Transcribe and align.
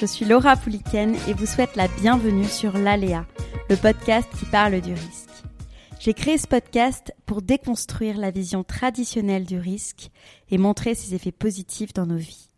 Je 0.00 0.06
suis 0.06 0.24
Laura 0.24 0.56
Pouliken 0.56 1.14
et 1.28 1.34
vous 1.34 1.44
souhaite 1.44 1.76
la 1.76 1.86
bienvenue 1.86 2.46
sur 2.46 2.78
l'Aléa, 2.78 3.26
le 3.68 3.76
podcast 3.76 4.26
qui 4.38 4.46
parle 4.46 4.80
du 4.80 4.94
risque. 4.94 5.28
J'ai 5.98 6.14
créé 6.14 6.38
ce 6.38 6.46
podcast 6.46 7.12
pour 7.26 7.42
déconstruire 7.42 8.16
la 8.16 8.30
vision 8.30 8.64
traditionnelle 8.64 9.44
du 9.44 9.58
risque 9.58 10.08
et 10.50 10.56
montrer 10.56 10.94
ses 10.94 11.14
effets 11.14 11.32
positifs 11.32 11.92
dans 11.92 12.06
nos 12.06 12.16
vies. 12.16 12.48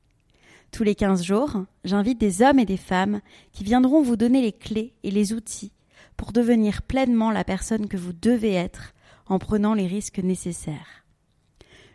Tous 0.71 0.85
les 0.85 0.95
15 0.95 1.25
jours, 1.25 1.65
j'invite 1.83 2.21
des 2.21 2.43
hommes 2.43 2.61
et 2.61 2.65
des 2.65 2.77
femmes 2.77 3.21
qui 3.51 3.65
viendront 3.65 4.03
vous 4.03 4.17
donner 4.17 4.41
les 4.41 4.53
clés 4.53 4.95
et 5.03 5.11
les 5.11 5.33
outils 5.33 5.73
pour 6.17 6.31
devenir 6.31 6.83
pleinement 6.83 7.33
la 7.33 7.43
personne 7.43 7.89
que 7.89 7.97
vous 7.97 8.13
devez 8.13 8.53
être 8.53 8.95
en 9.27 9.41
prenant 9.41 9.75
les 9.75 9.89
risques 9.89 10.21
nécessaires. 10.21 11.05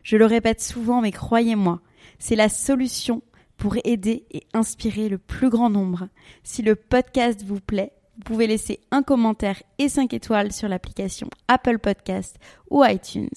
Je 0.03 0.17
le 0.17 0.25
répète 0.25 0.61
souvent, 0.61 0.99
mais 0.99 1.13
croyez-moi, 1.13 1.79
c'est 2.19 2.35
la 2.35 2.49
solution 2.49 3.21
pour 3.57 3.75
aider 3.83 4.25
et 4.31 4.43
inspirer 4.53 5.09
le 5.09 5.17
plus 5.17 5.49
grand 5.49 5.69
nombre. 5.69 6.07
Si 6.43 6.61
le 6.61 6.75
podcast 6.75 7.43
vous 7.43 7.59
plaît, 7.59 7.91
vous 8.17 8.23
pouvez 8.23 8.47
laisser 8.47 8.79
un 8.91 9.03
commentaire 9.03 9.61
et 9.77 9.89
5 9.89 10.13
étoiles 10.13 10.51
sur 10.51 10.67
l'application 10.67 11.29
Apple 11.47 11.79
Podcast 11.79 12.37
ou 12.69 12.83
iTunes 12.83 13.29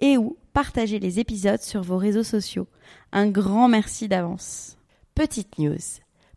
et 0.00 0.16
ou 0.16 0.36
partager 0.52 0.98
les 0.98 1.20
épisodes 1.20 1.60
sur 1.60 1.82
vos 1.82 1.98
réseaux 1.98 2.22
sociaux. 2.24 2.66
Un 3.12 3.28
grand 3.28 3.68
merci 3.68 4.08
d'avance. 4.08 4.76
Petite 5.14 5.58
news. 5.58 5.76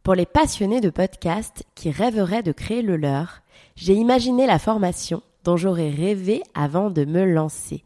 Pour 0.04 0.16
les 0.16 0.26
passionnés 0.26 0.82
de 0.82 0.90
podcast 0.90 1.64
qui 1.76 1.92
rêveraient 1.92 2.44
de 2.44 2.52
créer 2.52 2.82
le 2.82 2.98
leur, 2.98 3.42
j'ai 3.76 3.94
imaginé 3.94 4.48
la 4.48 4.60
formation 4.60 5.22
dont 5.44 5.58
j'aurais 5.58 5.90
rêvé 5.90 6.42
avant 6.54 6.90
de 6.90 7.06
me 7.06 7.24
lancer. 7.26 7.84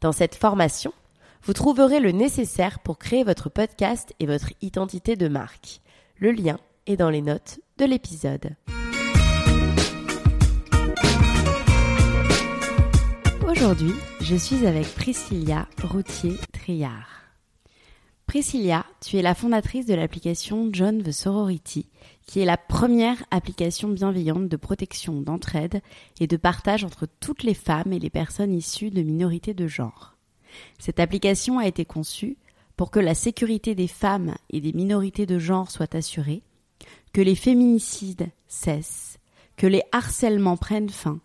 Dans 0.00 0.12
cette 0.12 0.34
formation, 0.34 0.92
vous 1.42 1.52
trouverez 1.52 2.00
le 2.00 2.12
nécessaire 2.12 2.78
pour 2.80 2.98
créer 2.98 3.24
votre 3.24 3.48
podcast 3.48 4.14
et 4.20 4.26
votre 4.26 4.52
identité 4.60 5.16
de 5.16 5.28
marque. 5.28 5.80
Le 6.18 6.32
lien 6.32 6.58
est 6.86 6.96
dans 6.96 7.10
les 7.10 7.22
notes 7.22 7.60
de 7.78 7.84
l'épisode. 7.84 8.54
Aujourd'hui, 13.48 13.94
je 14.20 14.36
suis 14.36 14.66
avec 14.66 14.86
Priscilla 14.94 15.66
Routier-Triard. 15.82 17.18
Priscilla, 18.26 18.84
tu 19.00 19.16
es 19.16 19.22
la 19.22 19.34
fondatrice 19.34 19.86
de 19.86 19.94
l'application 19.94 20.68
John 20.70 21.02
the 21.02 21.12
Sorority, 21.12 21.86
qui 22.26 22.40
est 22.40 22.44
la 22.44 22.58
première 22.58 23.24
application 23.30 23.88
bienveillante 23.88 24.48
de 24.48 24.56
protection, 24.58 25.22
d'entraide 25.22 25.80
et 26.20 26.26
de 26.26 26.36
partage 26.36 26.84
entre 26.84 27.06
toutes 27.20 27.42
les 27.42 27.54
femmes 27.54 27.94
et 27.94 27.98
les 27.98 28.10
personnes 28.10 28.52
issues 28.52 28.90
de 28.90 29.02
minorités 29.02 29.54
de 29.54 29.66
genre. 29.66 30.17
Cette 30.78 31.00
application 31.00 31.58
a 31.58 31.66
été 31.66 31.84
conçue 31.84 32.36
pour 32.76 32.90
que 32.90 33.00
la 33.00 33.14
sécurité 33.14 33.74
des 33.74 33.88
femmes 33.88 34.36
et 34.50 34.60
des 34.60 34.72
minorités 34.72 35.26
de 35.26 35.38
genre 35.38 35.70
soit 35.70 35.94
assurée, 35.94 36.42
que 37.12 37.20
les 37.20 37.34
féminicides 37.34 38.28
cessent, 38.46 39.18
que 39.56 39.66
les 39.66 39.82
harcèlements 39.92 40.56
prennent 40.56 40.88
fin, 40.88 41.18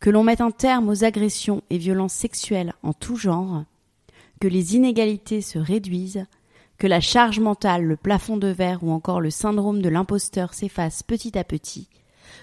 que 0.00 0.10
l'on 0.10 0.24
mette 0.24 0.40
un 0.40 0.50
terme 0.50 0.88
aux 0.88 1.04
agressions 1.04 1.62
et 1.70 1.78
violences 1.78 2.12
sexuelles 2.12 2.74
en 2.82 2.92
tout 2.92 3.16
genre, 3.16 3.64
que 4.40 4.48
les 4.48 4.74
inégalités 4.74 5.40
se 5.40 5.58
réduisent, 5.58 6.26
que 6.78 6.86
la 6.86 7.00
charge 7.00 7.38
mentale, 7.38 7.84
le 7.84 7.96
plafond 7.96 8.36
de 8.36 8.48
verre 8.48 8.82
ou 8.82 8.90
encore 8.90 9.20
le 9.20 9.30
syndrome 9.30 9.80
de 9.80 9.88
l'imposteur 9.88 10.52
s'effacent 10.54 11.02
petit 11.02 11.38
à 11.38 11.44
petit, 11.44 11.88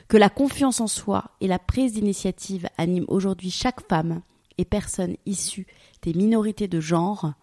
que 0.07 0.17
la 0.17 0.29
confiance 0.29 0.79
en 0.79 0.87
soi 0.87 1.25
et 1.41 1.47
la 1.47 1.59
prise 1.59 1.93
d'initiative 1.93 2.67
animent 2.77 3.05
aujourd'hui 3.09 3.51
chaque 3.51 3.85
femme 3.87 4.21
et 4.57 4.65
personne 4.65 5.15
issue 5.25 5.67
des 6.01 6.13
minorités 6.13 6.67
de 6.67 6.79
genre, 6.79 7.33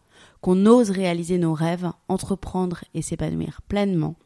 qu'on 0.41 0.67
ose 0.67 0.91
réaliser 0.91 1.39
nos 1.39 1.55
rêves, 1.55 1.91
entreprendre 2.09 2.85
et 2.95 3.03
s'épanouir 3.03 3.63
pleinement, 3.63 4.17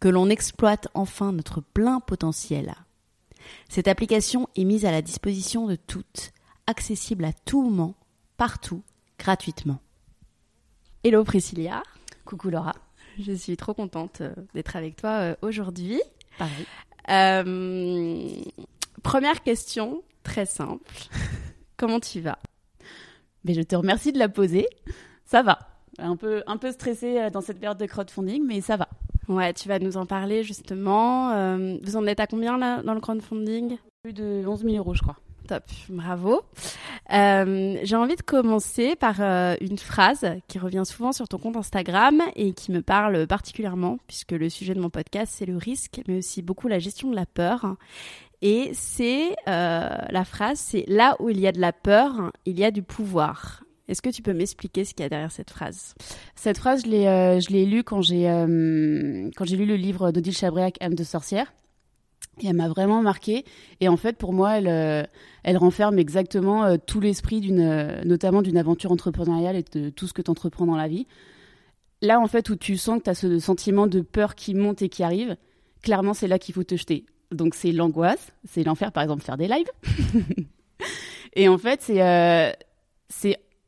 que 0.00 0.08
l'on 0.08 0.30
exploite 0.30 0.88
enfin 0.94 1.32
notre 1.32 1.60
plein 1.60 2.00
potentiel. 2.00 2.74
Cette 3.68 3.88
application 3.88 4.48
est 4.56 4.64
mise 4.64 4.84
à 4.84 4.90
la 4.90 5.02
disposition 5.02 5.66
de 5.66 5.76
toutes, 5.76 6.32
accessible 6.66 7.24
à 7.24 7.32
tout 7.32 7.62
moment, 7.62 7.94
partout, 8.36 8.82
gratuitement. 9.18 9.80
Hello 11.04 11.24
Priscilla. 11.24 11.82
Coucou 12.24 12.50
Laura. 12.50 12.74
Je 13.18 13.32
suis 13.32 13.56
trop 13.56 13.74
contente 13.74 14.20
euh, 14.20 14.34
d'être 14.54 14.76
avec 14.76 14.96
toi 14.96 15.10
euh, 15.10 15.34
aujourd'hui. 15.42 16.00
Pareil. 16.38 16.66
Euh, 17.08 18.42
première 19.02 19.42
question, 19.42 20.02
très 20.22 20.46
simple. 20.46 20.84
Comment 21.78 22.00
tu 22.00 22.20
vas? 22.20 22.38
Mais 23.44 23.54
je 23.54 23.62
te 23.62 23.76
remercie 23.76 24.12
de 24.12 24.18
la 24.18 24.28
poser. 24.28 24.66
Ça 25.24 25.42
va. 25.42 25.58
Un 25.98 26.16
peu, 26.16 26.42
un 26.46 26.58
peu 26.58 26.70
stressée 26.72 27.30
dans 27.32 27.40
cette 27.40 27.60
période 27.60 27.78
de 27.78 27.86
crowdfunding, 27.86 28.44
mais 28.46 28.60
ça 28.60 28.76
va. 28.76 28.88
Ouais, 29.28 29.52
tu 29.52 29.68
vas 29.68 29.78
nous 29.78 29.96
en 29.96 30.06
parler 30.06 30.42
justement. 30.42 31.30
Euh, 31.32 31.76
vous 31.82 31.96
en 31.96 32.06
êtes 32.06 32.20
à 32.20 32.26
combien 32.26 32.58
là 32.58 32.82
dans 32.82 32.94
le 32.94 33.00
crowdfunding? 33.00 33.76
Plus 34.02 34.12
de 34.12 34.42
11 34.46 34.64
000 34.64 34.76
euros, 34.76 34.94
je 34.94 35.02
crois. 35.02 35.16
Top, 35.46 35.64
bravo. 35.88 36.42
Euh, 37.12 37.78
J'ai 37.82 37.96
envie 37.96 38.16
de 38.16 38.22
commencer 38.22 38.96
par 38.96 39.16
euh, 39.20 39.54
une 39.60 39.78
phrase 39.78 40.26
qui 40.46 40.58
revient 40.58 40.82
souvent 40.84 41.12
sur 41.12 41.26
ton 41.26 41.38
compte 41.38 41.56
Instagram 41.56 42.22
et 42.36 42.52
qui 42.52 42.70
me 42.70 42.82
parle 42.82 43.26
particulièrement, 43.26 43.98
puisque 44.06 44.32
le 44.32 44.50
sujet 44.50 44.74
de 44.74 44.80
mon 44.80 44.90
podcast, 44.90 45.32
c'est 45.34 45.46
le 45.46 45.56
risque, 45.56 46.02
mais 46.06 46.18
aussi 46.18 46.42
beaucoup 46.42 46.68
la 46.68 46.78
gestion 46.78 47.10
de 47.10 47.16
la 47.16 47.24
peur. 47.24 47.76
Et 48.40 48.70
c'est 48.72 49.34
euh, 49.48 49.88
la 50.10 50.24
phrase, 50.24 50.58
c'est 50.58 50.84
là 50.86 51.16
où 51.18 51.28
il 51.28 51.40
y 51.40 51.46
a 51.46 51.52
de 51.52 51.60
la 51.60 51.72
peur, 51.72 52.32
il 52.46 52.58
y 52.58 52.64
a 52.64 52.70
du 52.70 52.82
pouvoir. 52.82 53.64
Est-ce 53.88 54.02
que 54.02 54.10
tu 54.10 54.22
peux 54.22 54.34
m'expliquer 54.34 54.84
ce 54.84 54.94
qu'il 54.94 55.02
y 55.02 55.06
a 55.06 55.08
derrière 55.08 55.32
cette 55.32 55.50
phrase? 55.50 55.94
Cette 56.36 56.58
phrase, 56.58 56.84
je 56.84 56.90
l'ai, 56.90 57.08
euh, 57.08 57.40
je 57.40 57.48
l'ai 57.48 57.64
lue 57.64 57.82
quand 57.82 58.02
j'ai, 58.02 58.28
euh, 58.28 59.30
quand 59.34 59.44
j'ai 59.44 59.56
lu 59.56 59.64
le 59.64 59.76
livre 59.76 60.12
d'Odile 60.12 60.36
Chabriac, 60.36 60.76
Âme 60.80 60.94
de 60.94 61.04
sorcière. 61.04 61.52
Et 62.40 62.46
elle 62.46 62.54
m'a 62.56 62.68
vraiment 62.68 63.02
marquée. 63.02 63.44
Et 63.80 63.88
en 63.88 63.96
fait, 63.96 64.16
pour 64.16 64.32
moi, 64.32 64.58
elle, 64.58 65.08
elle 65.42 65.56
renferme 65.56 65.98
exactement 65.98 66.78
tout 66.78 67.00
l'esprit 67.00 67.40
d'une, 67.40 68.02
notamment 68.04 68.42
d'une 68.42 68.56
aventure 68.56 68.92
entrepreneuriale 68.92 69.56
et 69.56 69.64
de 69.72 69.90
tout 69.90 70.06
ce 70.06 70.12
que 70.12 70.22
tu 70.22 70.30
entreprends 70.30 70.66
dans 70.66 70.76
la 70.76 70.86
vie. 70.86 71.08
Là, 72.00 72.20
en 72.20 72.28
fait, 72.28 72.48
où 72.50 72.54
tu 72.54 72.76
sens 72.76 72.98
que 72.98 73.04
tu 73.04 73.10
as 73.10 73.14
ce 73.14 73.40
sentiment 73.40 73.88
de 73.88 74.02
peur 74.02 74.36
qui 74.36 74.54
monte 74.54 74.82
et 74.82 74.88
qui 74.88 75.02
arrive, 75.02 75.36
clairement, 75.82 76.14
c'est 76.14 76.28
là 76.28 76.38
qu'il 76.38 76.54
faut 76.54 76.62
te 76.62 76.76
jeter. 76.76 77.06
Donc, 77.30 77.54
c'est 77.54 77.72
l'angoisse, 77.72 78.32
c'est 78.44 78.64
l'enfer, 78.64 78.92
par 78.92 79.02
exemple, 79.02 79.22
faire 79.22 79.36
des 79.36 79.48
lives. 79.48 79.70
et 81.34 81.48
en 81.48 81.58
fait, 81.58 81.82
c'est, 81.82 82.02
euh, 82.02 82.52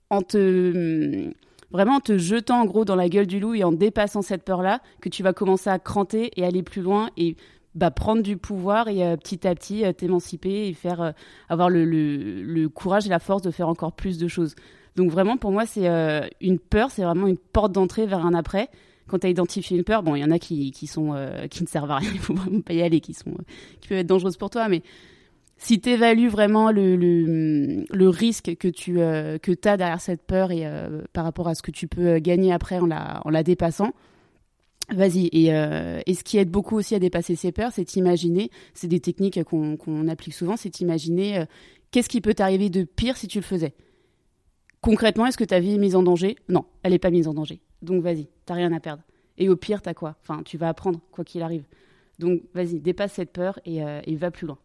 en 0.09 0.23
te 0.23 1.31
vraiment 1.71 1.97
en 1.97 2.01
te 2.01 2.19
jetant 2.19 2.63
en 2.63 2.65
gros 2.65 2.85
dans 2.85 2.97
la 2.97 3.09
gueule 3.09 3.27
du 3.27 3.39
loup 3.39 3.55
et 3.55 3.63
en 3.63 3.71
dépassant 3.71 4.23
cette 4.23 4.43
peur-là 4.43 4.81
que 5.01 5.09
tu 5.09 5.23
vas 5.23 5.33
commencer 5.33 5.71
à 5.71 5.79
cranter 5.79 6.33
et 6.37 6.45
aller 6.45 6.65
plus 6.65 6.83
loin 6.83 7.11
et 7.17 7.37
bah, 7.77 7.93
prendre 7.93 8.23
du 8.23 8.37
pouvoir 8.37 8.89
et 8.89 9.05
euh, 9.05 9.17
petit 9.17 9.47
à 9.47 9.55
petit 9.55 9.85
euh, 9.85 9.93
t'émanciper 9.93 10.67
et 10.67 10.73
faire 10.73 11.13
avoir 11.49 11.71
le, 11.71 11.85
le, 11.85 12.69
courage 12.69 13.07
et 13.07 13.11
la 13.11 13.21
force 13.21 13.43
de 13.43 13.53
faire 13.53 13.69
encore 13.69 13.93
plus 13.93 14.19
de 14.19 14.27
choses. 14.27 14.57
Donc 14.97 15.13
vraiment 15.13 15.37
pour 15.37 15.53
moi 15.53 15.65
c'est 15.67 15.87
une 16.41 16.59
peur, 16.59 16.91
c'est 16.91 17.05
vraiment 17.05 17.29
une 17.29 17.39
porte 17.39 17.71
d'entrée 17.73 18.07
vers 18.07 18.27
un 18.27 18.35
après. 18.35 18.69
Quand 19.11 19.19
tu 19.19 19.27
as 19.27 19.31
identifié 19.31 19.77
une 19.77 19.85
peur, 19.85 20.03
bon 20.03 20.15
il 20.15 20.21
y 20.21 20.25
en 20.25 20.31
a 20.31 20.39
qui, 20.39 20.71
qui 20.71 20.87
sont 20.87 21.15
qui 21.51 21.63
ne 21.63 21.69
servent 21.69 21.91
à 21.91 21.97
rien, 21.97 22.11
il 22.15 22.21
faut 22.21 22.35
vraiment 22.35 22.61
pas 22.61 22.75
y 22.75 22.83
aller, 22.83 23.01
qui 23.01 23.13
sont 23.13 23.35
qui 23.81 23.89
peuvent 23.89 23.99
être 23.99 24.07
dangereuses 24.07 24.37
pour 24.37 24.51
toi, 24.51 24.69
mais 24.69 24.83
si 25.61 25.79
tu 25.79 25.91
évalues 25.91 26.29
vraiment 26.29 26.73
le, 26.73 26.97
le, 26.97 27.85
le, 27.91 28.09
risque 28.09 28.57
que 28.57 28.67
tu 28.67 29.01
euh, 29.01 29.39
que 29.39 29.53
as 29.69 29.77
derrière 29.77 30.01
cette 30.01 30.23
peur 30.23 30.51
et 30.51 30.67
euh, 30.67 31.03
par 31.13 31.23
rapport 31.23 31.49
à 31.49 31.55
ce 31.55 31.63
que 31.63 31.71
tu 31.71 31.87
peux 31.87 32.19
gagner 32.19 32.51
après 32.51 32.79
en 32.79 32.87
la, 32.87 33.21
en 33.27 33.31
la 33.31 33.43
dépassant, 33.43 33.93
vas-y. 34.89 35.29
Et, 35.33 35.55
euh, 35.55 36.01
et 36.07 36.15
ce 36.15 36.25
qui 36.25 36.39
aide 36.39 36.51
beaucoup 36.51 36.77
aussi 36.77 36.95
à 36.95 36.99
dépasser 36.99 37.37
ces 37.37 37.53
peurs, 37.53 37.73
c'est 37.73 37.95
imaginer, 37.97 38.51
c'est 38.73 38.89
des 38.89 39.01
techniques 39.01 39.43
qu'on 39.45 39.77
qu'on 39.77 40.09
applique 40.09 40.35
souvent, 40.35 40.57
c'est 40.57 40.81
imaginer 40.81 41.45
qu'est-ce 41.91 42.09
qui 42.09 42.23
peut 42.23 42.35
t'arriver 42.35 42.71
de 42.71 42.85
pire 42.85 43.19
si 43.19 43.29
tu 43.29 43.39
le 43.39 43.45
faisais. 43.45 43.75
Concrètement, 44.81 45.27
est-ce 45.27 45.37
que 45.37 45.45
ta 45.45 45.61
vie 45.61 45.75
est 45.75 45.79
mise 45.79 45.95
en 45.95 46.03
danger? 46.03 46.37
Non, 46.49 46.65
elle 46.83 46.93
n'est 46.93 46.99
pas 46.99 47.11
mise 47.11 47.29
en 47.29 47.35
danger. 47.35 47.61
Donc 47.83 48.03
vas-y, 48.03 48.29
t'as 48.47 48.55
rien 48.55 48.73
à 48.73 48.81
perdre. 48.81 49.03
Et 49.39 49.49
au 49.49 49.57
pire, 49.57 49.83
t'as 49.83 49.95
quoi? 49.95 50.17
Enfin, 50.23 50.43
tu 50.45 50.59
vas 50.59 50.69
apprendre, 50.69 51.01
quoi 51.11 51.25
qu'il 51.25 51.43
arrive. 51.43 51.65
Donc 52.19 52.43
vas-y, 52.55 52.81
dépasse 52.81 53.15
cette 53.15 53.33
peur 53.33 53.59
et, 53.65 53.79
et 53.79 54.17
va 54.17 54.31
plus 54.31 54.47
loin. 54.47 54.59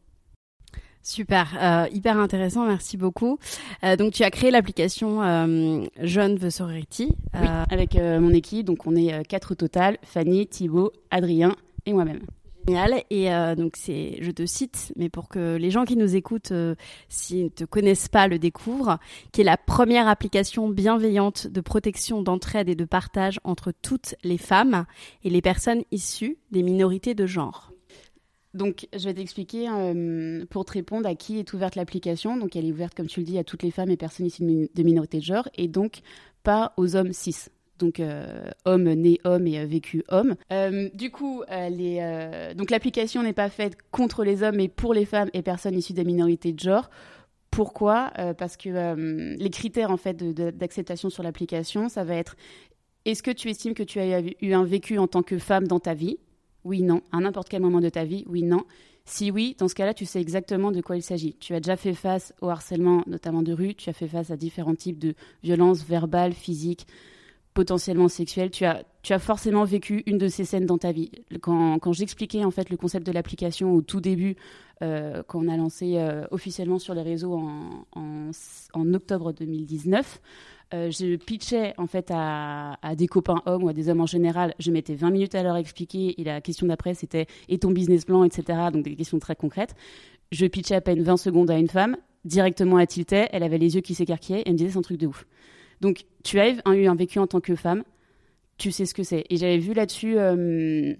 Super, 1.06 1.56
euh, 1.62 1.88
hyper 1.94 2.18
intéressant, 2.18 2.66
merci 2.66 2.98
beaucoup. 2.98 3.38
Euh, 3.84 3.96
donc 3.96 4.12
tu 4.12 4.24
as 4.24 4.32
créé 4.32 4.50
l'application 4.50 5.22
euh, 5.22 5.86
Jeune 6.02 6.40
the 6.40 6.50
Sorority. 6.50 7.10
Oui, 7.36 7.48
avec 7.70 7.94
mon 7.94 8.32
équipe, 8.32 8.66
donc 8.66 8.88
on 8.88 8.96
est 8.96 9.24
quatre 9.28 9.52
au 9.52 9.56
total, 9.56 10.00
Fanny, 10.02 10.48
Thibaut, 10.48 10.92
Adrien 11.12 11.56
et 11.86 11.94
moi-même. 11.94 12.22
Génial. 12.68 13.04
Et 13.10 13.30
donc 13.56 13.76
c'est, 13.76 14.18
je 14.22 14.32
te 14.32 14.46
cite, 14.46 14.92
mais 14.96 15.10
pour 15.10 15.30
que 15.30 15.56
les 15.56 15.70
gens 15.70 15.86
qui 15.86 15.96
nous 15.96 16.16
écoutent, 16.16 16.54
s'ils 17.10 17.46
ne 17.46 17.50
te 17.50 17.64
connaissent 17.64 18.08
pas, 18.08 18.28
le 18.28 18.40
découvrent, 18.40 19.00
qui 19.32 19.42
est 19.42 19.46
la 19.46 19.58
première 19.58 20.08
application 20.08 20.70
bienveillante 20.70 21.48
de 21.48 21.62
protection, 21.62 22.22
d'entraide 22.22 22.70
et 22.70 22.76
de 22.76 22.86
partage 22.86 23.40
entre 23.44 23.72
toutes 23.72 24.16
les 24.24 24.38
femmes 24.38 24.86
et 25.24 25.30
les 25.30 25.42
personnes 25.42 25.84
issues 25.92 26.38
des 26.52 26.64
minorités 26.64 27.14
de 27.14 27.26
genre. 27.26 27.72
Donc, 28.56 28.88
je 28.98 29.04
vais 29.04 29.14
t'expliquer 29.14 29.68
euh, 29.70 30.46
pour 30.50 30.64
te 30.64 30.72
répondre 30.72 31.08
à 31.10 31.14
qui 31.14 31.40
est 31.40 31.54
ouverte 31.54 31.76
l'application. 31.76 32.38
Donc, 32.38 32.56
elle 32.56 32.66
est 32.66 32.72
ouverte, 32.72 32.96
comme 32.96 33.08
tu 33.08 33.20
le 33.20 33.26
dis, 33.26 33.38
à 33.38 33.44
toutes 33.44 33.64
les 33.64 33.72
femmes 33.72 33.90
et 33.90 33.98
personnes 33.98 34.28
issues 34.28 34.70
de 34.74 34.84
minorités 34.84 35.20
de 35.20 35.24
genre, 35.24 35.50
et 35.58 35.68
donc 35.68 36.00
pas 36.42 36.74
aux 36.78 36.96
hommes 36.96 37.12
cis. 37.12 37.36
Donc, 37.80 38.00
euh, 38.00 38.50
homme 38.64 38.92
né 38.94 39.20
homme 39.24 39.48
et 39.48 39.60
euh, 39.60 39.66
vécu 39.66 40.04
homme. 40.10 40.36
du 40.94 41.12
coup, 41.12 41.44
donc 42.56 42.72
l'application 42.72 43.24
n'est 43.24 43.34
pas 43.34 43.50
faite 43.50 43.78
contre 43.92 44.24
les 44.24 44.44
hommes, 44.44 44.56
mais 44.58 44.68
pour 44.68 44.94
les 44.94 45.06
femmes 45.06 45.30
et 45.34 45.42
personnes 45.42 45.78
issues 45.78 45.94
des 45.94 46.06
minorités 46.06 46.54
de 46.54 46.60
genre. 46.60 46.90
Pourquoi? 47.52 48.12
Parce 48.38 48.58
que 48.58 49.38
les 49.38 49.50
critères 49.50 49.92
en 49.92 49.98
fait 49.98 50.18
d'acceptation 50.58 51.10
sur 51.10 51.24
l'application, 51.24 51.88
ça 51.88 52.04
va 52.04 52.16
être 52.16 52.36
est-ce 53.06 53.22
que 53.22 53.32
tu 53.32 53.50
estimes 53.50 53.76
que 53.76 53.84
tu 53.84 54.00
as 54.00 54.20
eu 54.42 54.54
un 54.54 54.64
vécu 54.64 54.98
en 54.98 55.08
tant 55.08 55.22
que 55.22 55.38
femme 55.38 55.68
dans 55.68 55.80
ta 55.80 55.94
vie? 55.94 56.18
Oui, 56.64 56.82
non. 56.82 57.02
À 57.12 57.20
n'importe 57.20 57.50
quel 57.50 57.62
moment 57.62 57.80
de 57.80 57.90
ta 57.90 58.04
vie, 58.04 58.26
oui, 58.28 58.42
non. 58.42 58.64
Si 59.06 59.30
oui, 59.30 59.56
dans 59.60 59.68
ce 59.68 59.76
cas-là, 59.76 59.94
tu 59.94 60.06
sais 60.06 60.20
exactement 60.20 60.72
de 60.72 60.82
quoi 60.82 60.98
il 60.98 61.04
s'agit. 61.04 61.36
Tu 61.40 61.54
as 61.54 61.60
déjà 61.60 61.78
fait 61.78 61.94
face 61.94 62.34
au 62.42 62.50
harcèlement, 62.50 63.04
notamment 63.06 63.44
de 63.44 63.54
rue, 63.54 63.76
tu 63.76 63.88
as 63.92 63.94
fait 63.94 64.08
face 64.08 64.32
à 64.32 64.38
différents 64.38 64.74
types 64.74 64.98
de 64.98 65.14
violences 65.44 65.86
verbales, 65.86 66.34
physiques, 66.34 66.88
potentiellement 67.56 68.10
sexuelles. 68.10 68.52
Tu 68.52 68.66
as, 68.66 68.84
tu 69.02 69.14
as 69.14 69.20
forcément 69.20 69.64
vécu 69.64 70.04
une 70.06 70.20
de 70.20 70.28
ces 70.28 70.46
scènes 70.46 70.68
dans 70.68 70.78
ta 70.78 70.92
vie. 70.92 71.10
Quand, 71.42 71.80
quand 71.80 71.94
j'expliquais 71.94 72.44
en 72.44 72.52
fait 72.52 72.70
le 72.70 72.78
concept 72.78 73.08
de 73.08 73.12
l'application 73.12 73.74
au 73.74 73.82
tout 73.82 74.02
début, 74.02 74.36
euh, 74.84 75.24
quand 75.26 75.44
on 75.44 75.48
a 75.48 75.58
lancé 75.58 75.94
euh, 75.96 76.26
officiellement 76.32 76.80
sur 76.80 76.94
les 76.94 77.02
réseaux 77.02 77.34
en, 77.34 77.86
en, 77.96 78.30
en 78.74 78.94
octobre 78.94 79.32
2019, 79.32 80.22
euh, 80.74 80.92
je 80.92 81.16
pitchais 81.16 81.74
en 81.78 81.88
fait 81.88 82.12
à, 82.12 82.78
des 82.98 83.08
copains 83.08 83.42
hommes 83.46 83.64
ou 83.64 83.70
à 83.70 83.74
des 83.74 83.88
hommes 83.88 84.02
en 84.02 84.06
général. 84.06 84.54
Je 84.60 84.70
mettais 84.70 84.96
20 84.96 85.10
minutes 85.12 85.36
à 85.36 85.42
leur 85.42 85.56
expliquer 85.56 86.20
et 86.20 86.24
la 86.26 86.42
question 86.42 86.68
d'après 86.68 86.94
c'était 86.94 87.28
et 87.48 87.58
ton 87.58 87.72
business 87.72 88.04
plan, 88.04 88.26
etc. 88.26 88.60
Donc 88.74 88.84
des 88.84 88.96
questions 88.96 89.18
très 89.18 89.36
concrètes. 89.36 89.76
Je 90.32 90.46
pitchais 90.46 90.76
à 90.76 90.82
peine 90.82 91.02
20 91.02 91.18
secondes 91.18 91.50
à 91.50 91.58
une 91.58 91.70
femme, 91.70 91.96
directement 92.26 92.78
à 92.78 92.86
tiltait, 92.86 93.30
elle 93.32 93.44
avait 93.44 93.60
les 93.60 93.76
yeux 93.76 93.82
qui 93.82 93.96
s'écarquillaient 93.96 94.42
et 94.42 94.48
elle 94.48 94.54
me 94.54 94.58
disait 94.58 94.72
c'est 94.72 94.80
un 94.80 94.82
truc 94.82 94.98
de 94.98 95.08
ouf. 95.08 95.26
Donc 95.82 96.06
tu 96.24 96.40
as 96.40 96.50
eu 96.50 96.88
un 96.88 96.96
vécu 96.96 97.20
en 97.20 97.28
tant 97.28 97.42
que 97.42 97.56
femme, 97.56 97.84
tu 98.58 98.72
sais 98.72 98.86
ce 98.86 98.94
que 98.94 99.04
c'est. 99.04 99.26
Et 99.30 99.38
j'avais 99.38 99.58
vu 99.58 99.74
là-dessus. 99.74 100.18
Euh, 100.18 100.94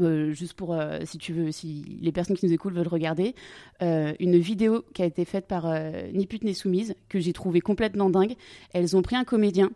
euh, 0.00 0.32
juste 0.32 0.54
pour, 0.54 0.74
euh, 0.74 0.98
si 1.04 1.18
tu 1.18 1.32
veux, 1.32 1.52
si 1.52 1.98
les 2.00 2.10
personnes 2.10 2.36
qui 2.36 2.46
nous 2.46 2.52
écoutent 2.52 2.74
veulent 2.74 2.88
regarder, 2.88 3.34
une 3.80 4.38
vidéo 4.38 4.84
qui 4.92 5.02
a 5.02 5.06
été 5.06 5.24
faite 5.24 5.46
par 5.46 5.72
Ni 6.12 6.26
pute 6.26 6.44
ni 6.44 6.54
soumise, 6.54 6.94
que 7.08 7.20
j'ai 7.20 7.32
trouvé 7.32 7.60
complètement 7.60 8.10
dingue. 8.10 8.34
Elles 8.72 8.96
ont 8.96 9.02
pris 9.02 9.16
un 9.16 9.24
comédien, 9.24 9.70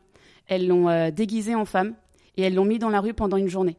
elles 0.46 0.66
l'ont 0.66 1.10
déguisé 1.10 1.54
en 1.54 1.64
femme 1.64 1.94
et 2.36 2.42
elles 2.42 2.54
l'ont 2.54 2.64
mis 2.64 2.78
dans 2.78 2.88
la 2.88 3.00
rue 3.00 3.14
pendant 3.14 3.36
une 3.36 3.48
journée. 3.48 3.76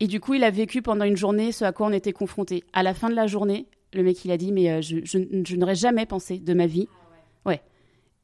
Et 0.00 0.08
du 0.08 0.20
coup, 0.20 0.34
il 0.34 0.42
a 0.42 0.50
vécu 0.50 0.82
pendant 0.82 1.04
une 1.04 1.16
journée 1.16 1.52
ce 1.52 1.64
à 1.64 1.72
quoi 1.72 1.86
on 1.86 1.92
était 1.92 2.12
confronté. 2.12 2.64
À 2.72 2.82
la 2.82 2.94
fin 2.94 3.08
de 3.08 3.14
la 3.14 3.26
journée, 3.26 3.66
le 3.92 4.02
mec, 4.02 4.24
il 4.24 4.32
a 4.32 4.36
dit, 4.36 4.50
mais 4.50 4.82
je 4.82 5.56
n'aurais 5.56 5.76
jamais 5.76 6.06
pensé 6.06 6.38
de 6.38 6.54
ma 6.54 6.66
vie. 6.66 6.88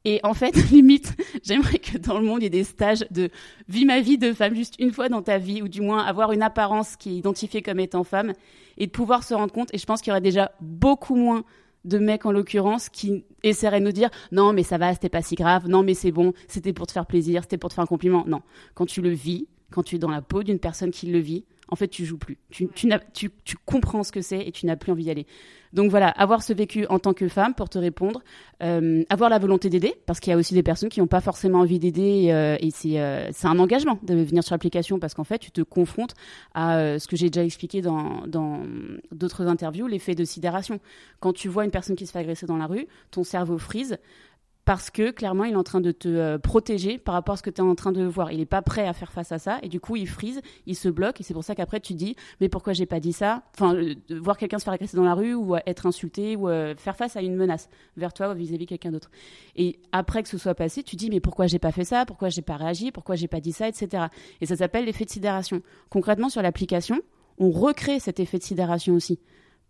Et 0.05 0.19
en 0.23 0.33
fait, 0.33 0.55
limite, 0.71 1.13
j'aimerais 1.43 1.79
que 1.79 1.97
dans 1.97 2.19
le 2.19 2.25
monde, 2.25 2.39
il 2.41 2.43
y 2.43 2.47
ait 2.47 2.49
des 2.49 2.63
stages 2.63 3.05
de 3.11 3.29
vis 3.67 3.85
ma 3.85 4.01
vie 4.01 4.17
de 4.17 4.33
femme 4.33 4.55
juste 4.55 4.75
une 4.79 4.91
fois 4.91 5.09
dans 5.09 5.21
ta 5.21 5.37
vie, 5.37 5.61
ou 5.61 5.67
du 5.67 5.81
moins 5.81 6.03
avoir 6.03 6.31
une 6.31 6.41
apparence 6.41 6.95
qui 6.95 7.09
est 7.09 7.15
identifiée 7.15 7.61
comme 7.61 7.79
étant 7.79 8.03
femme, 8.03 8.33
et 8.77 8.87
de 8.87 8.91
pouvoir 8.91 9.23
se 9.23 9.33
rendre 9.33 9.53
compte. 9.53 9.73
Et 9.73 9.77
je 9.77 9.85
pense 9.85 10.01
qu'il 10.01 10.09
y 10.09 10.11
aurait 10.11 10.21
déjà 10.21 10.51
beaucoup 10.59 11.15
moins 11.15 11.43
de 11.85 11.97
mecs 11.97 12.25
en 12.25 12.31
l'occurrence 12.31 12.89
qui 12.89 13.23
essaieraient 13.43 13.79
de 13.79 13.85
nous 13.85 13.91
dire 13.91 14.09
non 14.31 14.53
mais 14.53 14.61
ça 14.61 14.77
va, 14.77 14.93
c'était 14.93 15.09
pas 15.09 15.23
si 15.23 15.33
grave, 15.35 15.67
non 15.67 15.81
mais 15.81 15.95
c'est 15.95 16.11
bon, 16.11 16.33
c'était 16.47 16.73
pour 16.73 16.85
te 16.85 16.91
faire 16.91 17.07
plaisir, 17.07 17.41
c'était 17.41 17.57
pour 17.57 17.69
te 17.69 17.75
faire 17.75 17.83
un 17.83 17.87
compliment. 17.87 18.23
Non, 18.27 18.41
quand 18.75 18.85
tu 18.85 19.01
le 19.01 19.09
vis, 19.09 19.47
quand 19.71 19.83
tu 19.83 19.95
es 19.95 19.99
dans 19.99 20.09
la 20.11 20.21
peau 20.21 20.43
d'une 20.43 20.59
personne 20.59 20.91
qui 20.91 21.07
le 21.07 21.19
vit, 21.19 21.45
en 21.71 21.77
fait, 21.77 21.87
tu 21.87 22.05
joues 22.05 22.17
plus. 22.17 22.37
Tu, 22.49 22.67
tu, 23.13 23.31
tu, 23.45 23.57
comprends 23.65 24.03
ce 24.03 24.11
que 24.11 24.21
c'est 24.21 24.45
et 24.45 24.51
tu 24.51 24.65
n'as 24.65 24.75
plus 24.75 24.91
envie 24.91 25.05
d'y 25.05 25.11
aller. 25.11 25.25
Donc 25.71 25.89
voilà, 25.89 26.09
avoir 26.09 26.43
ce 26.43 26.51
vécu 26.51 26.85
en 26.87 26.99
tant 26.99 27.13
que 27.13 27.29
femme 27.29 27.53
pour 27.53 27.69
te 27.69 27.77
répondre, 27.77 28.21
euh, 28.61 29.03
avoir 29.09 29.29
la 29.29 29.39
volonté 29.39 29.69
d'aider, 29.69 29.95
parce 30.05 30.19
qu'il 30.19 30.31
y 30.31 30.33
a 30.33 30.37
aussi 30.37 30.53
des 30.53 30.63
personnes 30.63 30.89
qui 30.89 30.99
n'ont 30.99 31.07
pas 31.07 31.21
forcément 31.21 31.59
envie 31.59 31.79
d'aider 31.79 32.27
euh, 32.29 32.57
et 32.59 32.71
c'est 32.71 32.99
euh, 32.99 33.29
c'est 33.31 33.47
un 33.47 33.57
engagement 33.57 33.97
de 34.03 34.15
venir 34.15 34.43
sur 34.43 34.53
l'application 34.53 34.99
parce 34.99 35.13
qu'en 35.13 35.23
fait, 35.23 35.39
tu 35.39 35.51
te 35.51 35.61
confrontes 35.61 36.13
à 36.53 36.99
ce 36.99 37.07
que 37.07 37.15
j'ai 37.15 37.29
déjà 37.29 37.45
expliqué 37.45 37.81
dans 37.81 38.25
d'autres 39.11 39.47
interviews, 39.47 39.87
l'effet 39.87 40.13
de 40.13 40.25
sidération. 40.25 40.81
Quand 41.21 41.31
tu 41.31 41.47
vois 41.47 41.63
une 41.63 41.71
personne 41.71 41.95
qui 41.95 42.05
se 42.05 42.11
fait 42.11 42.19
agresser 42.19 42.45
dans 42.45 42.57
la 42.57 42.67
rue, 42.67 42.87
ton 43.11 43.23
cerveau 43.23 43.57
frise 43.57 43.97
parce 44.65 44.89
que 44.89 45.11
clairement 45.11 45.43
il 45.43 45.53
est 45.53 45.57
en 45.57 45.63
train 45.63 45.81
de 45.81 45.91
te 45.91 46.07
euh, 46.07 46.37
protéger 46.37 46.97
par 46.97 47.13
rapport 47.13 47.33
à 47.33 47.37
ce 47.37 47.43
que 47.43 47.49
tu 47.49 47.61
es 47.61 47.63
en 47.63 47.75
train 47.75 47.91
de 47.91 48.03
voir. 48.03 48.31
Il 48.31 48.39
n'est 48.39 48.45
pas 48.45 48.61
prêt 48.61 48.87
à 48.87 48.93
faire 48.93 49.11
face 49.11 49.31
à 49.31 49.39
ça 49.39 49.59
et 49.63 49.69
du 49.69 49.79
coup 49.79 49.95
il 49.95 50.07
frise, 50.07 50.41
il 50.65 50.75
se 50.75 50.89
bloque 50.89 51.19
et 51.19 51.23
c'est 51.23 51.33
pour 51.33 51.43
ça 51.43 51.55
qu'après 51.55 51.79
tu 51.79 51.93
dis 51.93 52.15
mais 52.39 52.49
pourquoi 52.49 52.73
j'ai 52.73 52.85
pas 52.85 52.99
dit 52.99 53.13
ça? 53.13 53.43
Enfin 53.55 53.75
euh, 53.75 53.95
voir 54.09 54.37
quelqu'un 54.37 54.59
se 54.59 54.63
faire 54.63 54.73
agresser 54.73 54.97
dans 54.97 55.03
la 55.03 55.15
rue 55.15 55.33
ou 55.33 55.55
être 55.55 55.85
insulté 55.85 56.35
ou 56.35 56.47
faire 56.77 56.95
face 56.95 57.15
à 57.15 57.21
une 57.21 57.35
menace 57.35 57.69
vers 57.97 58.13
toi 58.13 58.31
ou 58.31 58.35
vis-à-vis 58.35 58.65
quelqu'un 58.65 58.91
d'autre. 58.91 59.09
Et 59.55 59.79
après 59.91 60.23
que 60.23 60.29
ce 60.29 60.37
soit 60.37 60.55
passé, 60.55 60.83
tu 60.83 60.95
dis 60.95 61.09
mais 61.09 61.19
pourquoi 61.19 61.47
j'ai 61.47 61.59
pas 61.59 61.71
fait 61.71 61.85
ça? 61.85 62.05
Pourquoi 62.05 62.29
j'ai 62.29 62.41
pas 62.41 62.57
réagi? 62.57 62.91
Pourquoi 62.91 63.15
j'ai 63.15 63.27
pas 63.27 63.39
dit 63.39 63.53
ça? 63.53 63.67
Etc. 63.67 64.05
Et 64.41 64.45
ça 64.45 64.55
s'appelle 64.55 64.85
l'effet 64.85 65.05
de 65.05 65.09
sidération. 65.09 65.61
Concrètement 65.89 66.29
sur 66.29 66.41
l'application, 66.41 66.99
on 67.37 67.49
recrée 67.49 67.99
cet 67.99 68.19
effet 68.19 68.37
de 68.37 68.43
sidération 68.43 68.93
aussi 68.93 69.19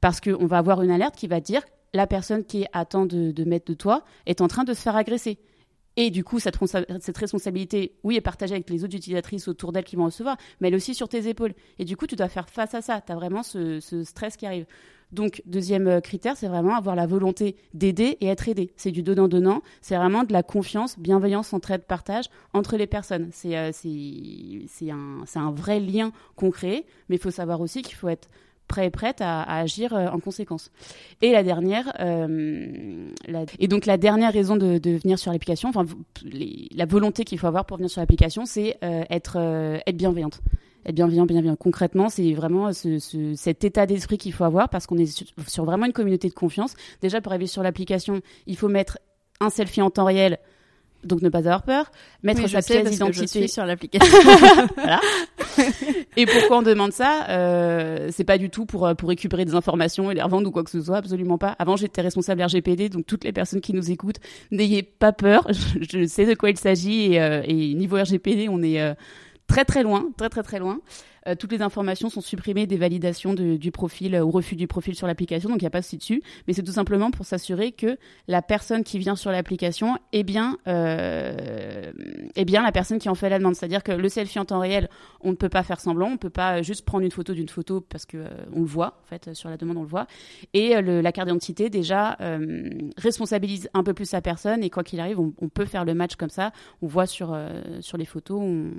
parce 0.02 0.20
qu'on 0.20 0.48
va 0.48 0.58
avoir 0.58 0.82
une 0.82 0.92
alerte 0.92 1.16
qui 1.16 1.28
va 1.28 1.40
dire 1.40 1.62
la 1.94 2.08
personne 2.08 2.44
qui 2.46 2.66
attend 2.74 3.06
de, 3.06 3.32
de 3.32 3.44
mettre 3.44 3.66
de 3.66 3.74
toi 3.74 4.04
est 4.26 4.42
en 4.42 4.48
train 4.48 4.64
de 4.64 4.74
se 4.74 4.82
faire 4.82 4.96
agresser. 4.96 5.40
Et 5.98 6.10
du 6.10 6.24
coup, 6.24 6.40
cette, 6.40 6.58
responsabilité, 7.18 7.94
oui, 8.04 8.16
est 8.16 8.22
partagée 8.22 8.54
avec 8.54 8.70
les 8.70 8.84
autres 8.84 8.96
utilisatrices 8.96 9.48
autour 9.48 9.72
d'elle 9.72 9.84
qui 9.84 9.98
vont 9.98 10.06
recevoir, 10.06 10.38
mais 10.60 10.70
elle 10.70 10.74
est 10.74 10.78
aussi 10.78 10.96
sur 10.96 11.10
tes 11.10 11.28
épaules. 11.28 11.54
Et 11.80 11.86
du 11.86 11.98
coup, 11.98 12.08
tu 12.08 12.16
dois 12.16 12.30
faire 12.30 12.50
face 12.50 12.74
à 12.74 12.82
ça. 12.82 13.02
Tu 13.02 13.12
as 13.12 13.16
vraiment 13.16 13.44
ce, 13.44 13.80
stress 14.04 14.38
qui 14.38 14.46
arrive. 14.46 14.66
Donc, 15.12 15.42
deuxième 15.46 15.88
euh, 15.90 16.00
critère, 16.00 16.38
c'est 16.38 16.48
vraiment 16.48 16.74
avoir 16.74 16.96
la 16.96 17.06
volonté 17.06 17.58
d'aider 17.74 18.18
et 18.22 18.28
être 18.28 18.48
aidé. 18.48 18.72
C'est 18.78 18.92
du 18.92 19.04
donnant-donnant. 19.04 19.62
C'est 19.82 19.98
vraiment 19.98 20.24
de 20.24 20.32
la 20.32 20.42
confiance, 20.42 20.98
bienveillance, 20.98 21.52
entraide, 21.52 21.84
partage 21.84 22.30
entre 22.54 22.78
les 22.78 22.88
personnes. 22.88 23.30
C'est 23.34 23.58
euh, 23.58 23.72
un, 24.90 25.24
un 25.36 25.52
vrai 25.52 25.82
lien 25.82 26.14
concret, 26.38 26.86
mais 27.10 27.18
il 27.18 27.22
faut 27.22 27.32
savoir 27.32 27.60
aussi 27.60 27.82
qu'il 27.82 27.96
faut 27.96 28.08
être 28.08 28.30
prêt 28.72 28.88
et 28.88 28.90
prête 28.90 29.20
à, 29.20 29.44
agir 29.44 29.94
euh, 29.94 30.08
en 30.08 30.20
conséquence. 30.20 30.72
Et 31.22 31.32
la 31.32 31.44
dernière, 31.44 31.92
euh, 32.00 33.10
et 33.60 33.68
donc 33.68 33.86
la 33.86 33.98
dernière 33.98 34.32
raison 34.32 34.56
de, 34.56 34.80
venir 34.98 35.20
sur 35.20 35.32
l'application, 35.32 35.70
enfin 35.70 35.86
la 36.24 36.86
volonté 36.86 37.26
qu'il 37.26 37.38
faut 37.38 37.48
avoir 37.48 37.66
pour 37.66 37.78
venir 37.78 37.90
sur 37.90 38.02
l'application, 38.02 38.46
c'est 38.46 38.78
euh, 38.84 39.04
être 39.10 39.38
être 39.86 39.98
bienveillante 39.98 40.42
être 40.84 40.96
bienveillant, 40.96 41.28
bienveillant. 41.28 41.56
Concrètement, 41.56 42.10
c'est 42.10 42.34
vraiment 42.34 42.72
cet 42.74 43.64
état 43.64 43.86
d'esprit 43.86 44.18
qu'il 44.18 44.34
faut 44.34 44.46
avoir 44.46 44.68
parce 44.68 44.88
qu'on 44.88 44.98
est 44.98 45.06
sur, 45.06 45.28
sur, 45.48 45.64
vraiment 45.64 45.86
une 45.86 45.94
communauté 45.94 46.28
de 46.28 46.34
confiance. 46.34 46.74
Déjà, 47.04 47.22
pour 47.22 47.32
arriver 47.32 47.46
sur 47.46 47.62
l'application, 47.62 48.22
il 48.48 48.58
faut 48.58 48.68
mettre 48.68 48.98
un 49.40 49.52
selfie 49.52 49.84
en 49.84 49.92
temps 49.92 50.06
réel 50.06 50.40
donc 51.04 51.22
ne 51.22 51.30
pas 51.30 51.40
avoir 51.40 51.64
peur, 51.64 51.92
mettre 52.24 52.48
sa 52.48 52.62
pièce 52.62 52.90
d'identité 52.90 53.48
sur 53.48 53.66
l'application. 53.66 54.18
voilà. 54.76 55.00
Et 56.18 56.26
pourquoi 56.26 56.58
on 56.58 56.62
demande 56.62 56.92
ça 56.92 57.28
euh, 57.30 58.10
C'est 58.12 58.24
pas 58.24 58.38
du 58.38 58.50
tout 58.50 58.66
pour 58.66 58.86
euh, 58.86 58.94
pour 58.94 59.10
récupérer 59.10 59.46
des 59.46 59.56
informations 59.56 60.12
et 60.12 60.14
les 60.16 60.22
revendre 60.22 60.48
ou 60.48 60.52
quoi 60.52 60.64
que 60.64 60.70
ce 60.70 60.82
soit, 60.82 60.98
absolument 60.98 61.38
pas. 61.38 61.56
Avant, 61.60 61.76
j'étais 61.76 62.02
responsable 62.02 62.44
RGPD, 62.44 62.90
donc 62.90 63.06
toutes 63.06 63.24
les 63.24 63.32
personnes 63.32 63.62
qui 63.62 63.74
nous 63.74 63.92
écoutent, 63.92 64.20
n'ayez 64.52 64.84
pas 64.84 65.12
peur. 65.14 65.48
Je, 65.82 66.06
sais 66.06 66.26
de 66.26 66.34
quoi 66.34 66.50
il 66.50 66.58
s'agit 66.58 67.14
et, 67.14 67.22
euh, 67.22 67.42
niveau 67.46 67.98
RGPD, 67.98 68.48
on 68.50 68.62
est 68.62 68.82
euh, 68.82 68.94
très 69.48 69.66
très 69.66 69.84
loin, 69.84 70.10
très 70.18 70.30
très 70.30 70.44
très 70.44 70.60
loin. 70.60 70.80
Euh, 71.28 71.36
toutes 71.36 71.52
les 71.52 71.62
informations 71.62 72.10
sont 72.10 72.22
supprimées 72.22 72.66
des 72.66 72.78
validations 72.78 73.34
du 73.34 73.72
profil 73.72 74.16
euh, 74.16 74.24
ou 74.24 74.32
refus 74.32 74.56
du 74.56 74.68
profil 74.68 74.96
sur 74.96 75.08
l'application, 75.08 75.50
donc 75.50 75.62
il 75.62 75.64
n'y 75.64 75.68
a 75.68 75.72
pas 75.72 75.82
de 75.82 75.98
dessus. 75.98 76.24
Mais 76.48 76.54
c'est 76.54 76.64
tout 76.64 76.72
simplement 76.72 77.12
pour 77.12 77.26
s'assurer 77.26 77.72
que 77.72 77.98
la 78.28 78.42
personne 78.42 78.84
qui 78.84 78.98
vient 78.98 79.16
sur 79.16 79.32
l'application 79.32 79.98
est 80.14 80.24
bien, 80.24 80.58
euh, 80.68 81.92
est 82.36 82.46
bien 82.46 82.64
la 82.64 82.72
personne 82.72 83.00
qui 83.00 83.10
en 83.10 83.16
fait 83.16 83.30
la 83.30 83.38
demande. 83.38 83.56
C'est-à-dire 83.56 83.84
que 83.84 83.92
le 83.92 84.10
selfie 84.10 84.40
en 84.40 84.46
temps 84.46 84.60
réel, 84.60 84.90
on 85.22 85.32
ne 85.32 85.36
peut 85.36 85.50
pas 85.50 85.64
faire 85.64 85.80
semblant, 85.80 86.08
on 86.08 86.12
ne 86.12 86.18
peut 86.18 86.30
pas 86.30 86.62
juste 86.62 86.86
prendre 86.86 87.04
une 87.04 87.12
photo 87.12 87.34
d'une 87.34 87.50
photo 87.50 87.82
parce 87.82 88.06
que 88.06 88.26
on 88.54 88.62
le 88.62 88.66
voit, 88.66 89.00
en 89.04 89.08
fait, 89.08 89.34
sur 89.34 89.50
la 89.50 89.58
demande 89.58 89.78
on 89.78 89.84
le 89.84 89.88
voit. 89.88 90.08
Et 90.54 90.82
la 90.82 91.12
carte 91.12 91.28
d'identité 91.28 91.70
déjà 91.70 92.18
responsabilise 92.98 93.70
un 93.74 93.84
peu 93.84 93.94
plus 93.94 94.12
la 94.12 94.22
personne 94.22 94.64
et 94.64 94.70
quoi 94.70 94.84
qu'il 94.84 95.00
arrive, 95.00 95.20
on, 95.20 95.50
peut 95.50 95.66
faire 95.66 95.86
le 95.86 95.94
match 95.94 96.16
comme 96.16 96.30
ça. 96.30 96.52
On 96.82 96.88
voit 96.88 97.06
sur 97.06 97.38
sur 97.82 97.98
les 97.98 98.06
photos, 98.06 98.40
on, 98.42 98.72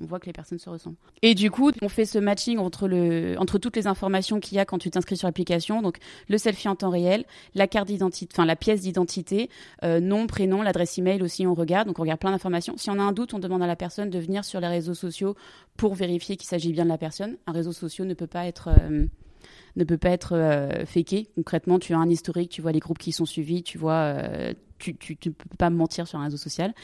on 0.00 0.06
voit 0.06 0.18
que 0.18 0.26
les 0.26 0.32
personnes 0.32 0.58
se 0.58 0.70
ressemblent. 0.70 0.96
Et 1.22 1.34
du 1.34 1.50
coup, 1.50 1.70
on 1.84 1.88
fait 1.88 2.06
ce 2.06 2.18
matching 2.18 2.58
entre 2.58 3.58
toutes 3.58 3.76
les 3.76 3.86
informations 3.86 4.40
qu'il 4.40 4.56
y 4.56 4.58
a 4.58 4.64
quand 4.64 4.78
tu 4.78 4.90
t'inscris 4.90 5.16
sur 5.16 5.28
l'application, 5.28 5.82
donc 5.82 5.98
le 6.28 6.38
selfie 6.38 6.68
en 6.68 6.76
temps 6.76 6.90
réel, 6.90 7.24
la 7.54 7.66
carte 7.66 7.88
d'identité, 7.88 8.32
enfin 8.34 8.46
la 8.46 8.56
pièce 8.56 8.80
d'identité, 8.80 9.50
euh, 9.82 10.00
nom, 10.00 10.26
prénom, 10.26 10.62
l'adresse 10.62 10.98
email 10.98 11.22
aussi 11.22 11.46
on 11.46 11.54
regarde, 11.54 11.86
donc 11.86 11.98
on 11.98 12.02
regarde 12.02 12.20
plein 12.20 12.30
d'informations. 12.30 12.76
Si 12.76 12.90
on 12.90 12.98
a 12.98 13.02
un 13.02 13.12
doute, 13.12 13.34
on 13.34 13.38
demande 13.38 13.62
à 13.62 13.66
la 13.66 13.76
personne 13.76 14.10
de 14.10 14.18
venir 14.18 14.44
sur 14.44 14.60
les 14.60 14.68
réseaux 14.68 14.94
sociaux 14.94 15.36
pour 15.76 15.94
vérifier 15.94 16.36
qu'il 16.36 16.48
s'agit 16.48 16.72
bien 16.72 16.84
de 16.84 16.88
la 16.88 16.98
personne. 16.98 17.36
Un 17.46 17.52
réseau 17.52 17.72
social 17.72 18.08
ne 18.08 18.14
peut 18.14 18.26
pas 18.26 18.46
être 18.46 18.68
euh, 18.68 19.06
ne 19.76 19.84
peut 19.84 19.98
pas 19.98 20.10
être 20.10 20.32
euh, 20.34 20.84
Concrètement, 21.34 21.78
tu 21.78 21.92
as 21.92 21.98
un 21.98 22.08
historique, 22.08 22.50
tu 22.50 22.62
vois 22.62 22.72
les 22.72 22.78
groupes 22.78 22.98
qui 22.98 23.12
sont 23.12 23.26
suivis, 23.26 23.62
tu 23.62 23.76
vois 23.76 24.14
tu, 24.92 25.16
tu, 25.16 25.30
peux 25.30 25.56
pas 25.56 25.70
mentir 25.70 26.06
sur 26.06 26.18
un 26.18 26.24
réseau 26.24 26.36
social. 26.36 26.74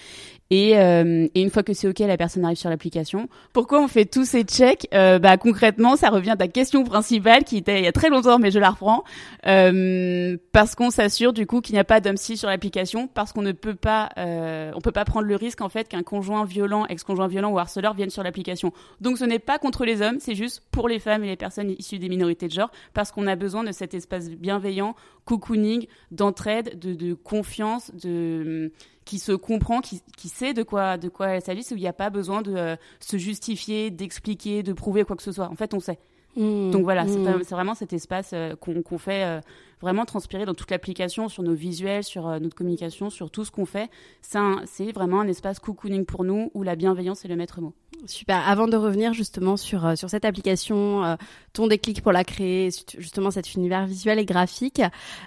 Et, 0.50 0.78
euh, 0.78 1.28
et 1.34 1.42
une 1.42 1.50
fois 1.50 1.62
que 1.62 1.72
c'est 1.72 1.88
ok, 1.88 1.98
la 2.00 2.16
personne 2.16 2.44
arrive 2.44 2.56
sur 2.56 2.70
l'application. 2.70 3.28
Pourquoi 3.52 3.82
on 3.82 3.88
fait 3.88 4.04
tous 4.04 4.24
ces 4.24 4.42
checks? 4.42 4.88
Euh, 4.94 5.18
Bah 5.18 5.36
concrètement, 5.36 5.96
ça 5.96 6.10
revient 6.10 6.30
à 6.30 6.36
ta 6.36 6.48
question 6.48 6.82
principale 6.84 7.44
qui 7.44 7.58
était 7.58 7.78
il 7.78 7.84
y 7.84 7.88
a 7.88 7.92
très 7.92 8.08
longtemps, 8.08 8.38
mais 8.38 8.50
je 8.50 8.58
la 8.58 8.70
reprends. 8.70 9.04
Euh, 9.46 10.36
parce 10.52 10.74
qu'on 10.74 10.90
s'assure 10.90 11.32
du 11.32 11.46
coup 11.46 11.60
qu'il 11.60 11.74
n'y 11.74 11.78
a 11.78 11.84
pas 11.84 12.00
d'homme 12.00 12.16
sur 12.16 12.48
l'application, 12.48 13.06
parce 13.08 13.32
qu'on 13.32 13.42
ne 13.42 13.52
peut 13.52 13.74
pas, 13.74 14.08
on 14.16 14.80
peut 14.82 14.92
pas 14.92 15.04
prendre 15.04 15.26
le 15.26 15.36
risque 15.36 15.60
en 15.60 15.68
fait 15.68 15.88
qu'un 15.88 16.02
conjoint 16.02 16.44
violent, 16.44 16.86
ex-conjoint 16.86 17.28
violent 17.28 17.50
ou 17.50 17.58
harceleur 17.58 17.94
vienne 17.94 18.10
sur 18.10 18.22
l'application. 18.22 18.72
Donc 19.00 19.18
ce 19.18 19.24
n'est 19.24 19.38
pas 19.38 19.58
contre 19.58 19.84
les 19.84 20.02
hommes, 20.02 20.18
c'est 20.20 20.34
juste 20.34 20.62
pour 20.70 20.88
les 20.88 20.98
femmes 20.98 21.24
et 21.24 21.28
les 21.28 21.36
personnes 21.36 21.70
issues 21.78 21.98
des 21.98 22.08
minorités 22.08 22.48
de 22.48 22.52
genre, 22.52 22.70
parce 22.94 23.10
qu'on 23.10 23.26
a 23.26 23.36
besoin 23.36 23.64
de 23.64 23.72
cet 23.72 23.94
espace 23.94 24.30
bienveillant, 24.30 24.94
cocooning, 25.30 25.86
d'entraide, 26.10 26.78
de, 26.78 26.94
de 26.94 27.14
confiance 27.14 27.92
de 27.94 28.72
qui 29.04 29.18
se 29.18 29.32
comprend, 29.32 29.80
qui, 29.80 30.02
qui 30.16 30.28
sait 30.28 30.54
de 30.54 30.62
quoi 30.62 30.96
de 30.98 31.08
quoi 31.08 31.28
elle 31.28 31.42
s'agit, 31.42 31.62
où 31.70 31.76
il 31.76 31.80
n'y 31.80 31.86
a 31.86 31.92
pas 31.92 32.10
besoin 32.10 32.42
de 32.42 32.54
euh, 32.54 32.76
se 32.98 33.16
justifier, 33.16 33.90
d'expliquer, 33.90 34.62
de 34.62 34.72
prouver 34.72 35.04
quoi 35.04 35.16
que 35.16 35.22
ce 35.22 35.32
soit. 35.32 35.48
En 35.48 35.54
fait, 35.54 35.72
on 35.72 35.80
sait. 35.80 35.98
Mmh. 36.36 36.70
Donc 36.70 36.82
voilà, 36.82 37.04
mmh. 37.04 37.42
c'est 37.44 37.54
vraiment 37.54 37.74
cet 37.74 37.92
espace 37.92 38.30
euh, 38.34 38.54
qu'on 38.56 38.98
fait 38.98 39.24
euh, 39.24 39.40
vraiment 39.80 40.04
transpirer 40.04 40.44
dans 40.46 40.54
toute 40.54 40.70
l'application, 40.70 41.28
sur 41.28 41.42
nos 41.42 41.54
visuels, 41.54 42.04
sur 42.04 42.28
notre 42.40 42.56
communication, 42.56 43.08
sur 43.10 43.30
tout 43.30 43.44
ce 43.44 43.50
qu'on 43.50 43.66
fait. 43.66 43.88
C'est 44.20 44.92
vraiment 44.92 45.20
un 45.20 45.28
espace 45.28 45.58
cocooning 45.60 46.04
pour 46.04 46.24
nous 46.24 46.50
où 46.54 46.62
la 46.62 46.76
bienveillance 46.76 47.24
est 47.24 47.28
le 47.28 47.36
maître 47.36 47.60
mot. 47.60 47.74
Super. 48.06 48.48
Avant 48.48 48.66
de 48.66 48.76
revenir 48.76 49.12
justement 49.12 49.56
sur 49.56 49.84
euh, 49.84 49.94
sur 49.94 50.08
cette 50.08 50.24
application, 50.24 51.04
euh, 51.04 51.16
ton 51.52 51.66
déclic 51.66 52.02
pour 52.02 52.12
la 52.12 52.24
créer, 52.24 52.70
justement 52.96 53.30
cet 53.30 53.54
univers 53.54 53.86
visuel 53.86 54.18
et 54.18 54.24
graphique, 54.24 54.80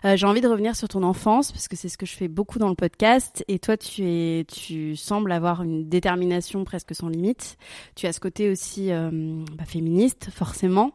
euh, 0.06 0.16
j'ai 0.18 0.26
envie 0.26 0.42
de 0.42 0.48
revenir 0.48 0.76
sur 0.76 0.88
ton 0.88 1.04
enfance 1.04 1.52
parce 1.52 1.68
que 1.68 1.76
c'est 1.76 1.90
ce 1.90 1.98
que 1.98 2.06
je 2.06 2.14
fais 2.14 2.28
beaucoup 2.28 2.58
dans 2.60 2.70
le 2.70 2.76
podcast. 2.76 3.44
Et 3.48 3.60
toi, 3.60 3.78
tu 3.78 4.04
es, 4.06 4.46
tu 4.46 4.96
sembles 4.96 5.32
avoir 5.32 5.62
une 5.62 5.88
détermination 5.88 6.64
presque 6.64 6.96
sans 6.96 7.10
limite. 7.10 7.58
Tu 7.96 8.08
as 8.08 8.14
ce 8.14 8.20
côté 8.20 8.50
aussi 8.50 8.90
bah, 8.90 9.66
féministe, 9.66 10.30
forcément. 10.34 10.94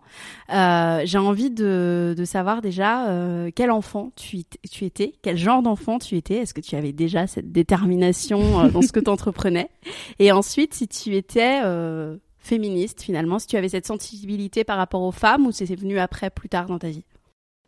j'ai 0.48 1.18
envie 1.18 1.50
de 1.50 2.14
de 2.16 2.24
savoir 2.24 2.62
déjà 2.62 3.06
quel 3.54 3.70
enfant 3.70 4.10
tu 4.16 4.42
tu 4.70 4.84
étais, 4.84 5.12
quel 5.22 5.36
genre 5.36 5.62
d'enfant 5.62 5.98
tu 5.98 6.16
étais. 6.16 6.36
Est-ce 6.36 6.54
que 6.54 6.60
tu 6.60 6.74
avais 6.74 6.92
déjà 6.92 7.26
cette 7.26 7.52
détermination 7.52 8.68
dans 8.68 8.82
ce 8.82 8.92
que 8.92 9.00
tu 9.04 9.10
entreprenais 9.10 9.70
Et 10.18 10.32
ensuite, 10.32 10.74
si 10.74 10.88
tu 10.88 11.14
étais 11.14 11.57
euh, 11.64 12.16
féministe 12.38 13.02
finalement, 13.02 13.38
si 13.38 13.46
tu 13.46 13.56
avais 13.56 13.68
cette 13.68 13.86
sensibilité 13.86 14.64
par 14.64 14.76
rapport 14.78 15.02
aux 15.02 15.12
femmes 15.12 15.46
ou 15.46 15.52
c'est 15.52 15.74
venu 15.74 15.98
après, 15.98 16.30
plus 16.30 16.48
tard 16.48 16.66
dans 16.66 16.78
ta 16.78 16.88
vie? 16.88 17.04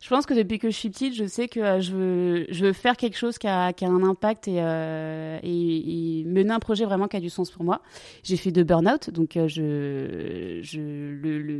Je 0.01 0.09
pense 0.09 0.25
que 0.25 0.33
depuis 0.33 0.57
que 0.57 0.71
je 0.71 0.75
suis 0.75 0.89
petite, 0.89 1.13
je 1.13 1.27
sais 1.27 1.47
que 1.47 1.59
euh, 1.59 1.79
je, 1.79 2.65
veux, 2.65 2.73
faire 2.73 2.97
quelque 2.97 3.15
chose 3.15 3.37
qui 3.37 3.47
a, 3.47 3.71
qui 3.71 3.85
a 3.85 3.87
un 3.87 4.01
impact 4.01 4.47
et, 4.47 4.55
euh, 4.57 5.37
et, 5.43 6.23
mener 6.25 6.49
un 6.49 6.59
projet 6.59 6.85
vraiment 6.85 7.07
qui 7.07 7.17
a 7.17 7.19
du 7.19 7.29
sens 7.29 7.51
pour 7.51 7.63
moi. 7.63 7.83
J'ai 8.23 8.35
fait 8.35 8.51
de 8.51 8.63
burn-out, 8.63 9.11
donc 9.11 9.35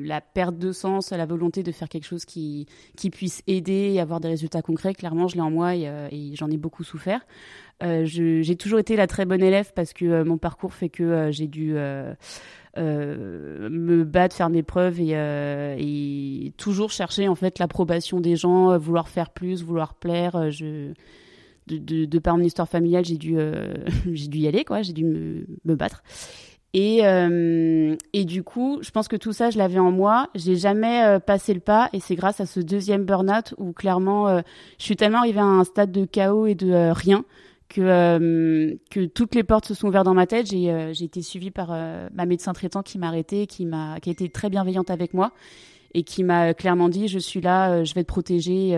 la 0.05 0.21
perte 0.21 0.57
de 0.57 0.71
sens, 0.71 1.11
la 1.11 1.27
volonté 1.27 1.61
de 1.61 1.71
faire 1.71 1.88
quelque 1.88 2.07
chose 2.07 2.25
qui, 2.25 2.65
qui 2.97 3.11
puisse 3.11 3.43
aider 3.45 3.91
et 3.93 4.00
avoir 4.00 4.19
des 4.19 4.29
résultats 4.29 4.63
concrets, 4.63 4.95
clairement, 4.95 5.27
je 5.27 5.35
l'ai 5.35 5.41
en 5.41 5.51
moi 5.51 5.75
et 5.75 6.31
j'en 6.33 6.50
ai 6.50 6.57
beaucoup 6.57 6.83
souffert. 6.83 7.21
Euh, 7.81 8.05
j'ai 8.05 8.55
toujours 8.55 8.79
été 8.79 8.95
la 8.95 9.07
très 9.07 9.25
bonne 9.25 9.41
élève 9.41 9.71
parce 9.73 9.93
que 9.93 10.05
euh, 10.05 10.23
mon 10.23 10.38
parcours 10.38 10.73
fait 10.73 10.89
que 10.89 11.03
euh, 11.03 11.31
j'ai 11.31 11.47
dû 11.47 11.73
me 12.77 14.03
battre, 14.03 14.35
faire 14.35 14.50
mes 14.50 14.63
preuves 14.63 15.00
et, 15.00 16.53
toujours 16.57 16.91
chercher 16.91 17.27
en 17.27 17.35
fait 17.35 17.59
l'approbation 17.59 18.19
des 18.19 18.35
gens, 18.35 18.77
vouloir 18.77 19.09
faire 19.09 19.31
plus, 19.31 19.63
vouloir 19.63 19.95
plaire. 19.95 20.50
de, 21.67 22.19
par 22.19 22.38
mon 22.38 22.43
histoire 22.43 22.69
familiale, 22.69 23.05
j'ai 23.05 23.17
dû, 23.17 23.35
y 23.35 24.47
aller, 24.47 24.63
quoi. 24.63 24.81
J'ai 24.81 24.93
dû 24.93 25.03
me, 25.03 25.75
battre. 25.75 26.03
Et, 26.73 27.00
et 28.13 28.25
du 28.25 28.43
coup, 28.43 28.79
je 28.81 28.91
pense 28.91 29.09
que 29.09 29.17
tout 29.17 29.33
ça, 29.33 29.50
je 29.50 29.57
l'avais 29.57 29.79
en 29.79 29.91
moi. 29.91 30.29
J'ai 30.35 30.55
jamais 30.55 31.19
passé 31.25 31.53
le 31.53 31.59
pas, 31.59 31.89
et 31.93 32.00
c'est 32.00 32.15
grâce 32.15 32.39
à 32.39 32.45
ce 32.45 32.59
deuxième 32.61 33.03
burn-out 33.03 33.53
où 33.57 33.73
clairement, 33.73 34.38
je 34.77 34.83
suis 34.83 34.95
tellement 34.95 35.19
arrivée 35.19 35.41
à 35.41 35.45
un 35.45 35.63
stade 35.65 35.91
de 35.91 36.05
chaos 36.05 36.45
et 36.45 36.55
de 36.55 36.91
rien 36.93 37.25
que, 37.71 37.81
euh, 37.81 38.75
que 38.89 39.05
toutes 39.05 39.33
les 39.33 39.43
portes 39.43 39.65
se 39.65 39.73
sont 39.73 39.87
ouvertes 39.87 40.05
dans 40.05 40.13
ma 40.13 40.27
tête. 40.27 40.47
J'ai 40.47 40.69
euh, 40.69 40.91
été 40.91 41.21
suivie 41.21 41.51
par 41.51 41.69
euh, 41.71 42.09
ma 42.13 42.25
médecin 42.25 42.53
traitant 42.53 42.83
qui 42.83 42.97
m'a 42.97 43.07
arrêté, 43.07 43.47
qui 43.47 43.65
a 43.71 43.97
été 44.05 44.29
très 44.29 44.49
bienveillante 44.49 44.89
avec 44.89 45.13
moi 45.13 45.31
et 45.93 46.03
qui 46.03 46.23
m'a 46.23 46.53
clairement 46.53 46.89
dit 46.89 47.07
je 47.07 47.19
suis 47.19 47.41
là, 47.41 47.83
je 47.83 47.93
vais 47.93 48.03
te 48.03 48.07
protéger. 48.07 48.77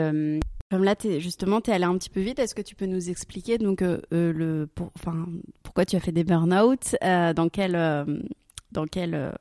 Comme 0.72 0.84
là, 0.84 0.96
justement, 1.20 1.62
tu 1.62 1.70
es 1.70 1.74
allé 1.74 1.84
un 1.84 1.98
petit 1.98 2.10
peu 2.10 2.22
vite. 2.22 2.40
Est-ce 2.40 2.56
que 2.56 2.62
tu 2.62 2.76
peux 2.76 2.88
nous 2.88 3.10
expliquer 3.10 3.58
donc 3.58 3.84
le 4.12 4.66
pour, 4.74 4.92
pourquoi 5.62 5.86
tu 5.86 5.96
as 5.96 6.00
fait 6.00 6.12
des 6.12 6.24
burn-out, 6.24 6.96
dans 7.02 7.50
quel 7.50 8.24
dans 8.72 8.86
quel 8.86 9.34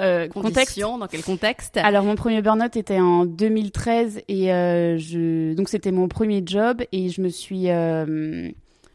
euh, 0.00 0.28
contexte. 0.28 0.78
Dans 0.78 1.06
quel 1.06 1.22
contexte? 1.22 1.76
Alors 1.78 2.04
mon 2.04 2.14
premier 2.14 2.42
burn-out 2.42 2.76
était 2.76 3.00
en 3.00 3.24
2013 3.24 4.22
et 4.28 4.52
euh, 4.52 4.98
je 4.98 5.54
donc 5.54 5.68
c'était 5.68 5.92
mon 5.92 6.08
premier 6.08 6.42
job 6.44 6.82
et 6.92 7.08
je 7.08 7.20
me 7.20 7.28
suis 7.28 7.70
euh, 7.70 8.50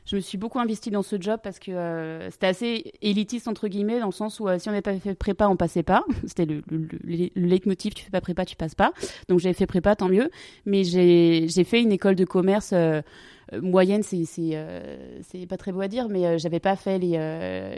je 0.06 0.18
me 0.18 0.22
suis 0.22 0.38
beaucoup 0.38 0.60
investie 0.60 0.92
dans 0.92 1.02
ce 1.02 1.16
job 1.20 1.40
parce 1.42 1.60
que 1.60 1.72
euh, 1.72 2.30
c'était 2.30 2.48
assez 2.48 2.94
élitiste 3.02 3.48
entre 3.48 3.68
guillemets 3.68 4.00
dans 4.00 4.08
le 4.08 4.12
sens 4.12 4.40
où 4.40 4.48
euh, 4.48 4.60
si 4.60 4.68
on 4.68 4.72
n'avait 4.72 4.82
pas 4.82 4.96
fait 4.96 5.16
prépa 5.16 5.48
on 5.48 5.56
passait 5.56 5.84
pas. 5.84 6.04
C'était 6.28 6.46
le, 6.46 6.62
le, 6.70 6.88
le, 7.04 7.30
leitmotiv 7.36 7.94
tu 7.94 8.04
fais 8.04 8.12
pas 8.12 8.22
prépa 8.22 8.46
tu 8.46 8.56
passes 8.56 8.76
pas. 8.76 8.92
Donc 9.30 9.40
j'avais 9.40 9.54
fait 9.54 9.66
prépa 9.66 9.96
tant 9.96 10.10
mieux. 10.10 10.30
Mais 10.66 10.84
j'ai 10.84 11.64
fait 11.64 11.82
une 11.82 11.92
école 11.92 12.16
de 12.16 12.26
commerce 12.26 12.72
euh, 12.74 13.02
moyenne, 13.62 14.04
c'est 14.04 14.26
c'est 14.26 14.52
euh, 14.54 15.20
c'est 15.22 15.46
pas 15.46 15.58
très 15.58 15.72
beau 15.72 15.82
à 15.82 15.88
dire, 15.88 16.10
mais 16.10 16.26
euh, 16.26 16.38
j'avais 16.38 16.60
pas 16.60 16.76
fait 16.76 17.00
les 17.00 17.14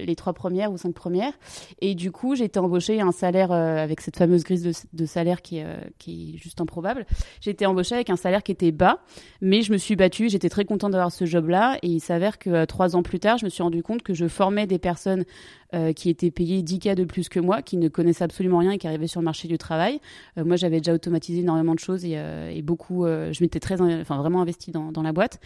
les 0.06 0.16
trois 0.16 0.34
premières 0.34 0.72
ou 0.72 0.78
cinq 0.78 0.94
premières, 0.94 1.34
et 1.82 1.96
du 1.96 2.12
coup 2.12 2.36
j'ai 2.36 2.46
été 2.46 2.60
embauchée 2.60 3.02
un 3.02 3.12
salaire 3.12 3.52
avec 3.52 4.02
cette 4.02 4.18
fameuse 4.18 4.44
grille 4.44 4.72
de, 4.94 5.06
salaire 5.06 5.42
qui 5.42 5.62
qui 5.98 6.34
est 6.36 6.38
juste 6.38 6.62
improbable. 6.62 7.06
J'ai 7.42 7.52
été 7.52 7.66
embauchée 7.66 7.96
avec 7.96 8.10
un 8.10 8.16
salaire 8.16 8.44
qui 8.44 8.52
était 8.52 8.72
bas, 8.72 9.00
mais 9.42 9.62
je 9.62 9.72
me 9.72 9.78
suis 9.78 9.96
battue, 9.96 10.30
j'étais 10.30 10.50
très 10.50 10.66
contente 10.66 10.92
d'avoir 10.92 11.12
ce 11.12 11.26
job-là, 11.26 11.78
et 11.82 11.88
il 11.88 12.00
s'avère 12.00 12.38
que 12.38 12.66
trois 12.66 12.96
ans 12.96 13.04
plus 13.04 13.20
tard, 13.20 13.38
je 13.38 13.46
me 13.46 13.50
suis 13.50 13.64
rendu 13.64 13.84
compte 13.84 14.04
que 14.04 14.14
je 14.14 14.28
formais 14.28 14.68
des 14.68 14.80
personnes 14.80 15.26
euh, 15.74 15.94
qui 15.94 16.10
étaient 16.10 16.32
payés 16.32 16.62
10 16.62 16.80
cas 16.80 16.96
de 16.96 17.04
plus 17.04 17.28
que 17.28 17.40
moi, 17.40 17.62
qui 17.62 17.78
ne 17.78 17.88
connaissaient 17.88 18.24
absolument 18.24 18.60
rien 18.60 18.72
et 18.72 18.78
qui 18.78 18.88
arrivaient 18.88 19.08
sur 19.08 19.20
le 19.20 19.26
marché 19.26 19.48
du 19.48 19.58
travail. 19.58 20.00
Euh, 20.38 20.46
moi, 20.46 20.56
j'avais 20.56 20.78
déjà 20.78 20.94
automatisé 20.94 21.40
énormément 21.40 21.74
de 21.74 21.80
choses 21.80 22.06
et, 22.06 22.14
euh, 22.16 22.52
beaucoup, 22.64 23.06
je 23.06 23.44
m'étais 23.44 23.60
très, 23.60 23.80
enfin 23.80 24.18
vraiment 24.18 24.42
investi 24.42 24.72
dans, 24.72 25.02
la 25.04 25.14
boîte. 25.14 25.40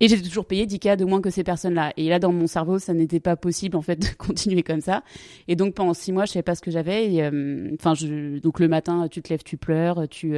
Et 0.00 0.08
j'étais 0.08 0.26
toujours 0.26 0.46
payé 0.46 0.66
10 0.66 0.78
cas 0.78 0.96
de 0.96 1.04
moins 1.04 1.20
que 1.20 1.30
ces 1.30 1.44
personnes-là. 1.44 1.92
Et 1.96 2.08
là, 2.08 2.18
dans 2.18 2.32
mon 2.32 2.46
cerveau, 2.46 2.78
ça 2.78 2.94
n'était 2.94 3.20
pas 3.20 3.36
possible 3.36 3.76
en 3.76 3.82
fait 3.82 3.96
de 3.96 4.06
continuer 4.18 4.62
comme 4.62 4.80
ça. 4.80 5.02
Et 5.48 5.56
donc 5.56 5.74
pendant 5.74 5.94
six 5.94 6.12
mois, 6.12 6.24
je 6.24 6.32
savais 6.32 6.42
pas 6.42 6.54
ce 6.54 6.62
que 6.62 6.70
j'avais. 6.70 7.30
Enfin, 7.74 7.94
donc 8.42 8.60
le 8.60 8.68
matin, 8.68 9.08
tu 9.10 9.20
te 9.20 9.28
lèves, 9.28 9.42
tu 9.42 9.56
pleures, 9.56 10.08
tu 10.08 10.36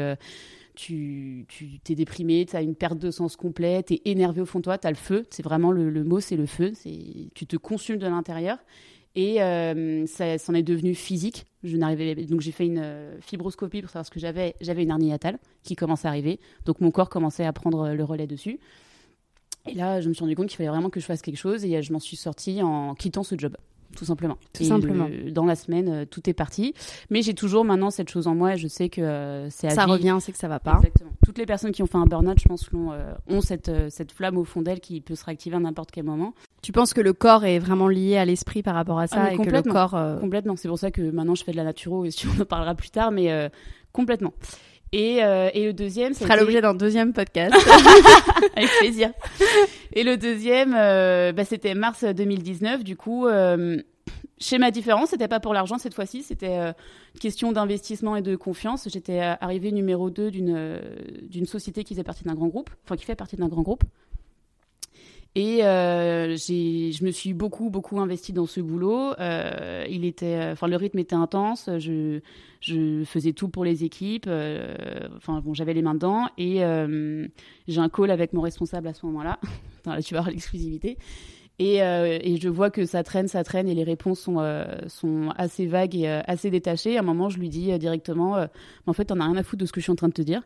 tu, 0.75 1.47
tu 1.49 1.79
t'es 1.79 1.95
déprimé, 1.95 2.47
tu 2.47 2.57
as 2.57 2.63
une 2.63 2.75
perte 2.75 2.99
de 2.99 3.11
sens 3.11 3.37
complète, 3.37 3.87
tu 3.87 3.95
es 3.95 4.03
énervé 4.07 4.41
au 4.41 4.47
fond 4.47 4.59
de 4.59 4.65
toi, 4.65 4.79
tu 4.79 4.87
as 4.87 4.91
le 4.91 4.97
feu, 4.97 5.25
c'est 5.31 5.43
vraiment 5.43 5.71
le, 5.71 6.05
mot, 6.05 6.21
c'est 6.21 6.37
le 6.37 6.47
feu, 6.47 6.73
tu 7.35 7.47
te 7.47 7.57
consumes 7.57 7.99
de 7.99 8.07
l'intérieur. 8.07 8.59
Et 9.17 9.41
euh, 9.43 10.07
ça 10.07 10.39
s'en 10.39 10.55
est 10.55 10.63
devenu 10.63 10.95
physique. 10.95 11.47
Je 11.63 11.77
n'arrivais 11.77 12.15
donc 12.27 12.41
j'ai 12.41 12.51
fait 12.51 12.67
une 12.67 12.81
euh, 12.83 13.17
fibroscopie 13.21 13.81
pour 13.81 13.91
savoir 13.91 14.05
ce 14.05 14.11
que 14.11 14.19
j'avais. 14.19 14.55
J'avais 14.61 14.83
une 14.83 14.91
hernie 14.91 15.09
hiatale 15.09 15.39
qui 15.63 15.77
commençait 15.77 16.09
à 16.09 16.11
arriver, 16.11 16.41
donc 16.65 16.81
mon 16.81 16.91
corps 16.91 17.09
commençait 17.09 17.45
à 17.45 17.53
prendre 17.53 17.91
le 17.91 18.05
relais 18.05 18.27
dessus. 18.27 18.59
Et 19.67 19.75
là, 19.75 20.01
je 20.01 20.09
me 20.09 20.15
suis 20.15 20.23
rendu 20.23 20.37
compte 20.37 20.49
qu'il 20.49 20.57
fallait 20.57 20.69
vraiment 20.69 20.91
que 20.91 21.01
je 21.01 21.07
fasse 21.07 21.23
quelque 21.23 21.39
chose 21.39 21.65
et 21.65 21.81
je 21.81 21.93
m'en 21.93 22.01
suis 22.01 22.17
sortie 22.17 22.61
en 22.63 22.95
quittant 22.95 23.23
ce 23.23 23.39
job 23.39 23.57
tout 23.95 24.05
simplement. 24.05 24.37
Tout 24.53 24.65
simplement. 24.65 25.09
dans 25.31 25.45
la 25.45 25.55
semaine, 25.55 25.89
euh, 25.89 26.05
tout 26.05 26.29
est 26.29 26.33
parti. 26.33 26.75
Mais 27.11 27.23
j'ai 27.23 27.35
toujours 27.35 27.65
maintenant 27.65 27.91
cette 27.91 28.11
chose 28.11 28.27
en 28.27 28.35
moi 28.35 28.55
et 28.55 28.59
je 28.59 28.69
sais 28.69 28.89
que 28.89 29.01
euh, 29.01 29.51
c'est 29.51 29.71
Ça 29.71 29.87
revient, 29.87 30.19
c'est 30.21 30.33
que 30.33 30.39
ça 30.39 30.49
va 30.49 30.61
pas. 30.61 30.77
Exactement. 30.77 31.11
Toutes 31.25 31.39
les 31.39 31.47
personnes 31.47 31.73
qui 31.73 31.83
ont 31.83 31.87
fait 31.87 31.99
un 31.99 32.07
burn-out, 32.07 32.39
je 32.41 32.49
pense, 32.49 32.69
ont, 32.73 32.93
euh, 32.93 33.15
ont 33.29 33.41
cette, 33.41 33.71
cette 33.91 34.13
flamme 34.13 34.37
au 34.37 34.45
fond 34.45 34.63
d'elles 34.63 34.81
qui 34.81 35.01
peut 35.01 35.15
se 35.15 35.25
réactiver 35.25 35.57
à 35.57 35.61
n'importe 35.61 35.91
quel 35.91 36.05
moment. 36.05 36.35
Tu 36.63 36.73
penses 36.73 36.95
que 36.95 37.01
le 37.01 37.13
corps 37.13 37.45
est 37.45 37.59
vraiment 37.59 37.89
lié 37.89 38.17
à 38.17 38.25
l'esprit 38.25 38.63
par 38.63 38.75
rapport 38.75 38.99
à 38.99 39.07
ça 39.07 39.25
ah, 39.25 39.33
et 39.33 39.37
que 39.37 39.51
le 39.51 39.63
corps. 39.63 39.97
Complètement. 40.21 40.57
C'est 40.57 40.69
pour 40.69 40.79
ça 40.79 40.91
que 40.91 41.03
maintenant 41.11 41.35
je 41.35 41.45
fais 41.45 41.53
de 41.53 41.57
la 41.57 41.65
naturo 41.65 42.05
et 42.05 42.11
si 42.11 42.27
on 42.39 42.41
en 42.41 42.45
parlera 42.45 42.75
plus 42.75 42.91
tard, 42.91 43.11
mais 43.11 43.51
complètement. 43.93 44.33
Et, 44.97 45.17
et, 45.19 45.67
le 45.67 45.73
deuxième, 45.73 46.15
c'est. 46.15 46.25
sera 46.25 46.37
l'objet 46.37 46.61
d'un 46.61 46.75
deuxième 46.75 47.13
podcast. 47.13 47.55
Avec 48.57 48.71
plaisir. 48.79 49.11
Et 49.93 50.05
le 50.05 50.17
deuxième, 50.17 50.73
bah, 50.73 51.45
c'était 51.45 51.75
mars 51.75 52.05
2019. 52.05 52.85
Du 52.85 52.97
coup, 52.97 53.27
Schéma 54.39 54.71
différent, 54.71 55.07
c'était 55.07 55.29
pas 55.29 55.41
pour 55.41 55.55
l'argent 55.55 55.79
cette 55.79 55.95
fois-ci, 55.95 56.23
c'était 56.23 56.59
euh, 56.59 56.73
question 57.21 57.53
d'investissement 57.53 58.17
et 58.17 58.23
de 58.23 58.35
confiance. 58.35 58.89
J'étais 58.91 59.21
euh, 59.21 59.35
arrivée 59.41 59.71
numéro 59.71 60.11
2 60.11 60.31
d'une 60.31 60.55
euh, 60.55 60.81
d'une 61.23 61.47
société 61.47 61.85
qui 61.85 61.95
faisait 61.95 62.05
partie 62.05 62.25
d'un 62.25 62.35
grand 62.35 62.49
groupe, 62.49 62.69
enfin 62.85 62.97
qui 62.97 63.05
fait 63.05 63.15
partie 63.15 63.37
d'un 63.37 63.49
grand 63.49 63.63
groupe. 63.63 63.85
Et 65.37 65.65
euh, 65.65 66.37
je 66.37 67.05
me 67.05 67.11
suis 67.11 67.35
beaucoup, 67.35 67.69
beaucoup 67.69 67.99
investie 68.01 68.33
dans 68.33 68.47
ce 68.47 68.61
boulot. 68.61 69.15
Euh, 69.19 69.85
il 69.91 70.05
était, 70.05 70.51
enfin, 70.53 70.69
le 70.69 70.77
rythme 70.77 71.01
était 71.01 71.17
intense. 71.17 71.69
Je, 71.79 72.21
je 72.61 73.03
faisais 73.05 73.33
tout 73.33 73.49
pour 73.49 73.65
les 73.65 73.83
équipes. 73.83 74.27
Euh, 74.29 75.09
enfin, 75.17 75.41
bon, 75.41 75.53
j'avais 75.53 75.75
les 75.75 75.83
mains 75.83 75.95
dedans. 75.95 76.29
Et 76.39 76.65
euh, 76.65 77.27
j'ai 77.67 77.81
un 77.81 77.89
call 77.89 78.13
avec 78.13 78.33
mon 78.33 78.43
responsable 78.43 78.87
à 78.87 78.95
ce 78.95 79.05
moment-là. 79.07 79.41
Tu 80.03 80.15
vas 80.15 80.21
avoir 80.21 80.31
l'exclusivité. 80.31 80.97
Et, 81.59 81.83
euh, 81.83 82.19
et, 82.21 82.37
je 82.37 82.49
vois 82.49 82.71
que 82.71 82.85
ça 82.85 83.05
traîne, 83.05 83.29
ça 83.29 83.45
traîne, 83.45 83.69
et 83.69 83.75
les 83.75 83.85
réponses 83.85 84.21
sont, 84.21 84.41
euh, 84.41 84.65
sont 84.89 85.31
assez 85.37 85.67
vagues 85.67 85.95
et 85.95 86.09
euh, 86.09 86.21
assez 86.27 86.51
détachées. 86.51 86.97
À 86.97 87.01
un 87.01 87.05
moment, 87.05 87.29
je 87.29 87.39
lui 87.39 87.49
dis 87.49 87.77
directement, 87.79 88.47
en 88.87 88.93
fait, 88.93 89.07
t'en 89.07 89.21
as 89.21 89.25
rien 89.25 89.37
à 89.37 89.43
foutre 89.43 89.61
de 89.61 89.67
ce 89.67 89.73
que 89.73 89.81
je 89.81 89.85
suis 89.85 89.93
en 89.93 89.97
train 89.97 90.09
de 90.09 90.15
te 90.15 90.23
dire. 90.23 90.43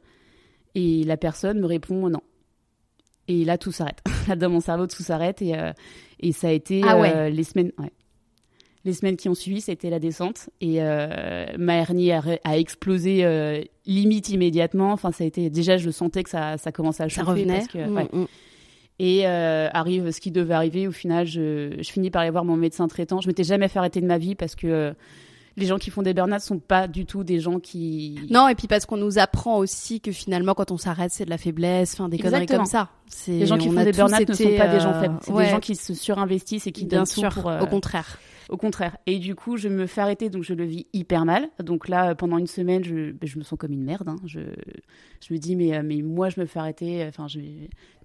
Et 0.74 1.04
la 1.04 1.16
personne 1.16 1.60
me 1.60 1.66
répond 1.66 2.10
non. 2.10 2.20
Et 3.28 3.44
là, 3.44 3.58
tout 3.58 3.72
s'arrête. 3.72 4.00
là, 4.28 4.36
dans 4.36 4.50
mon 4.50 4.60
cerveau, 4.60 4.86
tout 4.86 5.02
s'arrête. 5.02 5.40
Et, 5.42 5.54
et 6.20 6.32
ça 6.32 6.48
a 6.48 6.52
été 6.52 6.82
ah 6.84 6.98
ouais. 6.98 7.30
les 7.30 7.44
semaines. 7.44 7.72
Ouais. 7.78 7.92
Les 8.84 8.94
semaines 8.94 9.16
qui 9.16 9.28
ont 9.28 9.34
suivi, 9.34 9.60
c'était 9.60 9.90
la 9.90 9.98
descente. 9.98 10.48
Et 10.60 10.80
ma 11.58 11.74
hernie 11.74 12.10
a, 12.10 12.22
a 12.44 12.56
explosé 12.56 13.68
limite 13.86 14.30
immédiatement. 14.30 14.92
Enfin, 14.92 15.12
ça 15.12 15.24
a 15.24 15.26
été. 15.26 15.50
Déjà, 15.50 15.76
je 15.76 15.90
sentais 15.90 16.22
que 16.22 16.30
ça, 16.30 16.56
ça 16.58 16.72
commençait 16.72 17.02
à 17.02 17.08
chauffer. 17.08 17.26
Ça 17.26 17.30
revenait. 17.30 17.54
Parce 17.58 17.68
que, 17.68 17.86
mmh, 17.86 17.96
ouais. 17.96 18.08
mmh. 18.12 18.24
Et 19.00 19.26
euh, 19.26 19.68
arrive 19.72 20.10
ce 20.10 20.20
qui 20.20 20.30
devait 20.30 20.54
arriver. 20.54 20.88
Au 20.88 20.92
final, 20.92 21.26
je, 21.26 21.76
je, 21.78 21.90
finis 21.90 22.10
par 22.10 22.22
aller 22.22 22.30
voir 22.30 22.44
mon 22.44 22.56
médecin 22.56 22.88
traitant. 22.88 23.20
Je 23.20 23.28
m'étais 23.28 23.44
jamais 23.44 23.68
fait 23.68 23.78
arrêter 23.78 24.00
de 24.00 24.06
ma 24.06 24.18
vie 24.18 24.34
parce 24.34 24.56
que 24.56 24.66
euh, 24.66 24.92
les 25.58 25.66
gens 25.66 25.78
qui 25.78 25.90
font 25.90 26.02
des 26.02 26.14
burn-out 26.14 26.40
sont 26.40 26.58
pas 26.58 26.86
du 26.88 27.04
tout 27.04 27.24
des 27.24 27.40
gens 27.40 27.58
qui. 27.58 28.18
Non, 28.30 28.48
et 28.48 28.54
puis 28.54 28.66
parce 28.68 28.86
qu'on 28.86 28.96
nous 28.96 29.18
apprend 29.18 29.58
aussi 29.58 30.00
que 30.00 30.12
finalement, 30.12 30.54
quand 30.54 30.70
on 30.70 30.78
s'arrête, 30.78 31.10
c'est 31.12 31.24
de 31.24 31.30
la 31.30 31.38
faiblesse, 31.38 31.94
enfin 31.94 32.08
des 32.08 32.16
Exactement. 32.16 32.46
conneries 32.46 32.56
comme 32.58 32.66
ça. 32.66 32.88
Les 33.26 33.46
gens 33.46 33.58
qui 33.58 33.68
font 33.68 33.82
des 33.84 33.92
burn-out 33.92 34.28
ne 34.28 34.34
sont 34.34 34.56
pas 34.56 34.68
des 34.68 34.80
gens 34.80 35.00
faibles. 35.00 35.18
C'est 35.22 35.32
ouais. 35.32 35.44
des 35.44 35.50
gens 35.50 35.60
qui 35.60 35.76
se 35.76 35.94
surinvestissent 35.94 36.66
et 36.66 36.72
qui 36.72 36.84
Bien 36.84 36.98
donnent 36.98 37.06
sûr, 37.06 37.28
tout 37.34 37.40
pour. 37.42 37.50
euh, 37.50 37.60
au 37.60 37.66
contraire. 37.66 38.18
Au 38.48 38.56
contraire. 38.56 38.96
Et 39.06 39.18
du 39.18 39.34
coup, 39.34 39.56
je 39.58 39.68
me 39.68 39.86
fais 39.86 40.00
arrêter, 40.00 40.30
donc 40.30 40.42
je 40.42 40.54
le 40.54 40.64
vis 40.64 40.86
hyper 40.94 41.26
mal. 41.26 41.48
Donc 41.62 41.88
là, 41.88 42.14
pendant 42.14 42.38
une 42.38 42.46
semaine, 42.46 42.82
je, 42.82 43.12
ben, 43.12 43.28
me 43.36 43.42
sens 43.42 43.58
comme 43.58 43.72
une 43.72 43.84
merde. 43.84 44.08
Hein. 44.08 44.16
Je, 44.24 44.40
me 45.30 45.36
dis, 45.36 45.54
mais, 45.54 45.76
euh, 45.76 45.82
mais 45.84 46.00
moi, 46.00 46.30
je 46.30 46.40
me 46.40 46.46
fais 46.46 46.58
arrêter. 46.58 47.04
Enfin, 47.06 47.28
je, 47.28 47.40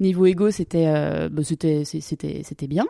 niveau 0.02 0.26
ego, 0.26 0.52
c'était, 0.52 0.88
euh, 0.88 1.30
ben, 1.30 1.44
c'était, 1.44 2.68
bien. 2.68 2.86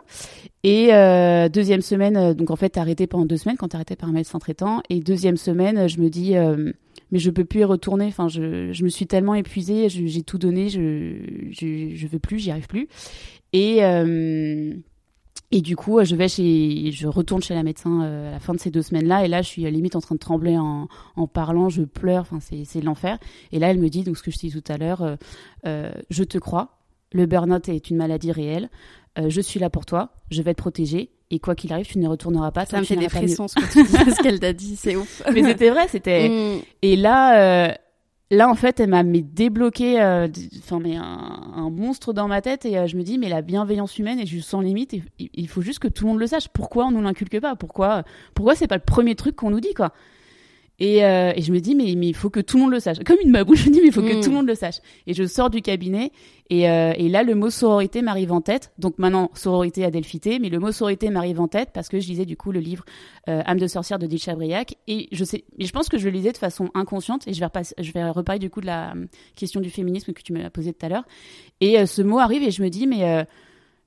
Et 0.64 0.92
euh, 0.92 1.48
deuxième 1.48 1.82
semaine, 1.82 2.32
donc 2.34 2.50
en 2.50 2.56
fait, 2.56 2.70
t'es 2.70 2.80
arrêté 2.80 3.06
pendant 3.06 3.26
deux 3.26 3.36
semaines 3.36 3.56
quand 3.56 3.68
t'es 3.68 3.76
arrêté 3.76 3.94
par 3.94 4.08
un 4.08 4.12
médecin 4.12 4.38
traitant. 4.38 4.82
Et 4.90 4.98
deuxième 5.00 5.36
semaine, 5.36 5.88
je 5.88 6.00
me 6.00 6.10
dis, 6.10 6.36
euh, 6.36 6.72
mais 7.12 7.18
je 7.20 7.30
peux 7.30 7.44
plus 7.44 7.60
y 7.60 7.64
retourner. 7.64 8.06
Enfin, 8.06 8.28
je, 8.28 8.72
je 8.72 8.84
me 8.84 8.88
suis 8.88 9.06
tellement 9.06 9.34
épuisée, 9.34 9.88
j'ai 9.88 10.22
tout 10.22 10.38
donné, 10.38 10.68
je, 10.68 11.18
je, 11.50 11.94
je 11.94 12.06
veux 12.08 12.18
plus, 12.18 12.40
j'y 12.40 12.50
arrive 12.50 12.66
plus. 12.66 12.88
Et 13.52 13.84
euh, 13.84 14.74
et 15.54 15.60
du 15.60 15.76
coup, 15.76 16.02
je 16.02 16.16
vais 16.16 16.26
chez, 16.26 16.90
je 16.90 17.06
retourne 17.06 17.40
chez 17.40 17.54
la 17.54 17.62
médecin 17.62 18.02
euh, 18.02 18.28
à 18.28 18.32
la 18.32 18.40
fin 18.40 18.54
de 18.54 18.58
ces 18.58 18.72
deux 18.72 18.82
semaines-là, 18.82 19.24
et 19.24 19.28
là, 19.28 19.40
je 19.40 19.46
suis 19.46 19.70
limite 19.70 19.94
en 19.94 20.00
train 20.00 20.16
de 20.16 20.20
trembler 20.20 20.58
en, 20.58 20.88
en 21.14 21.26
parlant, 21.28 21.68
je 21.68 21.82
pleure, 21.82 22.22
enfin, 22.22 22.40
c'est, 22.40 22.80
l'enfer. 22.80 23.18
Et 23.52 23.60
là, 23.60 23.70
elle 23.70 23.78
me 23.78 23.88
dit, 23.88 24.02
donc 24.02 24.18
ce 24.18 24.24
que 24.24 24.32
je 24.32 24.38
dis 24.38 24.50
tout 24.50 24.64
à 24.66 24.78
l'heure, 24.78 25.02
euh, 25.02 25.14
euh, 25.64 25.92
je 26.10 26.24
te 26.24 26.38
crois, 26.38 26.78
le 27.12 27.26
burn-out 27.26 27.68
est 27.68 27.88
une 27.88 27.96
maladie 27.96 28.32
réelle, 28.32 28.68
euh, 29.16 29.30
je 29.30 29.40
suis 29.40 29.60
là 29.60 29.70
pour 29.70 29.86
toi, 29.86 30.10
je 30.32 30.42
vais 30.42 30.54
te 30.54 30.60
protéger, 30.60 31.10
et 31.30 31.38
quoi 31.38 31.54
qu'il 31.54 31.72
arrive, 31.72 31.86
tu 31.86 32.00
ne 32.00 32.08
retourneras 32.08 32.50
pas. 32.50 32.66
Ça 32.66 32.80
me 32.80 32.84
fait 32.84 32.96
des 32.96 33.08
frissons 33.08 33.46
ce 33.46 33.54
que 33.54 33.72
tu 33.72 33.84
dis, 33.84 34.10
ce 34.16 34.22
qu'elle 34.22 34.40
t'a 34.40 34.52
dit, 34.52 34.74
c'est 34.74 34.96
ouf. 34.96 35.22
Mais 35.32 35.44
c'était 35.44 35.70
vrai, 35.70 35.86
c'était. 35.88 36.28
Mm. 36.28 36.62
Et 36.82 36.96
là, 36.96 37.68
euh, 37.68 37.72
là 38.34 38.48
en 38.48 38.54
fait, 38.54 38.80
elle 38.80 38.90
m'a 38.90 39.02
débloqué, 39.02 40.00
euh, 40.00 40.28
enfin 40.58 40.78
mais 40.80 40.96
un, 40.96 41.02
un, 41.02 41.70
monstre 41.70 42.12
dans 42.12 42.28
ma 42.28 42.42
tête 42.42 42.64
et 42.64 42.78
euh, 42.78 42.86
je 42.86 42.96
me 42.96 43.02
dis 43.02 43.18
mais 43.18 43.28
la 43.28 43.42
bienveillance 43.42 43.98
humaine 43.98 44.18
est 44.18 44.26
juste 44.26 44.48
sans 44.48 44.60
limite. 44.60 44.94
Et, 44.94 45.02
il 45.18 45.48
faut 45.48 45.62
juste 45.62 45.78
que 45.78 45.88
tout 45.88 46.04
le 46.04 46.10
monde 46.10 46.20
le 46.20 46.26
sache. 46.26 46.48
Pourquoi 46.48 46.86
on 46.86 46.90
nous 46.90 47.02
l'inculque 47.02 47.40
pas? 47.40 47.56
Pourquoi 47.56 48.04
Pourquoi 48.34 48.54
c'est 48.54 48.66
pas 48.66 48.76
le 48.76 48.82
premier 48.82 49.14
truc 49.14 49.36
qu'on 49.36 49.50
nous 49.50 49.60
dit 49.60 49.74
quoi? 49.74 49.92
Et, 50.80 51.04
euh, 51.04 51.32
et, 51.36 51.42
je 51.42 51.52
me 51.52 51.60
dis, 51.60 51.74
mais, 51.74 51.94
mais 51.96 52.08
il 52.08 52.14
faut 52.14 52.30
que 52.30 52.40
tout 52.40 52.56
le 52.56 52.64
monde 52.64 52.72
le 52.72 52.80
sache. 52.80 52.98
Comme 53.06 53.18
une 53.22 53.30
mabouche, 53.30 53.62
je 53.64 53.68
me 53.68 53.74
dis, 53.74 53.80
mais 53.80 53.86
il 53.88 53.92
faut 53.92 54.02
Mm. 54.02 54.08
que 54.08 54.24
tout 54.24 54.30
le 54.30 54.36
monde 54.36 54.46
le 54.48 54.54
sache. 54.56 54.76
Et 55.06 55.14
je 55.14 55.24
sors 55.24 55.48
du 55.50 55.62
cabinet, 55.62 56.10
et, 56.50 56.68
euh, 56.68 56.92
et 56.96 57.08
là, 57.08 57.22
le 57.22 57.34
mot 57.34 57.48
sororité 57.48 58.02
m'arrive 58.02 58.32
en 58.32 58.40
tête. 58.40 58.72
Donc 58.78 58.98
maintenant, 58.98 59.30
sororité 59.34 59.84
adelphité, 59.84 60.38
mais 60.40 60.48
le 60.48 60.58
mot 60.58 60.72
sororité 60.72 61.10
m'arrive 61.10 61.40
en 61.40 61.48
tête 61.48 61.70
parce 61.72 61.88
que 61.88 62.00
je 62.00 62.08
lisais 62.08 62.24
du 62.26 62.36
coup 62.36 62.52
le 62.52 62.60
livre 62.60 62.84
euh, 63.28 63.40
Âme 63.46 63.58
de 63.58 63.66
sorcière 63.66 63.98
de 63.98 64.06
Dilcha 64.06 64.34
Briac. 64.34 64.74
Et 64.88 65.08
je 65.12 65.24
sais, 65.24 65.44
mais 65.58 65.64
je 65.64 65.72
pense 65.72 65.88
que 65.88 65.96
je 65.96 66.04
le 66.04 66.10
lisais 66.10 66.32
de 66.32 66.36
façon 66.38 66.70
inconsciente, 66.74 67.26
et 67.28 67.32
je 67.32 67.38
vais, 67.40 67.46
repasser, 67.46 67.74
je 67.78 67.92
vais 67.92 68.10
reparler 68.10 68.40
du 68.40 68.50
coup 68.50 68.60
de 68.60 68.66
la 68.66 68.90
euh, 68.94 69.06
question 69.36 69.60
du 69.60 69.70
féminisme 69.70 70.12
que 70.12 70.22
tu 70.22 70.32
m'as 70.32 70.50
posé 70.50 70.72
tout 70.72 70.84
à 70.84 70.88
l'heure. 70.88 71.04
Et 71.60 71.78
euh, 71.78 71.86
ce 71.86 72.02
mot 72.02 72.18
arrive, 72.18 72.42
et 72.42 72.50
je 72.50 72.62
me 72.62 72.68
dis, 72.68 72.86
mais. 72.86 73.26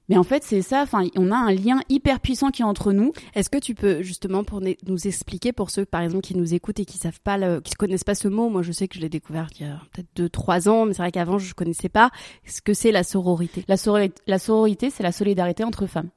Mais 0.10 0.18
en 0.18 0.24
fait, 0.24 0.44
c'est 0.44 0.62
ça. 0.62 0.82
Enfin, 0.82 1.06
on 1.16 1.32
a 1.32 1.36
un 1.36 1.52
lien 1.52 1.82
hyper 1.90 2.20
puissant 2.20 2.50
qui 2.50 2.62
est 2.62 2.66
entre 2.66 2.94
nous. 2.94 3.12
Est-ce 3.36 3.50
que 3.50 3.58
tu 3.58 3.76
peux 3.76 4.02
justement 4.02 4.44
pour 4.44 4.62
nous 4.62 5.08
expliquer 5.08 5.52
pour 5.52 5.70
ceux 5.70 5.86
par 5.86 6.02
exemple 6.02 6.24
qui 6.24 6.36
nous 6.36 6.54
écoutent 6.54 6.80
et 6.80 6.86
qui 6.86 6.98
savent 6.98 7.22
pas, 7.22 7.38
le, 7.38 7.60
qui 7.62 7.74
connaissent 7.74 8.04
pas 8.04 8.16
ce 8.16 8.28
mot, 8.28 8.50
moi 8.50 8.62
je 8.62 8.72
sais 8.72 8.88
que 8.88 8.96
je 8.96 9.02
l'ai 9.02 9.10
découvert 9.10 9.48
il 9.60 9.66
y 9.66 9.70
a 9.70 9.82
peut-être 9.92 10.08
deux 10.16 10.30
trois 10.30 10.70
ans, 10.70 10.86
mais 10.86 10.94
c'est 10.94 11.02
vrai 11.02 11.12
qu'avant 11.12 11.38
je 11.38 11.54
connaissais 11.54 11.90
pas. 11.90 12.12
Ce 12.46 12.62
que 12.62 12.74
c'est 12.74 12.92
la 12.92 13.04
sororité? 13.04 13.64
La, 13.68 13.78
sororité, 13.78 14.22
la 14.28 14.40
sororité, 14.40 14.90
c'est 14.90 15.04
la 15.04 15.12
solidarité 15.12 15.64
entre 15.64 15.88
femmes. 15.88 16.10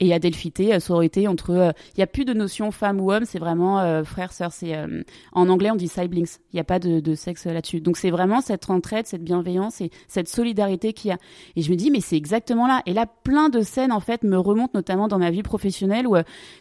Et 0.00 0.12
adelphité, 0.12 0.78
sororité 0.80 1.28
entre. 1.28 1.50
Il 1.50 1.58
euh, 1.58 1.72
n'y 1.96 2.02
a 2.02 2.06
plus 2.06 2.24
de 2.24 2.32
notion 2.32 2.70
femme 2.70 3.00
ou 3.00 3.12
homme, 3.12 3.24
c'est 3.24 3.38
vraiment 3.38 3.80
euh, 3.80 4.02
frère, 4.04 4.32
sœur. 4.32 4.52
C'est 4.52 4.74
euh, 4.74 5.02
en 5.32 5.48
anglais 5.48 5.70
on 5.70 5.76
dit 5.76 5.88
siblings. 5.88 6.38
Il 6.52 6.56
n'y 6.56 6.60
a 6.60 6.64
pas 6.64 6.78
de, 6.78 7.00
de 7.00 7.14
sexe 7.14 7.46
là-dessus. 7.46 7.80
Donc 7.80 7.96
c'est 7.96 8.10
vraiment 8.10 8.40
cette 8.40 8.68
entraide, 8.70 9.06
cette 9.06 9.22
bienveillance 9.22 9.80
et 9.80 9.90
cette 10.08 10.28
solidarité 10.28 10.92
qu'il 10.92 11.10
y 11.10 11.12
a. 11.12 11.18
Et 11.56 11.62
je 11.62 11.70
me 11.70 11.76
dis 11.76 11.90
mais 11.90 12.00
c'est 12.00 12.16
exactement 12.16 12.66
là. 12.66 12.82
Et 12.86 12.92
là 12.92 13.06
plein 13.06 13.48
de 13.48 13.60
scènes 13.60 13.92
en 13.92 14.00
fait 14.00 14.24
me 14.24 14.38
remontent 14.38 14.72
notamment 14.74 15.06
dans 15.06 15.18
ma 15.18 15.30
vie 15.30 15.42
professionnelle 15.42 16.06
où 16.06 16.16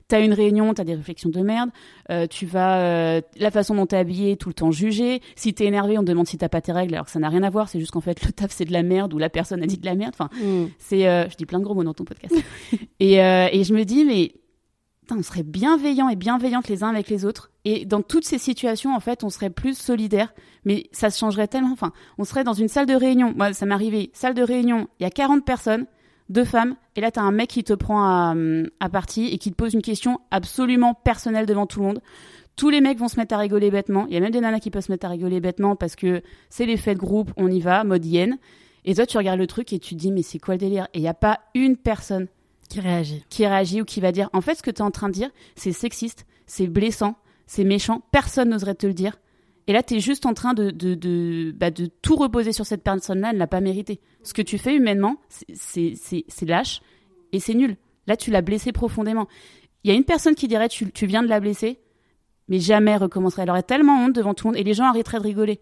tu 0.09 0.15
as 0.15 0.19
une 0.19 0.33
réunion, 0.33 0.73
tu 0.73 0.81
as 0.81 0.85
des 0.85 0.95
réflexions 0.95 1.29
de 1.29 1.41
merde, 1.41 1.69
euh, 2.11 2.27
tu 2.27 2.45
vas 2.45 2.79
euh, 2.79 3.21
la 3.37 3.51
façon 3.51 3.75
dont 3.75 3.85
t'es 3.85 3.97
habillé 3.97 4.37
tout 4.37 4.49
le 4.49 4.53
temps 4.55 4.71
jugé. 4.71 5.21
Si 5.35 5.53
t'es 5.53 5.65
énervé, 5.65 5.97
on 5.97 6.01
te 6.01 6.07
demande 6.07 6.27
si 6.27 6.37
t'as 6.37 6.49
pas 6.49 6.61
tes 6.61 6.71
règles 6.71 6.93
alors 6.93 7.05
que 7.05 7.11
ça 7.11 7.19
n'a 7.19 7.29
rien 7.29 7.43
à 7.43 7.49
voir. 7.49 7.69
C'est 7.69 7.79
juste 7.79 7.91
qu'en 7.91 8.01
fait 8.01 8.23
le 8.25 8.31
taf 8.31 8.51
c'est 8.51 8.65
de 8.65 8.73
la 8.73 8.83
merde 8.83 9.13
ou 9.13 9.17
la 9.17 9.29
personne 9.29 9.63
a 9.63 9.65
dit 9.65 9.77
de 9.77 9.85
la 9.85 9.95
merde. 9.95 10.13
Enfin 10.13 10.29
Mm. 10.43 10.65
c'est 10.79 11.07
euh, 11.07 11.29
je 11.29 11.35
dis 11.35 11.45
plein 11.45 11.59
de 11.59 11.63
gros 11.63 11.73
mots 11.73 11.83
dans 11.83 11.93
ton 11.93 12.05
podcast. 12.05 12.35
et 12.99 13.22
euh, 13.23 13.49
et 13.51 13.63
je 13.63 13.73
me 13.73 13.83
dis, 13.83 14.05
mais 14.05 14.33
on 15.11 15.21
serait 15.21 15.43
bienveillants 15.43 16.09
et 16.09 16.15
bienveillantes 16.15 16.67
les 16.67 16.83
uns 16.83 16.89
avec 16.89 17.09
les 17.09 17.25
autres. 17.25 17.51
Et 17.65 17.85
dans 17.85 18.01
toutes 18.01 18.25
ces 18.25 18.37
situations, 18.37 18.95
en 18.95 18.99
fait, 18.99 19.23
on 19.23 19.29
serait 19.29 19.49
plus 19.49 19.77
solidaires. 19.77 20.33
Mais 20.65 20.87
ça 20.91 21.09
se 21.09 21.19
changerait 21.19 21.47
tellement. 21.47 21.71
Enfin, 21.71 21.91
on 22.17 22.23
serait 22.23 22.43
dans 22.43 22.53
une 22.53 22.67
salle 22.67 22.85
de 22.85 22.95
réunion. 22.95 23.33
Moi, 23.35 23.53
ça 23.53 23.65
m'est 23.65 23.73
arrivé. 23.73 24.11
Salle 24.13 24.33
de 24.33 24.43
réunion, 24.43 24.87
il 24.99 25.03
y 25.03 25.05
a 25.05 25.09
40 25.09 25.45
personnes, 25.45 25.85
deux 26.29 26.45
femmes. 26.45 26.75
Et 26.95 27.01
là, 27.01 27.11
t'as 27.11 27.21
un 27.21 27.31
mec 27.31 27.49
qui 27.49 27.63
te 27.63 27.73
prend 27.73 28.03
à, 28.03 28.35
à 28.79 28.89
partie 28.89 29.27
et 29.27 29.37
qui 29.37 29.51
te 29.51 29.55
pose 29.55 29.73
une 29.73 29.81
question 29.81 30.19
absolument 30.31 30.93
personnelle 30.93 31.45
devant 31.45 31.67
tout 31.67 31.79
le 31.79 31.85
monde. 31.85 32.01
Tous 32.55 32.69
les 32.69 32.81
mecs 32.81 32.99
vont 32.99 33.07
se 33.07 33.19
mettre 33.19 33.33
à 33.33 33.39
rigoler 33.39 33.71
bêtement. 33.71 34.05
Il 34.07 34.13
y 34.13 34.17
a 34.17 34.19
même 34.19 34.31
des 34.31 34.41
nanas 34.41 34.59
qui 34.59 34.69
peuvent 34.69 34.83
se 34.83 34.91
mettre 34.91 35.07
à 35.07 35.09
rigoler 35.09 35.39
bêtement 35.39 35.75
parce 35.75 35.95
que 35.95 36.21
c'est 36.49 36.65
l'effet 36.65 36.93
de 36.93 36.99
groupe, 36.99 37.31
on 37.35 37.49
y 37.49 37.59
va, 37.59 37.83
mode 37.83 38.05
hyène. 38.05 38.37
Et 38.85 38.95
toi, 38.95 39.05
tu 39.05 39.17
regardes 39.17 39.39
le 39.39 39.47
truc 39.47 39.73
et 39.73 39.79
tu 39.79 39.95
te 39.95 39.99
dis, 39.99 40.11
mais 40.11 40.21
c'est 40.21 40.39
quoi 40.39 40.55
le 40.55 40.59
délire? 40.59 40.87
Et 40.93 40.99
il 40.99 41.01
n'y 41.01 41.07
a 41.07 41.13
pas 41.13 41.39
une 41.55 41.77
personne 41.77 42.27
qui 42.73 42.79
réagit. 42.79 43.23
Qui 43.29 43.45
réagit 43.45 43.81
ou 43.81 43.85
qui 43.85 43.99
va 43.99 44.11
dire, 44.11 44.29
en 44.33 44.41
fait, 44.41 44.55
ce 44.55 44.63
que 44.63 44.71
tu 44.71 44.77
es 44.77 44.81
en 44.81 44.91
train 44.91 45.07
de 45.07 45.13
dire, 45.13 45.29
c'est 45.55 45.71
sexiste, 45.71 46.25
c'est 46.47 46.67
blessant, 46.67 47.15
c'est 47.45 47.63
méchant, 47.63 48.01
personne 48.11 48.49
n'oserait 48.49 48.73
te 48.73 48.87
le 48.87 48.93
dire. 48.93 49.17
Et 49.67 49.73
là, 49.73 49.83
tu 49.83 49.95
es 49.95 49.99
juste 49.99 50.25
en 50.25 50.33
train 50.33 50.53
de, 50.53 50.71
de, 50.71 50.95
de, 50.95 51.53
bah, 51.55 51.69
de 51.69 51.85
tout 51.85 52.15
reposer 52.15 52.51
sur 52.51 52.65
cette 52.65 52.83
personne-là, 52.83 53.29
elle 53.29 53.35
ne 53.35 53.39
l'a 53.39 53.47
pas 53.47 53.61
mérité. 53.61 54.01
Ce 54.23 54.33
que 54.33 54.41
tu 54.41 54.57
fais 54.57 54.75
humainement, 54.75 55.17
c'est 55.53 55.95
lâche 56.47 56.81
et 57.31 57.39
c'est 57.39 57.53
nul. 57.53 57.77
Là, 58.07 58.17
tu 58.17 58.31
l'as 58.31 58.41
blessé 58.41 58.71
profondément. 58.71 59.27
Il 59.83 59.91
y 59.91 59.93
a 59.93 59.95
une 59.95 60.03
personne 60.03 60.35
qui 60.35 60.47
dirait, 60.47 60.67
tu, 60.67 60.91
tu 60.91 61.05
viens 61.05 61.21
de 61.21 61.29
la 61.29 61.39
blesser, 61.39 61.79
mais 62.47 62.59
jamais 62.59 62.97
recommencerait. 62.97 63.43
Elle 63.43 63.51
aurait 63.51 63.63
tellement 63.63 64.03
honte 64.03 64.13
devant 64.13 64.33
tout 64.33 64.47
le 64.47 64.53
monde 64.53 64.59
et 64.59 64.63
les 64.63 64.73
gens 64.73 64.85
arrêteraient 64.85 65.19
de 65.19 65.23
rigoler. 65.23 65.59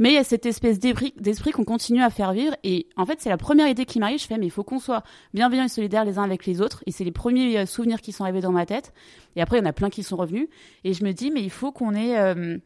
Mais 0.00 0.12
il 0.12 0.14
y 0.14 0.18
a 0.18 0.24
cette 0.24 0.46
espèce 0.46 0.78
d'esprit 0.80 1.52
qu'on 1.52 1.64
continue 1.64 2.02
à 2.02 2.08
faire 2.08 2.32
vivre. 2.32 2.56
Et 2.64 2.86
en 2.96 3.04
fait, 3.04 3.20
c'est 3.20 3.28
la 3.28 3.36
première 3.36 3.68
idée 3.68 3.84
qui 3.84 4.00
m'arrive. 4.00 4.18
Je 4.18 4.26
fais, 4.26 4.38
mais 4.38 4.46
il 4.46 4.50
faut 4.50 4.64
qu'on 4.64 4.78
soit 4.78 5.02
bienveillants 5.34 5.64
et 5.64 5.68
solidaires 5.68 6.06
les 6.06 6.16
uns 6.16 6.22
avec 6.22 6.46
les 6.46 6.62
autres. 6.62 6.82
Et 6.86 6.90
c'est 6.90 7.04
les 7.04 7.12
premiers 7.12 7.58
euh, 7.58 7.66
souvenirs 7.66 8.00
qui 8.00 8.10
sont 8.10 8.24
arrivés 8.24 8.40
dans 8.40 8.50
ma 8.50 8.64
tête. 8.64 8.94
Et 9.36 9.42
après, 9.42 9.58
il 9.58 9.60
y 9.60 9.62
en 9.62 9.68
a 9.68 9.74
plein 9.74 9.90
qui 9.90 10.02
sont 10.02 10.16
revenus. 10.16 10.48
Et 10.84 10.94
je 10.94 11.04
me 11.04 11.12
dis, 11.12 11.30
mais 11.30 11.42
il 11.42 11.50
faut 11.50 11.70
qu'on 11.70 11.94
ait 11.94 12.18
euh, 12.18 12.56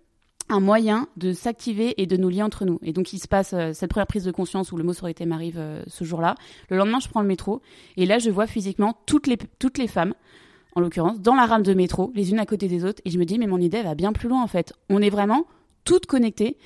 un 0.48 0.60
moyen 0.60 1.08
de 1.16 1.32
s'activer 1.32 2.00
et 2.00 2.06
de 2.06 2.16
nous 2.16 2.28
lier 2.28 2.44
entre 2.44 2.64
nous. 2.64 2.78
Et 2.82 2.92
donc, 2.92 3.12
il 3.12 3.18
se 3.18 3.26
passe 3.26 3.52
euh, 3.52 3.72
cette 3.72 3.90
première 3.90 4.06
prise 4.06 4.22
de 4.22 4.30
conscience 4.30 4.70
où 4.70 4.76
le 4.76 4.84
mot 4.84 4.92
sororité 4.92 5.26
m'arrive 5.26 5.60
ce 5.88 6.04
jour-là. 6.04 6.36
Le 6.70 6.76
lendemain, 6.76 7.00
je 7.00 7.08
prends 7.08 7.20
le 7.20 7.26
métro. 7.26 7.62
Et 7.96 8.06
là, 8.06 8.20
je 8.20 8.30
vois 8.30 8.46
physiquement 8.46 8.96
toutes 9.06 9.26
les, 9.26 9.38
toutes 9.58 9.78
les 9.78 9.88
femmes 9.88 10.14
en 10.76 10.80
l'occurrence, 10.80 11.20
dans 11.20 11.34
la 11.34 11.46
rame 11.46 11.62
de 11.62 11.74
métro, 11.74 12.12
les 12.14 12.30
unes 12.30 12.38
à 12.38 12.46
côté 12.46 12.68
des 12.68 12.84
autres. 12.84 13.02
Et 13.04 13.10
je 13.10 13.18
me 13.18 13.24
dis, 13.24 13.38
mais 13.38 13.46
mon 13.46 13.58
idée 13.58 13.82
va 13.82 13.96
bien 13.96 14.12
plus 14.12 14.28
loin, 14.28 14.42
en 14.42 14.48
fait. 14.48 14.72
On 14.88 15.02
est 15.02 15.10
vraiment 15.10 15.46
toutes 15.84 16.06
connectées. 16.06 16.58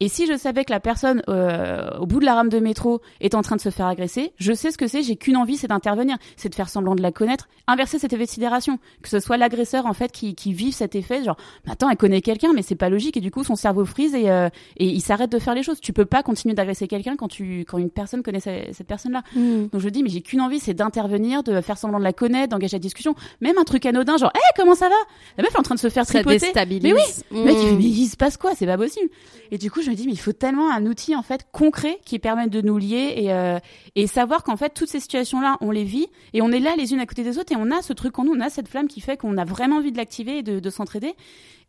Et 0.00 0.08
si 0.08 0.26
je 0.26 0.36
savais 0.36 0.64
que 0.64 0.72
la 0.72 0.80
personne 0.80 1.22
euh, 1.28 1.96
au 1.98 2.06
bout 2.06 2.18
de 2.20 2.24
la 2.24 2.34
rame 2.34 2.48
de 2.48 2.58
métro 2.58 3.00
est 3.20 3.34
en 3.34 3.42
train 3.42 3.56
de 3.56 3.60
se 3.60 3.70
faire 3.70 3.86
agresser, 3.86 4.32
je 4.38 4.52
sais 4.52 4.70
ce 4.70 4.78
que 4.78 4.86
c'est, 4.88 5.02
j'ai 5.02 5.16
qu'une 5.16 5.36
envie, 5.36 5.56
c'est 5.56 5.68
d'intervenir, 5.68 6.16
c'est 6.36 6.48
de 6.48 6.54
faire 6.54 6.68
semblant 6.68 6.94
de 6.94 7.02
la 7.02 7.12
connaître, 7.12 7.48
inverser 7.68 7.98
cet 7.98 8.12
effet 8.12 8.24
de 8.24 8.28
sidération, 8.30 8.78
que 9.02 9.08
ce 9.08 9.20
soit 9.20 9.36
l'agresseur 9.36 9.86
en 9.86 9.92
fait 9.92 10.10
qui, 10.12 10.34
qui 10.34 10.52
vive 10.52 10.74
cet 10.74 10.94
effet, 10.96 11.22
genre 11.22 11.36
attends, 11.68 11.88
elle 11.88 11.96
connaît 11.96 12.20
quelqu'un, 12.22 12.52
mais 12.52 12.62
c'est 12.62 12.74
pas 12.74 12.88
logique, 12.88 13.16
et 13.16 13.20
du 13.20 13.30
coup 13.30 13.44
son 13.44 13.54
cerveau 13.56 13.84
frise 13.84 14.14
et, 14.14 14.30
euh, 14.30 14.48
et 14.78 14.86
il 14.86 15.00
s'arrête 15.00 15.30
de 15.30 15.38
faire 15.38 15.54
les 15.54 15.62
choses. 15.62 15.80
Tu 15.80 15.92
peux 15.92 16.04
pas 16.06 16.22
continuer 16.22 16.54
d'agresser 16.54 16.88
quelqu'un 16.88 17.16
quand 17.16 17.28
tu 17.28 17.60
quand 17.60 17.78
une 17.78 17.90
personne 17.90 18.22
connaît 18.22 18.40
cette 18.40 18.86
personne-là. 18.86 19.22
Mm. 19.36 19.66
Donc 19.72 19.80
je 19.80 19.88
dis, 19.88 20.02
mais 20.02 20.08
j'ai 20.10 20.20
qu'une 20.22 20.40
envie, 20.40 20.58
c'est 20.58 20.74
d'intervenir, 20.74 21.42
de 21.44 21.60
faire 21.60 21.78
semblant 21.78 21.98
de 22.00 22.04
la 22.04 22.12
connaître, 22.12 22.48
d'engager 22.50 22.76
la 22.76 22.80
discussion, 22.80 23.14
même 23.40 23.58
un 23.58 23.64
truc 23.64 23.86
anodin, 23.86 24.16
genre, 24.16 24.32
hé, 24.34 24.40
comment 24.56 24.74
ça 24.74 24.88
va? 24.88 24.94
La 25.38 25.44
meuf 25.44 25.54
est 25.54 25.58
en 25.58 25.62
train 25.62 25.76
de 25.76 25.80
se 25.80 25.88
faire 25.88 26.04
Ça 26.04 26.14
tripoter. 26.14 26.38
déstabilise. 26.40 26.82
Mais 26.82 26.92
oui, 26.92 27.02
le 27.38 27.44
mec, 27.44 27.56
il 27.56 27.66
fait, 27.68 27.72
Mm. 27.74 27.76
mais 27.78 27.84
il 27.84 28.06
se 28.08 28.16
passe 28.16 28.36
quoi? 28.36 28.54
C'est 28.56 28.66
pas 28.66 28.76
possible. 28.76 29.08
Et 29.50 29.58
du 29.58 29.70
coup, 29.70 29.80
je 29.84 29.90
me 29.90 29.94
dis, 29.94 30.06
mais 30.06 30.12
il 30.12 30.18
faut 30.18 30.32
tellement 30.32 30.70
un 30.72 30.86
outil 30.86 31.14
en 31.14 31.22
fait 31.22 31.46
concret 31.52 31.98
qui 32.04 32.18
permette 32.18 32.50
de 32.50 32.60
nous 32.60 32.78
lier 32.78 33.14
et 33.16 33.32
euh, 33.32 33.58
et 33.94 34.06
savoir 34.06 34.42
qu'en 34.42 34.56
fait 34.56 34.70
toutes 34.70 34.88
ces 34.88 35.00
situations-là, 35.00 35.56
on 35.60 35.70
les 35.70 35.84
vit 35.84 36.08
et 36.32 36.42
on 36.42 36.50
est 36.50 36.60
là 36.60 36.74
les 36.76 36.92
unes 36.92 37.00
à 37.00 37.06
côté 37.06 37.22
des 37.22 37.38
autres 37.38 37.52
et 37.52 37.56
on 37.56 37.70
a 37.70 37.82
ce 37.82 37.92
truc 37.92 38.18
en 38.18 38.24
nous, 38.24 38.32
on 38.32 38.40
a 38.40 38.50
cette 38.50 38.68
flamme 38.68 38.88
qui 38.88 39.00
fait 39.00 39.16
qu'on 39.16 39.36
a 39.38 39.44
vraiment 39.44 39.76
envie 39.76 39.92
de 39.92 39.96
l'activer 39.96 40.38
et 40.38 40.42
de, 40.42 40.58
de 40.60 40.70
s'entraider. 40.70 41.14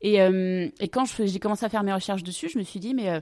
Et 0.01 0.21
euh, 0.21 0.67
et 0.79 0.87
quand 0.87 1.05
j'ai 1.05 1.39
commencé 1.39 1.65
à 1.65 1.69
faire 1.69 1.83
mes 1.83 1.93
recherches 1.93 2.23
dessus, 2.23 2.49
je 2.49 2.57
me 2.57 2.63
suis 2.63 2.79
dit, 2.79 2.93
mais 2.93 3.09
euh, 3.09 3.19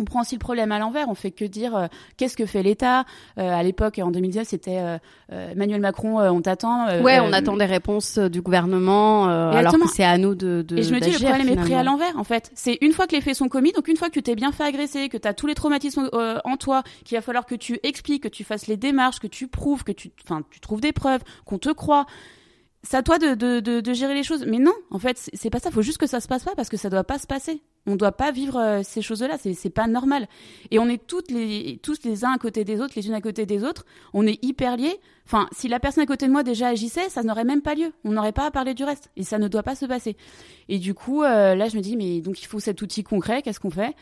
on 0.00 0.04
prend 0.04 0.22
aussi 0.22 0.34
le 0.34 0.40
problème 0.40 0.72
à 0.72 0.78
l'envers. 0.78 1.08
On 1.08 1.14
fait 1.14 1.30
que 1.30 1.44
dire 1.44 1.76
euh, 1.76 1.86
qu'est-ce 2.16 2.36
que 2.36 2.46
fait 2.46 2.62
l'État? 2.62 3.04
Euh, 3.38 3.48
à 3.52 3.62
l'époque, 3.62 3.98
en 4.02 4.10
2019, 4.10 4.46
c'était 4.48 4.78
euh, 4.78 4.98
Emmanuel 5.52 5.80
Macron, 5.80 6.18
on 6.20 6.40
t'attend. 6.42 6.86
Ouais, 7.02 7.20
on 7.20 7.32
attend 7.32 7.56
des 7.56 7.64
réponses 7.64 8.18
du 8.18 8.42
gouvernement, 8.42 9.26
alors 9.58 9.72
que 9.86 9.88
c'est 9.94 10.04
à 10.04 10.18
nous 10.18 10.34
de, 10.34 10.62
de 10.62 10.78
Et 10.78 10.82
je 10.82 10.92
me 10.94 11.00
dis, 11.00 11.10
le 11.12 11.18
problème 11.28 11.48
est 11.48 11.56
pris 11.62 11.74
à 11.74 11.82
l'envers, 11.84 12.18
en 12.18 12.24
fait. 12.24 12.50
C'est 12.54 12.78
une 12.80 12.92
fois 12.92 13.06
que 13.06 13.14
les 13.14 13.20
faits 13.20 13.36
sont 13.36 13.48
commis, 13.48 13.72
donc 13.72 13.88
une 13.88 13.96
fois 13.96 14.08
que 14.08 14.14
tu 14.14 14.22
t'es 14.22 14.34
bien 14.34 14.52
fait 14.52 14.64
agresser, 14.64 15.08
que 15.08 15.16
tu 15.16 15.28
as 15.28 15.34
tous 15.34 15.46
les 15.46 15.54
traumatismes 15.54 16.08
en 16.44 16.56
toi, 16.56 16.82
qu'il 17.04 17.16
va 17.16 17.22
falloir 17.22 17.46
que 17.46 17.54
tu 17.54 17.78
expliques, 17.82 18.22
que 18.24 18.28
tu 18.28 18.44
fasses 18.44 18.66
les 18.66 18.76
démarches, 18.76 19.18
que 19.20 19.26
tu 19.26 19.48
prouves, 19.48 19.84
que 19.84 19.92
tu, 19.92 20.10
enfin, 20.24 20.42
tu 20.50 20.60
trouves 20.60 20.80
des 20.80 20.92
preuves, 20.92 21.22
qu'on 21.44 21.58
te 21.58 21.70
croit. 21.70 22.06
C'est 22.82 22.96
à 22.98 23.02
toi 23.02 23.18
de, 23.18 23.34
de, 23.34 23.60
de, 23.60 23.80
de 23.80 23.92
gérer 23.94 24.12
les 24.14 24.22
choses. 24.22 24.44
Mais 24.46 24.58
non, 24.58 24.74
en 24.90 24.98
fait, 24.98 25.16
c'est- 25.16 25.30
c'est 25.34 25.48
pas 25.50 25.58
ça. 25.58 25.70
Faut 25.70 25.80
juste 25.82 25.96
que 25.98 26.06
ça 26.06 26.20
se 26.20 26.28
passe 26.28 26.44
pas 26.44 26.54
parce 26.54 26.68
que 26.68 26.76
ça 26.76 26.90
doit 26.90 27.04
pas 27.04 27.18
se 27.18 27.26
passer. 27.26 27.62
On 27.86 27.96
doit 27.96 28.12
pas 28.12 28.32
vivre 28.32 28.58
euh, 28.58 28.80
ces 28.82 29.02
choses-là. 29.02 29.36
C'est 29.38 29.70
pas 29.70 29.86
normal. 29.86 30.26
Et 30.70 30.78
on 30.78 30.88
est 30.88 31.06
toutes 31.06 31.30
les, 31.30 31.78
tous 31.82 32.02
les 32.04 32.24
uns 32.24 32.32
à 32.32 32.38
côté 32.38 32.64
des 32.64 32.80
autres, 32.80 32.94
les 32.96 33.06
unes 33.06 33.14
à 33.14 33.20
côté 33.20 33.44
des 33.44 33.62
autres. 33.62 33.84
On 34.14 34.26
est 34.26 34.42
hyper 34.42 34.76
liés. 34.76 34.98
Enfin, 35.26 35.48
si 35.52 35.68
la 35.68 35.80
personne 35.80 36.02
à 36.02 36.06
côté 36.06 36.26
de 36.26 36.32
moi 36.32 36.42
déjà 36.42 36.68
agissait, 36.68 37.08
ça 37.10 37.22
n'aurait 37.22 37.44
même 37.44 37.60
pas 37.60 37.74
lieu. 37.74 37.92
On 38.04 38.12
n'aurait 38.12 38.32
pas 38.32 38.46
à 38.46 38.50
parler 38.50 38.72
du 38.72 38.84
reste. 38.84 39.10
Et 39.16 39.22
ça 39.22 39.38
ne 39.38 39.48
doit 39.48 39.62
pas 39.62 39.74
se 39.74 39.84
passer. 39.84 40.16
Et 40.68 40.78
du 40.78 40.94
coup, 40.94 41.22
euh, 41.22 41.54
là, 41.54 41.68
je 41.68 41.76
me 41.76 41.82
dis, 41.82 41.96
mais 41.96 42.20
donc 42.22 42.40
il 42.40 42.46
faut 42.46 42.58
cet 42.60 42.80
outil 42.80 43.04
concret. 43.04 43.42
Qu'est-ce 43.42 43.60
qu'on 43.60 43.70
fait? 43.70 43.94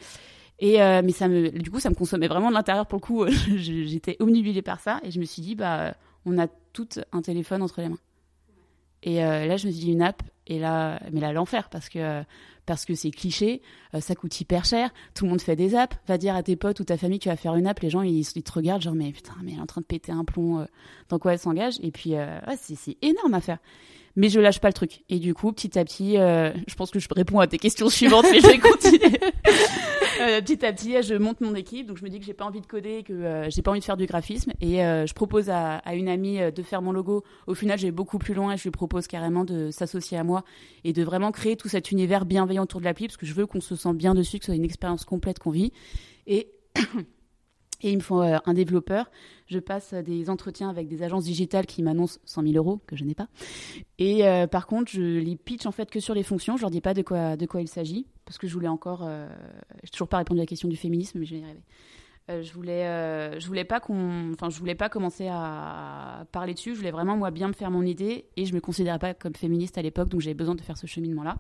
Et 0.61 0.81
euh, 0.81 1.03
mais 1.05 1.12
ça 1.12 1.27
me, 1.27 1.51
du 1.51 1.71
coup, 1.71 1.81
ça 1.81 1.90
me 1.90 1.97
consommait 1.97 2.29
vraiment 2.29 2.51
de 2.51 2.55
l'intérieur. 2.55 2.87
Pour 2.87 2.99
le 2.99 3.05
coup, 3.05 3.27
j'étais 3.57 4.16
omnibulée 4.21 4.62
par 4.62 4.79
ça. 4.79 5.01
Et 5.03 5.11
je 5.11 5.18
me 5.18 5.25
suis 5.25 5.42
dit, 5.42 5.57
bah, 5.57 5.97
on 6.25 6.38
a 6.38 6.47
toutes 6.73 7.01
un 7.11 7.21
téléphone 7.21 7.62
entre 7.62 7.81
les 7.81 7.88
mains. 7.88 7.99
Et 9.03 9.16
là, 9.16 9.57
je 9.57 9.66
me 9.66 9.73
suis 9.73 9.81
dit 9.81 9.92
une 9.92 10.03
app. 10.03 10.23
Et 10.47 10.61
là, 10.61 11.01
mais 11.12 11.21
là, 11.21 11.33
l'enfer 11.33 11.68
parce 11.71 11.88
que 11.88 12.23
parce 12.66 12.85
que 12.85 12.94
c'est 12.94 13.11
cliché, 13.11 13.62
euh, 13.94 14.01
ça 14.01 14.14
coûte 14.14 14.40
hyper 14.40 14.64
cher. 14.64 14.90
Tout 15.14 15.25
le 15.25 15.31
monde 15.31 15.40
fait 15.40 15.57
des 15.57 15.75
apps. 15.75 15.96
Va 16.07 16.18
dire 16.18 16.35
à 16.35 16.42
tes 16.42 16.57
potes 16.57 16.81
ou 16.81 16.85
ta 16.85 16.96
famille 16.96 17.18
que 17.18 17.25
tu 17.25 17.29
vas 17.29 17.37
faire 17.37 17.55
une 17.55 17.66
app. 17.66 17.81
Les 17.81 17.90
gens, 17.90 18.03
ils, 18.03 18.25
te 18.25 18.53
regardent 18.53 18.83
genre 18.83 18.94
mais 18.94 19.12
putain, 19.12 19.35
mais 19.42 19.53
elle 19.53 19.59
est 19.59 19.62
en 19.62 19.66
train 19.66 19.81
de 19.81 19.87
péter 19.87 20.12
un 20.12 20.25
plomb. 20.25 20.61
euh, 20.61 20.66
dans 21.09 21.18
quoi 21.18 21.33
elle 21.33 21.38
s'engage? 21.38 21.79
Et 21.83 21.90
puis, 21.90 22.14
euh, 22.14 22.38
c'est 22.57 22.96
énorme 23.03 23.35
à 23.35 23.40
faire. 23.40 23.59
Mais 24.16 24.29
je 24.29 24.40
lâche 24.40 24.61
pas 24.61 24.68
le 24.68 24.75
truc. 24.75 25.05
Et 25.09 25.18
du 25.18 25.35
coup, 25.35 25.53
petit 25.53 25.79
à 25.79 25.85
petit, 25.85 26.18
euh, 26.18 26.53
je 26.66 26.75
pense 26.75 26.90
que 26.90 26.98
je 26.98 27.09
réponds 27.11 27.40
à 27.40 27.46
tes 27.46 27.59
questions 27.59 27.88
suivantes, 27.88 28.27
mais 28.31 28.40
je 28.40 28.46
vais 28.46 28.59
continuer. 28.59 29.20
Euh, 30.20 30.40
petit 30.40 30.64
à 30.64 30.72
petit, 30.72 31.03
je 31.03 31.14
monte 31.14 31.40
mon 31.40 31.55
équipe, 31.55 31.87
donc 31.87 31.96
je 31.96 32.05
me 32.05 32.09
dis 32.09 32.20
que 32.20 32.25
j'ai 32.25 32.35
pas 32.35 32.44
envie 32.44 32.61
de 32.61 32.66
coder, 32.66 33.03
que 33.03 33.12
euh, 33.12 33.51
j'ai 33.51 33.62
pas 33.62 33.70
envie 33.70 33.81
de 33.81 33.85
faire 33.85 33.96
du 33.96 34.07
graphisme, 34.07 34.53
et 34.61 34.85
euh, 34.85 35.07
je 35.07 35.14
propose 35.14 35.51
à, 35.51 35.79
à 35.79 35.94
une 35.94 36.09
amie 36.09 36.40
euh, 36.40 36.51
de 36.51 36.62
faire 36.62 36.81
mon 36.83 36.92
logo. 36.92 37.25
Au 37.46 37.55
final, 37.55 37.79
j'ai 37.79 37.90
beaucoup 37.90 38.18
plus 38.18 38.35
loin, 38.35 38.53
et 38.53 38.57
je 38.57 38.62
lui 38.62 38.70
propose 38.70 39.07
carrément 39.07 39.44
de 39.44 39.70
s'associer 39.70 40.18
à 40.18 40.25
moi 40.25 40.44
et 40.85 40.92
de 40.92 41.03
vraiment 41.03 41.33
créer 41.33 41.57
tout 41.57 41.68
cet 41.68 41.90
univers 41.90 42.25
bienveillant 42.25 42.62
autour 42.62 42.81
de 42.81 42.85
l'appli, 42.85 43.07
parce 43.09 43.16
que 43.16 43.27
je 43.27 43.35
veux 43.35 43.46
qu'on 43.46 43.61
se 43.61 43.75
sente 43.75 43.96
bien 43.96 44.14
dessus, 44.14 44.38
que 44.38 44.44
ce 44.44 44.53
soit 44.53 44.57
une 44.57 44.64
expérience 44.64 45.05
complète 45.05 45.38
qu'on 45.38 45.51
vit. 45.51 45.72
Et 46.27 46.53
et 47.83 47.90
il 47.90 47.97
me 47.97 48.03
faut 48.03 48.23
euh, 48.23 48.38
un 48.47 48.55
développeur. 48.55 49.11
Je 49.47 49.59
passe 49.59 49.92
des 49.95 50.31
entretiens 50.31 50.68
avec 50.68 50.88
des 50.88 51.03
agences 51.03 51.25
digitales 51.25 51.66
qui 51.66 51.83
m'annoncent 51.83 52.21
100 52.25 52.42
000 52.42 52.55
euros 52.55 52.81
que 52.87 52.97
je 52.97 53.05
n'ai 53.05 53.14
pas. 53.14 53.29
Et 53.99 54.27
euh, 54.27 54.47
par 54.47 54.66
contre, 54.66 54.90
je 54.90 55.18
les 55.18 55.37
pitch 55.37 55.66
en 55.66 55.73
fait 55.73 55.90
que 55.90 56.01
sur 56.01 56.14
les 56.14 56.23
fonctions. 56.23 56.57
Je 56.57 56.62
leur 56.62 56.71
dis 56.71 56.81
pas 56.81 56.95
de 56.95 57.03
quoi 57.03 57.37
de 57.37 57.47
quoi 57.47 57.61
il 57.61 57.68
s'agit 57.68 58.07
parce 58.25 58.38
que 58.38 58.47
je 58.47 58.55
voulais 58.55 58.68
encore. 58.68 59.03
Euh, 59.05 59.29
j'ai 59.83 59.90
toujours 59.90 60.09
pas 60.09 60.18
répondu 60.18 60.40
à 60.40 60.45
la 60.45 60.47
question 60.47 60.68
du 60.68 60.77
féminisme, 60.77 61.18
mais 61.18 61.27
je 61.27 61.35
vais 61.35 61.40
y 61.40 61.45
arriver. 61.45 61.62
Je 62.29 62.53
voulais, 62.55 62.85
je 63.38 63.47
voulais 63.47 63.64
pas 63.64 63.81
enfin, 63.83 64.49
je 64.49 64.59
voulais 64.59 64.77
pas 64.77 64.88
commencer 64.88 65.29
à 65.29 66.25
parler 66.33 66.55
dessus. 66.55 66.71
Je 66.71 66.79
voulais 66.79 66.92
vraiment 66.92 67.16
moi 67.16 67.31
bien 67.31 67.49
me 67.49 67.53
faire 67.53 67.71
mon 67.71 67.83
idée 67.83 68.25
et 68.37 68.47
je 68.47 68.55
me 68.55 68.61
considérais 68.61 69.01
pas 69.01 69.12
comme 69.12 69.35
féministe 69.35 69.77
à 69.77 69.83
l'époque, 69.83 70.09
donc 70.09 70.23
j'avais 70.23 70.33
besoin 70.33 70.55
de 70.55 70.62
faire 70.62 70.79
ce 70.79 70.87
cheminement-là 70.87 71.37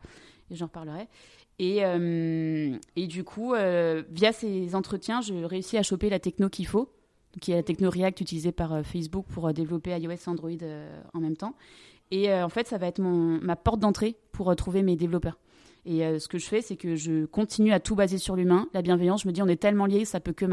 et 0.50 0.54
j'en 0.54 0.66
reparlerai. 0.66 1.08
Et, 1.58 1.84
euh, 1.84 2.76
et 2.96 3.06
du 3.06 3.24
coup, 3.24 3.54
euh, 3.54 4.02
via 4.10 4.32
ces 4.32 4.74
entretiens, 4.74 5.20
je 5.20 5.34
réussis 5.34 5.76
à 5.76 5.82
choper 5.82 6.10
la 6.10 6.18
techno 6.18 6.48
qu'il 6.48 6.66
faut, 6.66 6.92
qui 7.40 7.52
est 7.52 7.56
la 7.56 7.62
techno 7.62 7.90
React 7.90 8.20
utilisée 8.20 8.52
par 8.52 8.72
euh, 8.72 8.82
Facebook 8.82 9.26
pour 9.28 9.52
développer 9.52 9.90
iOS 9.90 10.10
et 10.10 10.28
Android 10.28 10.50
en 11.14 11.20
même 11.20 11.36
temps. 11.36 11.54
Et 12.10 12.30
en 12.30 12.50
fait, 12.50 12.68
ça 12.68 12.76
va 12.76 12.88
être 12.88 12.98
mon, 12.98 13.40
ma 13.40 13.56
porte 13.56 13.80
d'entrée 13.80 14.16
pour 14.32 14.54
trouver 14.54 14.82
mes 14.82 14.96
développeurs. 14.96 15.38
Et 15.86 16.00
ce 16.18 16.28
que 16.28 16.36
je 16.36 16.44
fais, 16.44 16.60
c'est 16.60 16.76
que 16.76 16.94
je 16.94 17.24
continue 17.24 17.72
à 17.72 17.80
tout 17.80 17.96
baser 17.96 18.18
sur 18.18 18.36
l'humain, 18.36 18.68
la 18.74 18.82
bienveillance. 18.82 19.22
Je 19.22 19.28
me 19.28 19.32
dis, 19.32 19.40
on 19.40 19.48
est 19.48 19.56
tellement 19.56 19.86
liés, 19.86 20.04
ça 20.04 20.20
peut 20.20 20.34
que. 20.34 20.44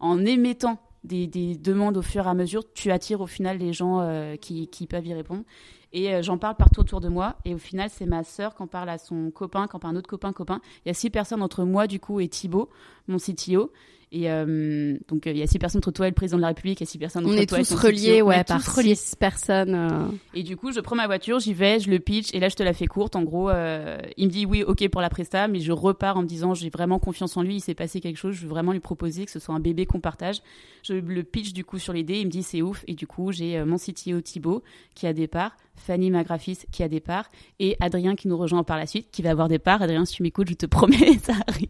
en 0.00 0.24
émettant 0.24 0.78
des, 1.04 1.26
des 1.26 1.54
demandes 1.54 1.98
au 1.98 2.02
fur 2.02 2.24
et 2.26 2.30
à 2.30 2.34
mesure, 2.34 2.64
tu 2.72 2.90
attires 2.90 3.20
au 3.20 3.26
final 3.26 3.58
les 3.58 3.74
gens 3.74 4.34
qui 4.40 4.86
peuvent 4.88 5.06
y 5.06 5.12
répondre. 5.12 5.44
Et 5.92 6.14
euh, 6.14 6.22
j'en 6.22 6.38
parle 6.38 6.56
partout 6.56 6.80
autour 6.80 7.00
de 7.00 7.08
moi. 7.08 7.36
Et 7.44 7.54
au 7.54 7.58
final, 7.58 7.90
c'est 7.92 8.06
ma 8.06 8.22
sœur 8.24 8.54
qui 8.54 8.62
en 8.62 8.66
parle 8.66 8.88
à 8.88 8.98
son 8.98 9.30
copain, 9.30 9.66
qui 9.66 9.76
en 9.76 9.78
parle 9.78 9.94
à 9.94 9.96
un 9.96 9.98
autre 9.98 10.08
copain, 10.08 10.32
copain. 10.32 10.60
Il 10.84 10.88
y 10.88 10.90
a 10.90 10.94
six 10.94 11.10
personnes 11.10 11.42
entre 11.42 11.64
moi, 11.64 11.86
du 11.86 11.98
coup, 12.00 12.20
et 12.20 12.28
Thibaut, 12.28 12.68
mon 13.08 13.18
CTO. 13.18 13.72
Et 14.12 14.28
euh, 14.28 14.96
donc, 15.06 15.28
euh, 15.28 15.30
il 15.30 15.36
y 15.36 15.42
a 15.42 15.46
six 15.46 15.60
personnes 15.60 15.78
entre 15.78 15.92
toi 15.92 16.08
et 16.08 16.10
le 16.10 16.16
président 16.16 16.36
de 16.36 16.42
la 16.42 16.48
République, 16.48 16.80
il 16.80 16.82
y 16.82 16.88
a 16.88 16.90
six 16.90 16.98
personnes 16.98 17.24
On 17.26 17.30
entre 17.30 17.42
est 17.42 17.46
toi 17.46 17.60
et 17.60 17.74
reliés, 17.74 18.16
CTO. 18.18 18.24
On 18.24 18.28
ouais, 18.30 18.40
est 18.40 18.44
par 18.48 18.60
tous 18.60 18.68
reliés. 18.76 18.96
six 18.96 19.14
personnes. 19.14 19.74
euh. 19.76 20.08
Et 20.34 20.42
du 20.42 20.56
coup, 20.56 20.72
je 20.72 20.80
prends 20.80 20.96
ma 20.96 21.06
voiture, 21.06 21.38
j'y 21.38 21.54
vais, 21.54 21.78
je 21.78 21.88
le 21.88 22.00
pitch, 22.00 22.34
et 22.34 22.40
là, 22.40 22.48
je 22.48 22.56
te 22.56 22.64
la 22.64 22.72
fais 22.72 22.86
courte. 22.86 23.14
En 23.14 23.22
gros, 23.22 23.50
euh, 23.50 23.98
il 24.16 24.26
me 24.26 24.32
dit 24.32 24.46
oui, 24.46 24.64
ok 24.64 24.88
pour 24.88 25.00
la 25.00 25.10
presta, 25.10 25.46
mais 25.46 25.60
je 25.60 25.70
repars 25.70 26.16
en 26.16 26.22
me 26.22 26.26
disant 26.26 26.54
j'ai 26.54 26.70
vraiment 26.70 26.98
confiance 26.98 27.36
en 27.36 27.42
lui, 27.42 27.54
il 27.56 27.60
s'est 27.60 27.76
passé 27.76 28.00
quelque 28.00 28.16
chose, 28.16 28.34
je 28.34 28.42
veux 28.42 28.48
vraiment 28.48 28.72
lui 28.72 28.80
proposer 28.80 29.26
que 29.26 29.30
ce 29.30 29.38
soit 29.38 29.54
un 29.54 29.60
bébé 29.60 29.86
qu'on 29.86 30.00
partage. 30.00 30.42
Je 30.82 30.94
le 30.94 31.22
pitch 31.22 31.52
du 31.52 31.64
coup 31.64 31.78
sur 31.78 31.92
l'idée, 31.92 32.18
il 32.18 32.26
me 32.26 32.30
dit 32.32 32.42
c'est 32.42 32.62
ouf, 32.62 32.82
et 32.88 32.94
du 32.94 33.06
coup, 33.06 33.30
j'ai 33.30 33.62
mon 33.64 33.76
CTO 33.76 34.20
Thibaut 34.22 34.64
qui 34.96 35.06
a 35.06 35.12
des 35.12 35.28
parts, 35.28 35.52
Fanny, 35.80 36.10
ma 36.10 36.24
graphiste, 36.24 36.66
qui 36.70 36.82
a 36.82 36.88
des 36.88 37.00
parts, 37.00 37.30
et 37.58 37.76
Adrien 37.80 38.14
qui 38.14 38.28
nous 38.28 38.36
rejoint 38.36 38.62
par 38.62 38.76
la 38.76 38.86
suite, 38.86 39.08
qui 39.10 39.22
va 39.22 39.30
avoir 39.30 39.48
des 39.48 39.58
parts. 39.58 39.82
Adrien, 39.82 40.04
si 40.04 40.14
tu 40.16 40.22
m'écoutes, 40.22 40.48
je 40.48 40.54
te 40.54 40.66
promets, 40.70 41.18
ça 41.22 41.34
arrive. 41.46 41.68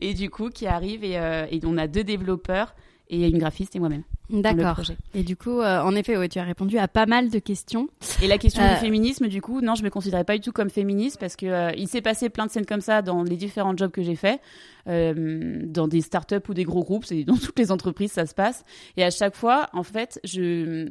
Et 0.00 0.14
du 0.14 0.30
coup, 0.30 0.50
qui 0.50 0.66
arrive, 0.66 1.04
et, 1.04 1.18
euh, 1.18 1.46
et 1.50 1.60
on 1.64 1.76
a 1.76 1.86
deux 1.86 2.04
développeurs, 2.04 2.74
et 3.08 3.28
une 3.28 3.38
graphiste 3.38 3.76
et 3.76 3.78
moi-même. 3.78 4.02
D'accord. 4.30 4.80
Et 5.14 5.22
du 5.22 5.36
coup, 5.36 5.60
euh, 5.60 5.80
en 5.80 5.94
effet, 5.94 6.16
ouais, 6.16 6.28
tu 6.28 6.40
as 6.40 6.44
répondu 6.44 6.78
à 6.78 6.88
pas 6.88 7.06
mal 7.06 7.30
de 7.30 7.38
questions. 7.38 7.88
Et 8.20 8.26
la 8.26 8.38
question 8.38 8.62
Euh, 8.62 8.74
du 8.74 8.80
féminisme, 8.80 9.28
du 9.28 9.40
coup, 9.40 9.60
non, 9.60 9.76
je 9.76 9.84
me 9.84 9.90
considérais 9.90 10.24
pas 10.24 10.34
du 10.34 10.40
tout 10.40 10.50
comme 10.50 10.70
féministe 10.70 11.18
parce 11.20 11.36
que 11.36 11.46
euh, 11.46 11.70
il 11.76 11.86
s'est 11.86 12.00
passé 12.00 12.28
plein 12.28 12.46
de 12.46 12.50
scènes 12.50 12.66
comme 12.66 12.80
ça 12.80 13.02
dans 13.02 13.22
les 13.22 13.36
différents 13.36 13.76
jobs 13.76 13.92
que 13.92 14.02
j'ai 14.02 14.16
faits, 14.16 14.40
euh, 14.88 15.60
dans 15.64 15.86
des 15.86 16.00
startups 16.00 16.42
ou 16.48 16.54
des 16.54 16.64
gros 16.64 16.82
groupes, 16.82 17.04
c'est 17.04 17.22
dans 17.22 17.36
toutes 17.42 17.58
les 17.58 17.70
entreprises 17.70 18.12
ça 18.12 18.26
se 18.26 18.34
passe. 18.34 18.64
Et 18.96 19.04
à 19.04 19.10
chaque 19.10 19.36
fois, 19.36 19.68
en 19.72 19.84
fait, 19.84 20.20
je 20.24 20.88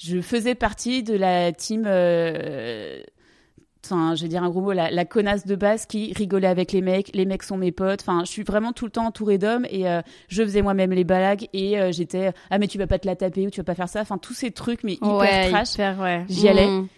je 0.00 0.20
faisais 0.20 0.54
partie 0.54 1.02
de 1.02 1.14
la 1.14 1.52
team. 1.52 1.84
euh, 1.86 3.02
Enfin, 3.84 4.14
je 4.14 4.22
vais 4.22 4.28
dire 4.28 4.44
un 4.44 4.48
gros 4.48 4.60
mot, 4.60 4.70
la, 4.70 4.92
la 4.92 5.04
connasse 5.04 5.44
de 5.44 5.56
base 5.56 5.86
qui 5.86 6.12
rigolait 6.12 6.46
avec 6.46 6.70
les 6.70 6.80
mecs, 6.80 7.10
les 7.14 7.24
mecs 7.24 7.42
sont 7.42 7.56
mes 7.56 7.72
potes. 7.72 8.00
Enfin, 8.02 8.22
je 8.24 8.30
suis 8.30 8.44
vraiment 8.44 8.72
tout 8.72 8.84
le 8.84 8.92
temps 8.92 9.06
entourée 9.06 9.38
d'hommes 9.38 9.66
et 9.70 9.88
euh, 9.88 10.02
je 10.28 10.44
faisais 10.44 10.62
moi-même 10.62 10.92
les 10.92 11.02
balagues 11.02 11.48
et 11.52 11.80
euh, 11.80 11.90
j'étais 11.90 12.30
ah 12.50 12.58
mais 12.58 12.68
tu 12.68 12.78
vas 12.78 12.86
pas 12.86 13.00
te 13.00 13.08
la 13.08 13.16
taper 13.16 13.44
ou 13.44 13.50
tu 13.50 13.58
vas 13.58 13.64
pas 13.64 13.74
faire 13.74 13.88
ça. 13.88 14.00
Enfin, 14.00 14.18
tous 14.18 14.34
ces 14.34 14.52
trucs 14.52 14.84
mais 14.84 14.92
hyper 14.92 15.16
ouais, 15.16 15.50
trash. 15.50 15.76
ouais. 15.78 16.24
J'y 16.28 16.48
allais. 16.48 16.68
Mm. 16.68 16.88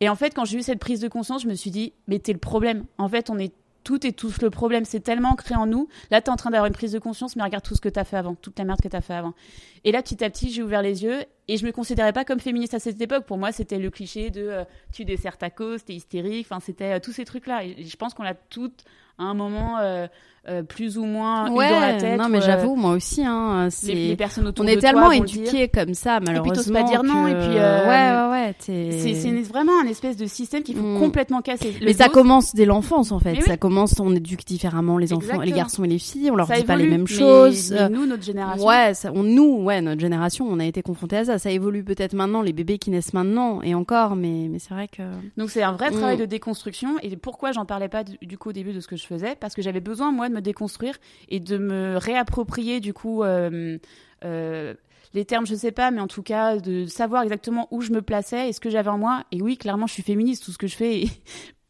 Et 0.00 0.08
en 0.10 0.16
fait, 0.16 0.34
quand 0.34 0.44
j'ai 0.44 0.58
eu 0.58 0.62
cette 0.62 0.80
prise 0.80 1.00
de 1.00 1.08
conscience, 1.08 1.44
je 1.44 1.48
me 1.48 1.54
suis 1.54 1.70
dit, 1.70 1.94
mais 2.08 2.18
t'es 2.18 2.34
le 2.34 2.38
problème. 2.38 2.84
En 2.98 3.08
fait, 3.08 3.30
on 3.30 3.38
est 3.38 3.54
tout 3.84 4.06
et 4.06 4.12
tous 4.12 4.42
le 4.42 4.50
problème. 4.50 4.84
C'est 4.84 5.00
tellement 5.00 5.30
ancré 5.30 5.54
en 5.54 5.66
nous. 5.66 5.88
Là, 6.10 6.20
t'es 6.20 6.30
en 6.30 6.36
train 6.36 6.50
d'avoir 6.50 6.66
une 6.66 6.72
prise 6.72 6.92
de 6.92 6.98
conscience, 6.98 7.36
mais 7.36 7.42
regarde 7.42 7.62
tout 7.62 7.76
ce 7.76 7.80
que 7.80 7.88
t'as 7.88 8.04
fait 8.04 8.16
avant, 8.16 8.34
toute 8.34 8.58
la 8.58 8.64
merde 8.64 8.80
que 8.80 8.88
t'as 8.88 9.00
fait 9.00 9.14
avant. 9.14 9.34
Et 9.84 9.92
là, 9.92 10.02
petit 10.02 10.24
à 10.24 10.30
petit, 10.30 10.50
j'ai 10.50 10.62
ouvert 10.62 10.82
les 10.82 11.04
yeux 11.04 11.24
et 11.46 11.56
je 11.56 11.66
me 11.66 11.72
considérais 11.72 12.12
pas 12.12 12.24
comme 12.24 12.40
féministe 12.40 12.74
à 12.74 12.78
cette 12.78 13.00
époque. 13.00 13.26
Pour 13.26 13.38
moi, 13.38 13.52
c'était 13.52 13.78
le 13.78 13.90
cliché 13.90 14.30
de 14.30 14.40
euh, 14.40 14.64
tu 14.92 15.04
desserres 15.04 15.36
ta 15.38 15.50
cause, 15.50 15.84
t'es 15.84 15.94
hystérique. 15.94 16.46
Enfin, 16.50 16.60
c'était 16.60 16.96
euh, 16.96 17.00
tous 17.00 17.12
ces 17.12 17.24
trucs-là. 17.24 17.64
Et 17.64 17.84
je 17.84 17.96
pense 17.96 18.14
qu'on 18.14 18.22
l'a 18.22 18.34
toutes 18.34 18.84
à 19.18 19.24
un 19.24 19.34
moment 19.34 19.78
euh, 19.80 20.06
euh, 20.46 20.62
plus 20.62 20.98
ou 20.98 21.04
moins 21.06 21.50
ouais, 21.50 21.70
dans 21.70 21.80
la 21.80 21.94
tête. 21.94 22.18
Non, 22.18 22.28
mais 22.28 22.38
euh, 22.38 22.42
j'avoue, 22.44 22.76
moi 22.76 22.90
aussi. 22.92 23.24
Hein, 23.24 23.68
les, 23.84 24.08
les, 24.08 24.16
personnes 24.16 24.46
autour 24.46 24.64
on 24.64 24.68
est 24.68 24.76
tellement 24.76 25.10
éduqués 25.10 25.68
comme 25.68 25.94
ça, 25.94 26.20
malheureusement. 26.20 26.80
Et 26.80 26.82
puis 26.82 26.82
pas 26.82 26.88
dire 26.90 27.02
non. 27.02 27.24
que... 27.24 27.30
Et 27.30 27.34
puis 27.34 27.54
ouais, 27.54 27.60
ouais, 27.60 28.30
ouais. 28.30 28.54
c'est 28.58 29.14
c'est 29.14 29.30
vraiment 29.42 29.72
un 29.82 29.86
espèce 29.86 30.18
de 30.18 30.26
système 30.26 30.62
qu'il 30.62 30.76
faut 30.76 30.82
Mm. 30.82 30.98
complètement 30.98 31.40
casser. 31.40 31.72
Le 31.80 31.86
Mais 31.86 31.94
ça 31.94 32.10
commence 32.10 32.54
dès 32.54 32.66
l'enfance 32.66 33.10
en 33.10 33.18
fait. 33.20 33.32
Oui. 33.38 33.42
Ça 33.42 33.56
commence, 33.56 33.98
on 34.00 34.14
éduque 34.14 34.44
différemment 34.44 34.98
les 34.98 35.14
enfants, 35.14 35.40
les 35.40 35.52
garçons 35.52 35.82
et 35.84 35.88
les 35.88 35.98
filles. 35.98 36.30
On 36.30 36.36
leur 36.36 36.46
ça 36.48 36.56
dit 36.56 36.64
pas 36.64 36.76
les 36.76 36.88
mêmes 36.88 37.06
mais- 37.08 37.16
choses. 37.16 37.72
mais 37.72 37.88
nous, 37.88 38.04
notre 38.04 38.22
génération. 38.22 38.66
Ouais, 38.66 38.92
ça, 38.92 39.12
on, 39.14 39.22
nous, 39.22 39.62
ouais, 39.62 39.80
notre 39.80 40.00
génération, 40.02 40.46
on 40.46 40.58
a 40.60 40.66
été 40.66 40.82
confrontés 40.82 41.16
à 41.16 41.24
ça. 41.24 41.38
Ça 41.38 41.50
évolue 41.50 41.84
peut-être 41.84 42.12
maintenant, 42.12 42.42
les 42.42 42.52
bébés 42.52 42.76
qui 42.76 42.90
naissent 42.90 43.14
maintenant 43.14 43.62
et 43.62 43.74
encore, 43.74 44.14
mais 44.14 44.48
mais 44.50 44.58
c'est 44.58 44.74
vrai 44.74 44.88
que. 44.88 45.02
Donc 45.38 45.48
c'est 45.50 45.62
un 45.62 45.72
vrai 45.72 45.90
Mm. 45.90 45.94
travail 45.94 46.16
de 46.18 46.26
déconstruction. 46.26 46.96
Et 47.02 47.16
pourquoi 47.16 47.52
j'en 47.52 47.64
parlais 47.64 47.88
pas 47.88 48.04
du 48.04 48.36
coup 48.36 48.50
au 48.50 48.52
début 48.52 48.72
de 48.74 48.80
ce 48.80 48.88
que 48.88 48.96
je 48.96 49.03
faisais 49.06 49.36
Parce 49.36 49.54
que 49.54 49.62
j'avais 49.62 49.80
besoin 49.80 50.12
moi 50.12 50.28
de 50.28 50.34
me 50.34 50.40
déconstruire 50.40 50.96
et 51.28 51.40
de 51.40 51.58
me 51.58 51.96
réapproprier 51.96 52.80
du 52.80 52.92
coup 52.92 53.22
euh, 53.22 53.78
euh, 54.24 54.74
les 55.14 55.24
termes, 55.24 55.46
je 55.46 55.54
sais 55.54 55.72
pas, 55.72 55.90
mais 55.90 56.00
en 56.00 56.08
tout 56.08 56.22
cas 56.22 56.58
de 56.58 56.86
savoir 56.86 57.22
exactement 57.22 57.68
où 57.70 57.80
je 57.80 57.92
me 57.92 58.02
plaçais 58.02 58.48
et 58.48 58.52
ce 58.52 58.60
que 58.60 58.68
j'avais 58.68 58.90
en 58.90 58.98
moi. 58.98 59.24
Et 59.30 59.40
oui, 59.40 59.56
clairement, 59.56 59.86
je 59.86 59.92
suis 59.92 60.02
féministe. 60.02 60.44
Tout 60.44 60.50
ce 60.50 60.58
que 60.58 60.66
je 60.66 60.76
fais 60.76 61.02
est 61.02 61.10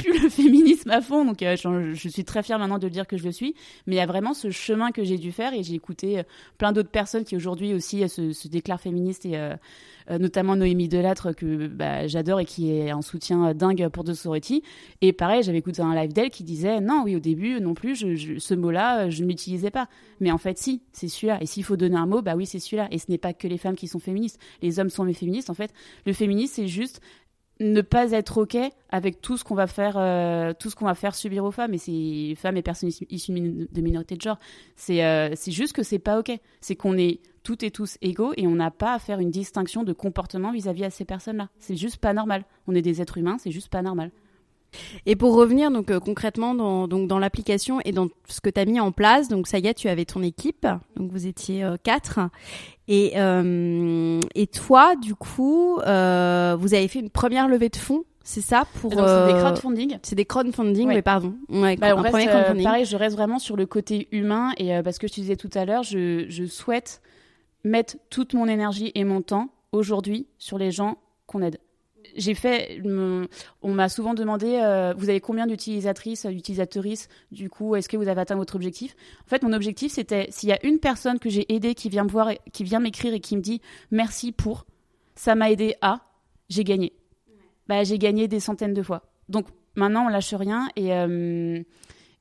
le 0.08 0.28
féminisme 0.28 0.90
à 0.90 1.00
fond. 1.00 1.24
Donc 1.24 1.42
euh, 1.42 1.56
je, 1.56 2.08
suis 2.08 2.24
très 2.24 2.42
fière 2.42 2.58
maintenant 2.58 2.78
de 2.78 2.86
le 2.86 2.90
dire 2.90 3.06
que 3.06 3.16
je 3.16 3.24
le 3.24 3.32
suis. 3.32 3.54
Mais 3.86 3.96
il 3.96 3.98
y 3.98 4.02
a 4.02 4.06
vraiment 4.06 4.34
ce 4.34 4.50
chemin 4.50 4.92
que 4.92 5.04
j'ai 5.04 5.18
dû 5.18 5.32
faire 5.32 5.54
et 5.54 5.62
j'ai 5.62 5.74
écouté 5.74 6.18
euh, 6.18 6.22
plein 6.58 6.72
d'autres 6.72 6.90
personnes 6.90 7.24
qui 7.24 7.36
aujourd'hui 7.36 7.74
aussi 7.74 8.02
euh, 8.02 8.08
se, 8.08 8.32
se 8.32 8.48
déclarent 8.48 8.80
féministes 8.80 9.26
et 9.26 9.38
notamment 10.10 10.54
Noémie 10.54 10.88
Delattre 10.88 11.34
que 11.34 11.66
bah, 11.66 12.06
j'adore 12.06 12.38
et 12.38 12.44
qui 12.44 12.70
est 12.70 12.92
en 12.92 13.00
soutien 13.00 13.54
dingue 13.54 13.88
pour 13.88 14.04
The 14.04 14.12
Sorority. 14.12 14.62
Et 15.00 15.14
pareil, 15.14 15.42
j'avais 15.42 15.58
écouté 15.58 15.80
un 15.80 15.94
live 15.94 16.12
d'elle 16.12 16.28
qui 16.28 16.44
disait 16.44 16.80
non, 16.80 17.02
oui, 17.04 17.16
au 17.16 17.20
début 17.20 17.58
non 17.58 17.72
plus, 17.72 17.96
ce 18.38 18.54
mot-là, 18.54 19.08
je 19.08 19.22
ne 19.22 19.28
l'utilisais 19.28 19.70
pas. 19.70 19.88
Mais 20.20 20.30
en 20.30 20.36
fait, 20.36 20.58
si, 20.58 20.82
c'est 20.92 21.08
celui-là. 21.08 21.38
Et 21.40 21.46
s'il 21.46 21.64
faut 21.64 21.76
donner 21.76 21.96
un 21.96 22.06
mot, 22.06 22.20
bah 22.20 22.34
oui, 22.36 22.44
c'est 22.44 22.58
celui-là. 22.58 22.88
Et 22.90 22.98
ce 22.98 23.06
n'est 23.08 23.18
pas 23.18 23.32
que 23.32 23.48
les 23.48 23.56
femmes 23.56 23.76
qui 23.76 23.88
sont 23.88 23.98
féministes. 23.98 24.38
Les 24.60 24.78
hommes 24.78 24.90
sont 24.90 25.04
mes 25.04 25.14
féministes. 25.14 25.48
En 25.48 25.54
fait, 25.54 25.72
le 26.04 26.12
féminisme, 26.12 26.52
c'est 26.54 26.68
juste 26.68 27.00
ne 27.60 27.80
pas 27.80 28.10
être 28.12 28.38
ok 28.42 28.56
avec 28.90 29.20
tout 29.20 29.36
ce 29.36 29.44
qu'on 29.44 29.54
va 29.54 29.66
faire 29.66 29.94
euh, 29.96 30.52
tout 30.58 30.70
ce 30.70 30.76
qu'on 30.76 30.86
va 30.86 30.94
faire 30.94 31.14
subir 31.14 31.44
aux 31.44 31.50
femmes. 31.52 31.74
Et 31.74 31.78
c'est 31.78 32.34
femmes 32.36 32.56
et 32.56 32.62
personnes 32.62 32.88
issues- 32.88 33.32
de 33.32 33.40
min- 33.40 33.66
de 33.70 33.80
minorités 33.80 34.16
de 34.16 34.20
genre. 34.22 34.38
C'est 34.76 35.04
euh, 35.04 35.30
c'est 35.36 35.52
juste 35.52 35.72
que 35.72 35.82
c'est 35.82 35.98
pas 35.98 36.18
ok. 36.18 36.32
C'est 36.60 36.74
qu'on 36.76 36.96
est 36.98 37.20
toutes 37.42 37.62
et 37.62 37.70
tous 37.70 37.98
égaux 38.00 38.32
et 38.36 38.46
on 38.46 38.54
n'a 38.54 38.70
pas 38.70 38.94
à 38.94 38.98
faire 38.98 39.20
une 39.20 39.30
distinction 39.30 39.82
de 39.84 39.92
comportement 39.92 40.50
vis-à-vis 40.50 40.84
à 40.84 40.90
ces 40.90 41.04
personnes 41.04 41.36
là 41.36 41.50
c'est 41.58 41.76
juste 41.76 41.98
pas 41.98 42.12
normal. 42.14 42.44
On 42.66 42.74
est 42.74 42.82
des 42.82 43.02
êtres 43.02 43.18
humains 43.18 43.36
c'est 43.38 43.50
juste 43.50 43.68
pas 43.68 43.82
normal 43.82 44.10
Et 45.06 45.16
pour 45.16 45.34
revenir 45.34 45.70
donc 45.70 45.90
euh, 45.90 46.00
concrètement 46.00 46.54
dans 46.54 46.88
donc 46.88 47.08
dans 47.08 47.18
l'application 47.18 47.80
et 47.84 47.92
dans 47.92 48.08
ce 48.28 48.40
que 48.40 48.50
tu 48.50 48.60
as 48.60 48.64
mis 48.64 48.80
en 48.80 48.92
place, 48.92 49.28
donc 49.28 49.46
ça 49.46 49.58
y 49.58 49.66
est, 49.66 49.74
tu 49.74 49.88
avais 49.88 50.04
ton 50.04 50.22
équipe, 50.22 50.66
donc 50.96 51.10
vous 51.10 51.26
étiez 51.26 51.62
euh, 51.64 51.76
quatre, 51.82 52.20
et 52.88 53.12
euh, 53.16 54.20
et 54.34 54.46
toi 54.46 54.94
du 54.96 55.14
coup, 55.14 55.76
vous 55.76 55.82
avez 56.74 56.88
fait 56.88 57.00
une 57.00 57.10
première 57.10 57.48
levée 57.48 57.68
de 57.68 57.76
fonds, 57.76 58.04
c'est 58.22 58.40
ça 58.40 58.64
pour 58.80 58.90
donc 58.90 59.06
c'est 59.06 59.26
des 59.32 59.38
crowdfunding 59.38 59.98
c'est 60.02 60.14
des 60.16 60.24
crowdfunding, 60.24 60.88
Ouais. 60.88 60.94
mais 60.94 61.02
pardon, 61.02 61.34
ouais, 61.50 61.76
Bah, 61.76 61.94
on 61.94 61.98
un 61.98 62.02
reste, 62.02 62.28
crowdfunding. 62.28 62.64
pareil, 62.64 62.84
je 62.84 62.96
reste 62.96 63.16
vraiment 63.16 63.38
sur 63.38 63.56
le 63.56 63.66
côté 63.66 64.08
humain 64.12 64.52
et 64.58 64.80
parce 64.82 64.98
que 64.98 65.06
je 65.08 65.12
te 65.14 65.20
disais 65.20 65.36
tout 65.36 65.50
à 65.54 65.64
l'heure, 65.64 65.82
je, 65.82 66.24
je 66.28 66.44
souhaite 66.46 67.00
mettre 67.64 67.96
toute 68.10 68.34
mon 68.34 68.46
énergie 68.46 68.92
et 68.94 69.04
mon 69.04 69.22
temps 69.22 69.48
aujourd'hui 69.72 70.26
sur 70.38 70.58
les 70.58 70.70
gens 70.70 70.98
qu'on 71.26 71.40
aide. 71.42 71.58
J'ai 72.16 72.34
fait, 72.34 72.80
on 72.84 73.72
m'a 73.72 73.88
souvent 73.88 74.14
demandé, 74.14 74.60
euh, 74.62 74.94
vous 74.96 75.08
avez 75.08 75.20
combien 75.20 75.46
d'utilisatrices, 75.46 76.26
d'utilisatrices 76.26 77.08
Du 77.32 77.50
coup, 77.50 77.74
est-ce 77.76 77.88
que 77.88 77.96
vous 77.96 78.08
avez 78.08 78.20
atteint 78.20 78.36
votre 78.36 78.54
objectif? 78.56 78.94
En 79.26 79.28
fait, 79.28 79.42
mon 79.42 79.52
objectif, 79.52 79.92
c'était 79.92 80.26
s'il 80.30 80.48
y 80.48 80.52
a 80.52 80.64
une 80.64 80.78
personne 80.78 81.18
que 81.18 81.28
j'ai 81.30 81.52
aidée 81.52 81.74
qui 81.74 81.88
vient 81.88 82.04
me 82.04 82.08
voir, 82.10 82.30
et- 82.30 82.40
qui 82.52 82.62
vient 82.64 82.80
m'écrire 82.80 83.14
et 83.14 83.20
qui 83.20 83.36
me 83.36 83.42
dit 83.42 83.60
merci 83.90 84.32
pour, 84.32 84.66
ça 85.16 85.34
m'a 85.34 85.50
aidé 85.50 85.74
à, 85.80 86.00
j'ai 86.48 86.64
gagné. 86.64 86.92
Bah, 87.66 87.82
j'ai 87.84 87.98
gagné 87.98 88.28
des 88.28 88.40
centaines 88.40 88.74
de 88.74 88.82
fois. 88.82 89.02
Donc 89.28 89.46
maintenant, 89.74 90.06
on 90.06 90.08
lâche 90.08 90.34
rien 90.34 90.68
et 90.76 90.92
euh, 90.92 91.62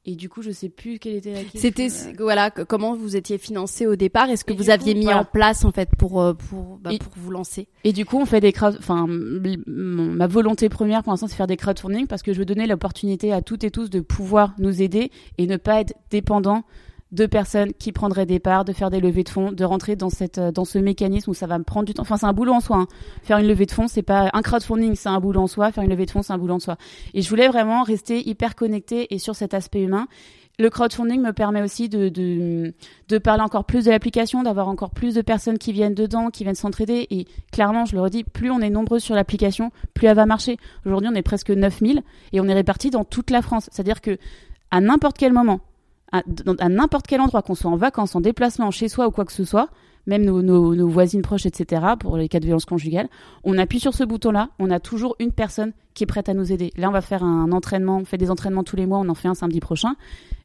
et 0.06 0.16
du 0.16 0.28
coup, 0.28 0.42
je 0.42 0.52
sais 0.52 0.68
plus 0.70 1.00
quelle 1.00 1.16
était 1.16 1.32
la 1.34 1.44
question. 1.44 1.60
C'était 1.62 1.88
voilà 2.20 2.52
que- 2.52 2.64
comment 2.64 2.96
vous 2.96 3.16
étiez 3.16 3.38
financé 3.38 3.88
au 3.88 3.96
départ? 3.96 4.30
Est-ce 4.30 4.44
que 4.44 4.52
Et 4.54 4.56
vous 4.56 4.70
aviez 4.70 4.94
coup, 4.94 5.00
mis 5.00 5.06
voilà. 5.06 5.22
en 5.22 5.26
place 5.26 5.64
en 5.64 5.72
fait 5.72 5.90
pour 5.98 6.22
euh, 6.22 6.34
pour 6.34 6.78
bah, 6.80 6.92
Et- 6.94 7.00
pour 7.00 7.14
vous 7.16 7.32
lancer? 7.32 7.68
Et 7.86 7.94
du 7.94 8.06
coup, 8.06 8.18
on 8.18 8.26
fait 8.26 8.42
des 8.42 8.52
crowd... 8.52 8.76
Enfin, 8.80 9.06
ma 9.08 10.28
volonté 10.28 10.70
première 10.70 11.04
pour 11.04 11.14
l'instant, 11.14 11.28
c'est 11.28 11.36
faire 11.36 11.48
des 11.48 11.58
crowdfunding 11.58 12.08
parce 12.08 12.22
que 12.22 12.34
je 12.34 12.40
veux 12.40 12.46
donner 12.46 12.68
l'opportunité 12.68 13.32
à 13.32 13.42
toutes 13.42 13.64
et 13.64 13.72
tous 13.72 13.90
de 13.90 14.00
pouvoir 14.02 14.54
nous 14.58 14.82
aider 14.82 15.12
et 15.38 15.48
ne 15.48 15.58
pas 15.58 15.80
être 15.82 15.94
dépendant 16.10 16.64
de 17.14 17.26
personnes 17.28 17.72
qui 17.74 17.92
prendraient 17.92 18.26
des 18.26 18.40
parts, 18.40 18.66
de 18.66 18.74
faire 18.74 18.90
des 18.90 19.00
levées 19.00 19.24
de 19.24 19.30
fonds, 19.30 19.52
de 19.52 19.64
rentrer 19.64 19.96
dans 19.96 20.10
cette 20.10 20.40
euh, 20.40 20.52
dans 20.52 20.66
ce 20.66 20.80
mécanisme 20.80 21.30
où 21.30 21.34
ça 21.34 21.48
va 21.48 21.58
me 21.60 21.64
prendre 21.64 21.86
du 21.86 21.94
temps. 21.94 22.02
Enfin, 22.02 22.18
c'est 22.18 22.26
un 22.26 22.34
boulot 22.34 22.54
en 22.54 22.60
soi. 22.60 22.78
hein. 22.78 22.88
Faire 23.22 23.38
une 23.38 23.48
levée 23.48 23.66
de 23.68 23.72
fonds, 23.72 23.88
c'est 23.88 24.02
pas 24.02 24.30
un 24.34 24.42
crowdfunding, 24.42 24.96
c'est 24.96 25.10
un 25.10 25.20
boulot 25.20 25.42
en 25.42 25.48
soi. 25.48 25.72
Faire 25.72 25.84
une 25.84 25.92
levée 25.92 26.06
de 26.08 26.12
fonds, 26.12 26.24
c'est 26.24 26.34
un 26.34 26.38
boulot 26.38 26.56
en 26.56 26.60
soi. 26.60 26.76
Et 27.14 27.22
je 27.22 27.30
voulais 27.30 27.48
vraiment 27.48 27.84
rester 27.84 28.28
hyper 28.28 28.56
connectée 28.56 29.14
et 29.14 29.20
sur 29.20 29.36
cet 29.36 29.54
aspect 29.54 29.82
humain. 29.84 30.08
Le 30.60 30.70
crowdfunding 30.70 31.20
me 31.22 31.34
permet 31.34 31.64
aussi 31.64 31.90
de, 31.90 32.10
de, 32.10 32.74
de 33.10 33.18
parler 33.18 33.42
encore 33.42 33.66
plus 33.66 33.86
de 33.86 33.90
l'application, 33.92 34.44
d'avoir 34.44 34.68
encore 34.68 34.92
plus 34.92 35.16
de 35.16 35.22
personnes 35.22 35.58
qui 35.58 35.72
viennent 35.72 35.96
dedans, 35.96 36.30
qui 36.30 36.44
viennent 36.44 36.54
s'entraider. 36.54 37.08
Et 37.10 37.26
clairement, 37.52 37.86
je 37.86 37.96
le 37.96 38.02
redis, 38.02 38.24
plus 38.24 38.52
on 38.52 38.60
est 38.60 38.70
nombreux 38.70 39.00
sur 39.00 39.16
l'application, 39.16 39.72
plus 39.96 40.08
elle 40.08 40.16
va 40.16 40.28
marcher. 40.28 40.58
Aujourd'hui, 40.86 41.10
on 41.12 41.16
est 41.16 41.24
presque 41.24 41.50
9000 41.50 42.02
et 42.34 42.40
on 42.40 42.48
est 42.48 42.54
répartis 42.54 42.92
dans 42.92 43.04
toute 43.04 43.32
la 43.32 43.42
France. 43.42 43.68
C'est-à-dire 43.72 44.00
que 44.02 44.18
à 44.70 44.80
n'importe 44.80 45.18
quel 45.18 45.34
moment, 45.34 45.60
à, 46.14 46.70
n'importe 46.70 47.08
quel 47.08 47.20
endroit, 47.20 47.42
qu'on 47.42 47.56
soit 47.56 47.72
en 47.72 47.76
vacances, 47.76 48.16
en 48.16 48.22
déplacement, 48.22 48.72
chez 48.72 48.88
soi 48.88 49.08
ou 49.08 49.12
quoi 49.12 49.26
que 49.26 49.34
ce 49.34 49.44
soit, 49.44 49.70
même 50.06 50.24
nos, 50.24 50.42
nos, 50.42 50.76
nos 50.76 50.88
voisines 50.88 51.22
proches, 51.22 51.46
etc., 51.46 51.82
pour 52.00 52.18
les 52.18 52.30
cas 52.30 52.40
de 52.40 52.46
violence 52.46 52.66
conjugale, 52.66 53.10
on 53.44 53.58
appuie 53.58 53.80
sur 53.80 53.94
ce 53.94 54.04
bouton-là, 54.04 54.50
on 54.60 54.70
a 54.70 54.80
toujours 54.80 55.16
une 55.20 55.32
personne 55.32 55.74
qui 55.94 56.04
est 56.04 56.08
prête 56.08 56.30
à 56.30 56.34
nous 56.34 56.52
aider. 56.52 56.72
Là, 56.78 56.90
on 56.90 56.92
va 56.92 57.02
faire 57.02 57.24
un 57.24 57.52
entraînement, 57.52 57.98
on 57.98 58.06
fait 58.06 58.18
des 58.18 58.30
entraînements 58.32 58.64
tous 58.64 58.76
les 58.76 58.86
mois, 58.86 59.00
on 59.00 59.10
en 59.10 59.16
fait 59.16 59.28
un 59.28 59.34
samedi 59.34 59.60
prochain. 59.60 59.96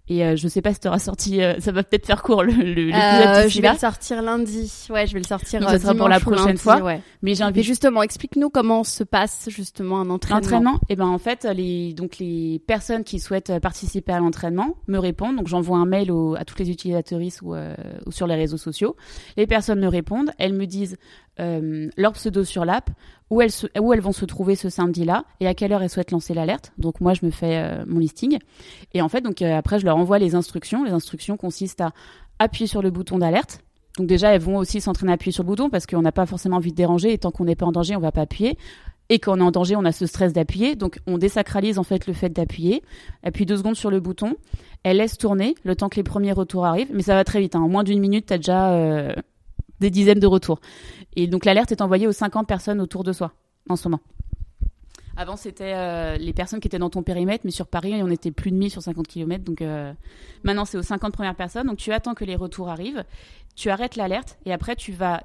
Et 0.09 0.25
euh, 0.25 0.37
je 0.37 0.49
sais 0.49 0.63
pas 0.63 0.73
si 0.73 0.81
tu 0.81 0.89
auras 0.89 0.99
sorti, 0.99 1.43
euh, 1.43 1.61
ça 1.61 1.71
va 1.73 1.83
peut-être 1.83 2.07
faire 2.07 2.23
court 2.23 2.43
le, 2.43 2.53
le, 2.53 2.93
Euh, 2.95 3.49
Je 3.49 3.57
vais 3.61 3.69
là. 3.69 3.73
le 3.75 3.79
sortir 3.79 4.23
lundi. 4.23 4.87
Ouais, 4.91 5.07
je 5.07 5.13
vais 5.13 5.19
le 5.19 5.27
sortir 5.27 5.61
Donc, 5.61 5.69
euh, 5.69 5.73
ça 5.73 5.79
sera 5.81 5.95
pour 5.95 6.09
la 6.09 6.19
prochaine 6.21 6.47
lundi, 6.47 6.61
fois. 6.61 6.83
Ouais. 6.83 7.03
mais 7.23 7.35
j'ai 7.35 7.45
invité 7.45 7.63
justement, 7.63 8.03
explique-nous 8.03 8.49
comment 8.51 8.85
se 8.85 9.05
passe 9.05 9.49
justement 9.51 10.01
un 10.01 10.11
entraînement. 10.11 10.41
L'entraînement, 10.41 10.81
et 10.89 10.97
ben 10.97 11.07
en 11.07 11.19
fait, 11.19 11.47
les 11.55 11.93
donc 11.93 12.19
les 12.19 12.61
personnes 12.67 13.05
qui 13.05 13.19
souhaitent 13.19 13.51
euh, 13.51 13.61
participer 13.61 14.13
à 14.13 14.19
l'entraînement 14.19 14.77
me 14.87 14.99
répondent. 14.99 15.37
Donc 15.37 15.47
j'envoie 15.49 15.79
un 15.79 15.87
mail 15.87 16.11
au- 16.11 16.35
à 16.37 16.45
toutes 16.45 16.61
les 16.61 16.71
utilisatrices 16.71 17.41
ou, 17.43 17.55
euh, 17.55 17.75
ou 18.07 18.13
sur 18.13 18.27
les 18.27 18.35
réseaux 18.35 18.57
sociaux. 18.57 18.97
Les 19.37 19.47
personnes 19.47 19.81
me 19.81 19.89
répondent, 19.89 20.31
elles 20.39 20.55
me 20.55 20.67
disent 20.67 20.97
euh, 21.41 21.89
leur 21.97 22.13
pseudo 22.13 22.45
sur 22.45 22.65
l'app, 22.65 22.91
où 23.31 23.43
elles 23.43 24.01
vont 24.01 24.13
se 24.13 24.25
trouver 24.25 24.57
ce 24.57 24.71
samedi-là 24.71 25.25
et 25.41 25.47
à 25.47 25.55
quelle 25.55 25.73
heure 25.73 25.83
elles 25.83 25.91
souhaitent 25.91 26.11
lancer 26.11 26.35
l'alerte. 26.35 26.73
Donc 26.79 27.01
moi 27.01 27.15
je 27.15 27.27
me 27.27 27.31
fais 27.31 27.59
euh, 27.59 27.85
mon 27.87 27.99
listing 27.99 28.39
et 28.95 29.03
en 29.03 29.09
fait 29.09 29.21
donc 29.21 29.43
euh, 29.43 29.57
après 29.57 29.79
je 29.79 29.85
leur 29.85 29.97
envoie 29.97 30.19
les 30.19 30.35
instructions. 30.35 30.85
Les 30.85 30.93
instructions 30.93 31.37
consistent 31.37 31.83
à 31.83 31.93
appuyer 32.39 32.67
sur 32.67 32.83
le 32.83 32.91
bouton 32.91 33.19
d'alerte. 33.19 33.61
Donc 33.99 34.07
déjà 34.07 34.35
elles 34.35 34.41
vont 34.41 34.57
aussi 34.57 34.81
s'entraîner 34.81 35.13
à 35.13 35.15
appuyer 35.17 35.33
sur 35.33 35.43
le 35.43 35.49
bouton 35.49 35.71
parce 35.71 35.87
qu'on 35.87 36.03
n'a 36.03 36.13
pas 36.13 36.27
forcément 36.27 36.57
envie 36.57 36.71
de 36.71 36.77
déranger 36.77 37.13
et 37.13 37.19
tant 37.19 37.31
qu'on 37.31 37.45
n'est 37.45 37.57
pas 37.57 37.67
en 37.67 37.73
danger 37.73 37.97
on 37.97 38.01
va 38.01 38.13
pas 38.13 38.23
appuyer 38.23 38.57
et 39.11 39.19
quand 39.19 39.37
on 39.37 39.41
est 39.41 39.43
en 39.43 39.51
danger, 39.51 39.75
on 39.77 39.85
a 39.85 39.93
ce 39.93 40.07
stress 40.07 40.33
d'appuyer. 40.33 40.77
Donc, 40.77 40.99
on 41.07 41.19
désacralise 41.19 41.79
en 41.79 41.83
fait 41.83 42.07
le 42.07 42.13
fait 42.13 42.29
d'appuyer. 42.29 42.83
Appuie 43.23 43.47
deux 43.47 43.57
secondes 43.57 43.77
sur 43.77 43.91
le 43.91 44.01
bouton. 44.01 44.37
Elle 44.83 44.99
laisse 44.99 45.17
tourner 45.17 45.55
le 45.65 45.75
temps 45.77 45.89
que 45.89 45.97
les 45.97 46.03
premiers 46.03 46.33
retours 46.33 46.67
arrivent. 46.67 46.91
Mais 46.93 47.03
ça 47.03 47.15
va 47.15 47.25
très 47.25 47.41
vite. 47.41 47.57
hein. 47.57 47.61
En 47.61 47.69
moins 47.69 47.85
d'une 47.85 48.01
minute, 48.01 48.27
tu 48.27 48.35
as 48.35 48.37
déjà 48.37 48.73
euh, 48.73 49.15
des 49.81 49.91
dizaines 49.91 50.21
de 50.21 50.27
retours. 50.27 50.61
Et 51.17 51.27
donc, 51.27 51.45
l'alerte 51.45 51.73
est 51.73 51.83
envoyée 51.83 52.07
aux 52.07 52.13
50 52.13 52.47
personnes 52.47 52.81
autour 52.81 53.05
de 53.05 53.13
soi 53.13 53.33
en 53.69 53.77
ce 53.77 53.89
moment. 53.89 54.01
Avant, 55.17 55.35
c'était 55.35 55.75
euh, 55.75 56.17
les 56.17 56.33
personnes 56.33 56.61
qui 56.61 56.69
étaient 56.69 56.79
dans 56.79 56.91
ton 56.91 57.03
périmètre, 57.03 57.45
mais 57.45 57.51
sur 57.51 57.67
Paris, 57.67 57.93
on 58.03 58.09
était 58.09 58.31
plus 58.31 58.53
de 58.53 58.57
1000 58.57 58.71
sur 58.71 58.83
50 58.83 59.09
km. 59.09 59.43
Donc, 59.43 59.63
euh, 59.63 59.93
maintenant, 60.45 60.65
c'est 60.65 60.79
aux 60.79 60.83
50 60.83 61.13
premières 61.13 61.35
personnes. 61.35 61.67
Donc, 61.67 61.79
tu 61.79 61.93
attends 61.93 62.15
que 62.15 62.25
les 62.25 62.37
retours 62.37 62.69
arrivent. 62.69 63.05
Tu 63.57 63.69
arrêtes 63.69 63.97
l'alerte 63.97 64.39
et 64.47 64.53
après, 64.53 64.77
tu 64.77 64.93
vas 64.93 65.25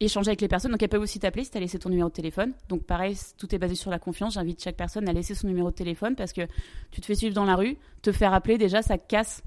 échanger 0.00 0.28
avec 0.28 0.40
les 0.40 0.48
personnes. 0.48 0.72
Donc, 0.72 0.82
elles 0.82 0.88
peuvent 0.88 1.02
aussi 1.02 1.18
t'appeler 1.18 1.44
si 1.44 1.50
tu 1.50 1.58
as 1.58 1.60
laissé 1.60 1.78
ton 1.78 1.90
numéro 1.90 2.08
de 2.08 2.14
téléphone. 2.14 2.54
Donc, 2.70 2.84
pareil, 2.84 3.14
tout 3.36 3.54
est 3.54 3.58
basé 3.58 3.74
sur 3.74 3.90
la 3.90 3.98
confiance. 3.98 4.34
J'invite 4.34 4.64
chaque 4.64 4.76
personne 4.76 5.06
à 5.06 5.12
laisser 5.12 5.34
son 5.34 5.48
numéro 5.48 5.70
de 5.70 5.76
téléphone 5.76 6.16
parce 6.16 6.32
que 6.32 6.46
tu 6.90 7.02
te 7.02 7.06
fais 7.06 7.14
suivre 7.14 7.34
dans 7.34 7.44
la 7.44 7.56
rue, 7.56 7.76
te 8.00 8.12
faire 8.12 8.32
appeler, 8.32 8.56
déjà, 8.56 8.80
ça 8.80 8.96
casse 8.96 9.42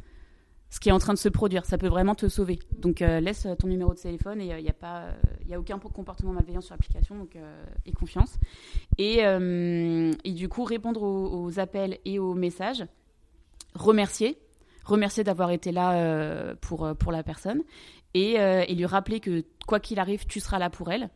ce 0.70 0.80
qui 0.80 0.90
est 0.90 0.92
en 0.92 1.00
train 1.00 1.14
de 1.14 1.20
se 1.20 1.30
produire. 1.30 1.66
Ça 1.66 1.78
peut 1.78 1.88
vraiment 1.88 2.16
te 2.16 2.28
sauver. 2.28 2.60
Donc, 2.78 3.02
euh, 3.02 3.20
laisse 3.20 3.46
euh, 3.46 3.56
ton 3.56 3.68
numéro 3.68 3.94
de 3.94 4.00
téléphone 4.00 4.40
et 4.40 4.46
il 4.46 4.64
n'y 4.64 4.70
a, 4.70 4.74
pas, 4.74 5.04
euh, 5.04 5.56
a 5.56 5.60
aucun 5.60 5.80
comportement 5.80 6.32
malveillant 6.32 6.62
sur 6.62 6.74
l'application. 6.74 7.18
Donc, 7.18 7.36
euh, 7.36 7.64
confiance. 7.98 8.38
Et, 8.98 9.26
euh, 9.26 10.12
du 10.24 10.48
coup, 10.48 10.64
répondre 10.64 11.02
aux, 11.02 11.60
appels 11.60 11.98
et 12.06 12.20
aux 12.20 12.36
messages. 12.36 12.86
Remercier. 13.74 14.38
Remercier 14.86 15.24
d'avoir 15.24 15.52
été 15.52 15.72
là 15.72 15.94
euh, 15.94 16.56
pour, 16.62 16.86
euh, 16.86 16.94
pour 16.94 17.12
la 17.12 17.24
personne. 17.24 17.62
Et, 18.14 18.40
euh, 18.40 18.64
lui 18.66 18.86
rappeler 18.86 19.20
que 19.20 19.44
quoi 19.68 19.80
qu'il 19.80 20.00
arrive, 20.00 20.26
tu 20.28 20.40
seras 20.40 20.60
là 20.60 20.70
pour 20.70 20.92
elle. 20.92 21.10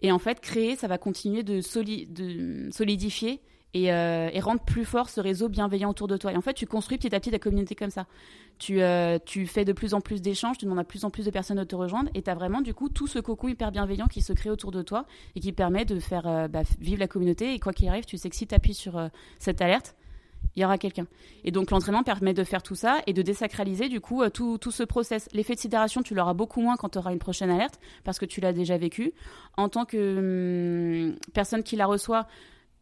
Et 0.00 0.12
en 0.12 0.18
fait, 0.18 0.40
créer, 0.40 0.76
ça 0.76 0.86
va 0.88 0.98
continuer 0.98 1.42
de 1.42 1.60
solidifier 1.60 3.40
et, 3.76 3.92
euh, 3.92 4.30
rendre 4.40 4.60
plus 4.62 4.84
fort 4.84 5.10
ce 5.10 5.20
réseau 5.20 5.48
bienveillant 5.48 5.90
autour 5.90 6.08
de 6.08 6.16
toi. 6.16 6.32
Et 6.32 6.36
en 6.36 6.40
fait, 6.40 6.54
tu 6.54 6.66
construis 6.66 6.96
petit 6.96 7.14
à 7.14 7.20
petit 7.20 7.30
ta 7.30 7.38
communauté 7.38 7.74
comme 7.74 7.90
ça. 7.90 8.06
Tu, 8.58 8.80
euh, 8.80 9.18
fais 9.46 9.66
de 9.66 9.72
plus 9.72 9.92
en 9.92 10.00
plus 10.00 10.22
d'échanges, 10.22 10.56
tu 10.56 10.64
demandes 10.64 10.78
à 10.78 10.84
plus 10.84 11.04
en 11.04 11.10
plus 11.10 11.26
de 11.26 11.30
personnes 11.30 11.58
de 11.58 11.64
te 11.64 11.76
rejoindre, 11.76 12.10
et 12.14 12.22
tu 12.22 12.30
as 12.30 12.34
vraiment 12.34 12.62
du 12.62 12.72
coup 12.72 12.88
tout 12.88 13.06
ce 13.06 13.18
cocon 13.18 13.48
hyper 13.48 13.72
bienveillant 13.72 14.06
qui 14.06 14.22
se 14.22 14.32
crée 14.32 14.48
autour 14.48 14.70
de 14.70 14.80
toi 14.80 15.04
et 15.34 15.40
qui 15.40 15.52
permet 15.52 15.84
de 15.84 15.98
faire 15.98 16.26
euh, 16.26 16.48
bah, 16.48 16.62
vivre 16.80 17.00
la 17.00 17.08
communauté. 17.08 17.52
Et 17.52 17.58
quoi 17.58 17.74
qu'il 17.74 17.88
arrive, 17.88 18.06
tu 18.06 18.16
sais 18.16 18.30
que 18.30 18.36
si 18.36 18.46
tu 18.46 18.54
appuies 18.54 18.74
sur 18.74 18.96
euh, 18.96 19.08
cette 19.38 19.60
alerte, 19.60 19.94
il 20.54 20.62
y 20.62 20.64
aura 20.64 20.78
quelqu'un. 20.78 21.06
Et 21.44 21.50
donc 21.50 21.70
l'entraînement 21.70 22.02
permet 22.02 22.32
de 22.32 22.44
faire 22.44 22.62
tout 22.62 22.76
ça 22.76 23.00
et 23.06 23.12
de 23.12 23.20
désacraliser 23.20 23.90
du 23.90 24.00
coup 24.00 24.26
tout, 24.30 24.56
tout 24.56 24.70
ce 24.70 24.84
process. 24.84 25.28
L'effet 25.34 25.54
de 25.54 25.60
sidération, 25.60 26.02
tu 26.02 26.14
l'auras 26.14 26.32
beaucoup 26.32 26.62
moins 26.62 26.76
quand 26.76 26.90
tu 26.90 26.98
auras 26.98 27.12
une 27.12 27.18
prochaine 27.18 27.50
alerte 27.50 27.78
parce 28.04 28.18
que 28.18 28.24
tu 28.24 28.40
l'as 28.40 28.54
déjà 28.54 28.78
vécu. 28.78 29.12
En 29.58 29.68
tant 29.68 29.84
que 29.84 31.10
hum, 31.10 31.16
personne 31.34 31.62
qui 31.62 31.76
la 31.76 31.84
reçoit, 31.84 32.26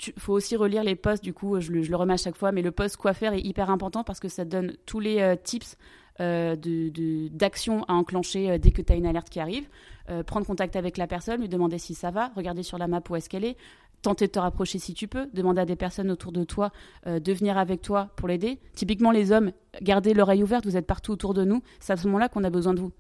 il 0.07 0.13
faut 0.21 0.33
aussi 0.33 0.57
relire 0.57 0.83
les 0.83 0.97
posts, 0.97 1.23
du 1.23 1.33
coup, 1.33 1.61
je 1.61 1.73
le, 1.73 1.97
remets 1.97 2.15
à 2.15 2.19
chaque 2.19 2.37
fois, 2.37 2.53
mais 2.53 2.63
le 2.63 2.73
post 2.73 2.97
quoi 2.97 3.15
faire 3.15 3.33
est 3.33 3.41
hyper 3.41 3.71
important 3.71 4.05
parce 4.05 4.21
que 4.21 4.29
ça 4.29 4.45
donne 4.45 4.75
tous 4.87 5.01
les 5.01 5.21
euh, 5.21 5.37
tips 5.37 5.77
euh, 6.21 6.55
d'action 7.33 7.83
à 7.89 7.95
enclencher 7.95 8.49
euh, 8.49 8.59
dès 8.59 8.71
que 8.71 8.81
tu 8.81 8.93
as 8.93 8.97
une 8.97 9.07
alerte 9.07 9.29
qui 9.29 9.41
arrive. 9.41 9.67
Euh, 10.11 10.23
prendre 10.23 10.47
contact 10.47 10.77
avec 10.77 10.97
la 10.97 11.09
personne, 11.09 11.41
lui 11.41 11.49
demander 11.49 11.79
si 11.79 11.95
ça 11.95 12.13
va, 12.13 12.31
regarder 12.37 12.63
sur 12.63 12.79
la 12.79 12.87
map 12.87 13.03
où 13.11 13.17
est-ce 13.17 13.29
qu'elle 13.29 13.45
est, 13.45 13.57
tenter 14.01 14.29
de 14.29 14.33
te 14.33 14.39
rapprocher 14.39 14.79
si 14.79 14.95
tu 14.95 15.09
peux, 15.09 15.29
demander 15.33 15.63
à 15.63 15.65
des 15.65 15.75
personnes 15.75 16.11
autour 16.11 16.31
de 16.31 16.45
toi 16.45 16.71
de 17.07 17.33
venir 17.33 17.57
avec 17.57 17.81
toi 17.81 18.11
pour 18.17 18.29
l'aider. 18.29 18.61
Typiquement, 18.75 19.11
les 19.11 19.33
hommes, 19.33 19.51
gardez 19.81 20.13
l'oreille 20.13 20.43
ouverte, 20.43 20.67
vous 20.67 20.77
êtes 20.77 20.87
partout 20.87 21.13
autour 21.13 21.33
de 21.33 21.43
nous. 21.43 21.63
C'est 21.81 21.95
à 21.95 21.97
ce 21.97 22.07
moment-là 22.09 22.29
qu'on 22.29 22.45
a 22.45 22.51
besoin 22.51 22.75
de 22.75 22.81
vous. 22.81 22.93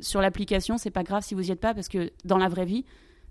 Sur 0.00 0.20
l'application, 0.20 0.76
c'est 0.76 0.90
pas 0.90 1.02
grave 1.02 1.22
si 1.22 1.34
vous 1.34 1.48
y 1.48 1.50
êtes 1.50 1.60
pas 1.60 1.72
parce 1.72 1.88
que 1.88 2.12
dans 2.26 2.36
la 2.36 2.48
vraie 2.48 2.66
vie, 2.66 2.84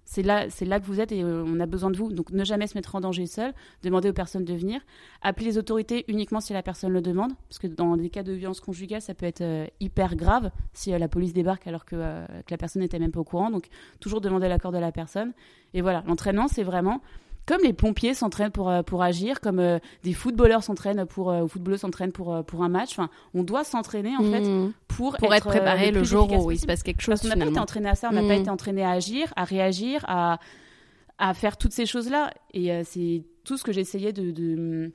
c'est 0.09 0.23
là, 0.23 0.49
c'est 0.49 0.65
là 0.65 0.79
que 0.79 0.87
vous 0.87 0.99
êtes 0.99 1.11
et 1.11 1.21
euh, 1.21 1.43
on 1.45 1.59
a 1.59 1.67
besoin 1.67 1.91
de 1.91 1.97
vous. 1.97 2.11
Donc 2.11 2.31
ne 2.31 2.43
jamais 2.43 2.65
se 2.65 2.75
mettre 2.75 2.95
en 2.95 2.99
danger 2.99 3.27
seul, 3.27 3.53
demandez 3.83 4.09
aux 4.09 4.13
personnes 4.13 4.43
de 4.43 4.55
venir, 4.55 4.81
appelez 5.21 5.45
les 5.45 5.57
autorités 5.59 6.03
uniquement 6.07 6.41
si 6.41 6.51
la 6.51 6.63
personne 6.63 6.91
le 6.91 7.01
demande, 7.01 7.33
parce 7.47 7.59
que 7.59 7.67
dans 7.67 7.95
des 7.95 8.09
cas 8.09 8.23
de 8.23 8.33
violence 8.33 8.59
conjugale, 8.59 9.03
ça 9.03 9.13
peut 9.13 9.27
être 9.27 9.41
euh, 9.41 9.67
hyper 9.79 10.15
grave 10.15 10.49
si 10.73 10.91
euh, 10.91 10.97
la 10.97 11.07
police 11.07 11.31
débarque 11.31 11.67
alors 11.67 11.85
que, 11.85 11.95
que 11.95 12.49
la 12.49 12.57
personne 12.57 12.81
n'était 12.81 12.97
même 12.97 13.11
pas 13.11 13.19
au 13.19 13.23
courant. 13.23 13.51
Donc 13.51 13.67
toujours 13.99 14.19
demander 14.19 14.47
l'accord 14.47 14.71
de 14.71 14.79
la 14.79 14.91
personne. 14.91 15.31
Et 15.75 15.81
voilà, 15.81 16.03
l'entraînement, 16.07 16.47
c'est 16.47 16.63
vraiment 16.63 17.01
comme 17.49 17.63
les 17.63 17.73
pompiers 17.73 18.13
s'entraînent 18.13 18.51
pour, 18.51 18.69
euh, 18.69 18.83
pour 18.83 19.01
agir, 19.01 19.41
comme 19.41 19.59
euh, 19.59 19.79
des 20.03 20.13
footballeurs 20.13 20.63
s'entraînent 20.63 21.05
pour, 21.05 21.31
euh, 21.31 21.41
ou 21.41 21.47
footballeuses 21.47 21.79
s'entraînent 21.81 22.11
pour, 22.11 22.45
pour 22.45 22.63
un 22.63 22.69
match. 22.69 22.91
Enfin, 22.91 23.09
on 23.33 23.43
doit 23.43 23.63
s'entraîner 23.63 24.15
en 24.15 24.23
fait 24.23 24.41
Mmh. 24.41 24.71
pour, 24.87 25.17
Pour 25.17 25.33
être 25.33 25.47
préparé 25.47 25.89
le 25.91 26.03
jour 26.03 26.31
où 26.45 26.51
il 26.51 26.57
se 26.57 26.61
se 26.61 26.67
passe 26.67 26.83
quelque 26.83 27.01
chose 27.01 27.19
Parce 27.19 27.21
qu'on 27.33 27.37
n'a 27.39 27.43
pas 27.45 27.49
été 27.51 27.59
entraîné 27.59 27.89
à 27.89 27.95
ça, 27.95 28.09
on 28.11 28.13
n'a 28.13 28.21
pas 28.21 28.37
Mm. 28.37 28.41
été 28.41 28.49
entraîné 28.51 28.83
à 28.83 28.91
agir, 28.91 29.33
à 29.35 29.43
réagir, 29.45 30.05
à, 30.07 30.39
à 31.17 31.33
faire 31.33 31.57
toutes 31.57 31.73
ces 31.73 31.85
choses-là. 31.87 32.31
Et 32.53 32.71
euh, 32.71 32.83
c'est 32.85 33.23
tout 33.43 33.57
ce 33.57 33.63
que 33.63 33.71
j'essayais 33.73 34.13
de, 34.13 34.29
de- 34.31 34.91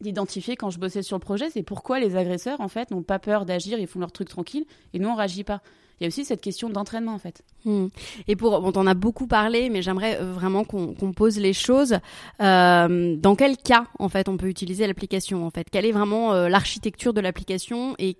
d'identifier 0.00 0.56
quand 0.56 0.70
je 0.70 0.80
bossais 0.80 1.02
sur 1.02 1.16
le 1.16 1.20
projet, 1.20 1.48
c'est 1.50 1.62
pourquoi 1.62 2.00
les 2.00 2.16
agresseurs 2.16 2.60
en 2.60 2.66
fait 2.68 2.90
n'ont 2.90 3.04
pas 3.04 3.20
peur 3.20 3.46
d'agir, 3.46 3.78
ils 3.78 3.86
font 3.86 4.00
leur 4.00 4.10
truc 4.10 4.28
tranquille, 4.28 4.64
et 4.92 4.98
nous 4.98 5.08
on 5.08 5.14
réagit 5.14 5.44
pas. 5.44 5.60
Il 6.02 6.06
y 6.06 6.06
a 6.06 6.08
aussi 6.08 6.24
cette 6.24 6.40
question 6.40 6.68
d'entraînement 6.68 7.14
en 7.14 7.18
fait. 7.18 7.44
Hmm. 7.64 7.86
Et 8.26 8.34
pour, 8.34 8.60
bon, 8.60 8.72
t'en 8.72 8.88
as 8.88 8.94
beaucoup 8.94 9.28
parlé, 9.28 9.70
mais 9.70 9.82
j'aimerais 9.82 10.18
euh, 10.20 10.32
vraiment 10.32 10.64
qu'on 10.64 11.12
pose 11.12 11.38
les 11.38 11.52
choses. 11.52 11.98
Euh, 12.40 13.14
dans 13.14 13.36
quel 13.36 13.56
cas, 13.56 13.86
en 14.00 14.08
fait, 14.08 14.28
on 14.28 14.36
peut 14.36 14.48
utiliser 14.48 14.84
l'application 14.88 15.46
En 15.46 15.50
fait, 15.50 15.70
quelle 15.70 15.86
est 15.86 15.92
vraiment 15.92 16.32
euh, 16.32 16.48
l'architecture 16.48 17.14
de 17.14 17.20
l'application 17.20 17.94
et 18.00 18.16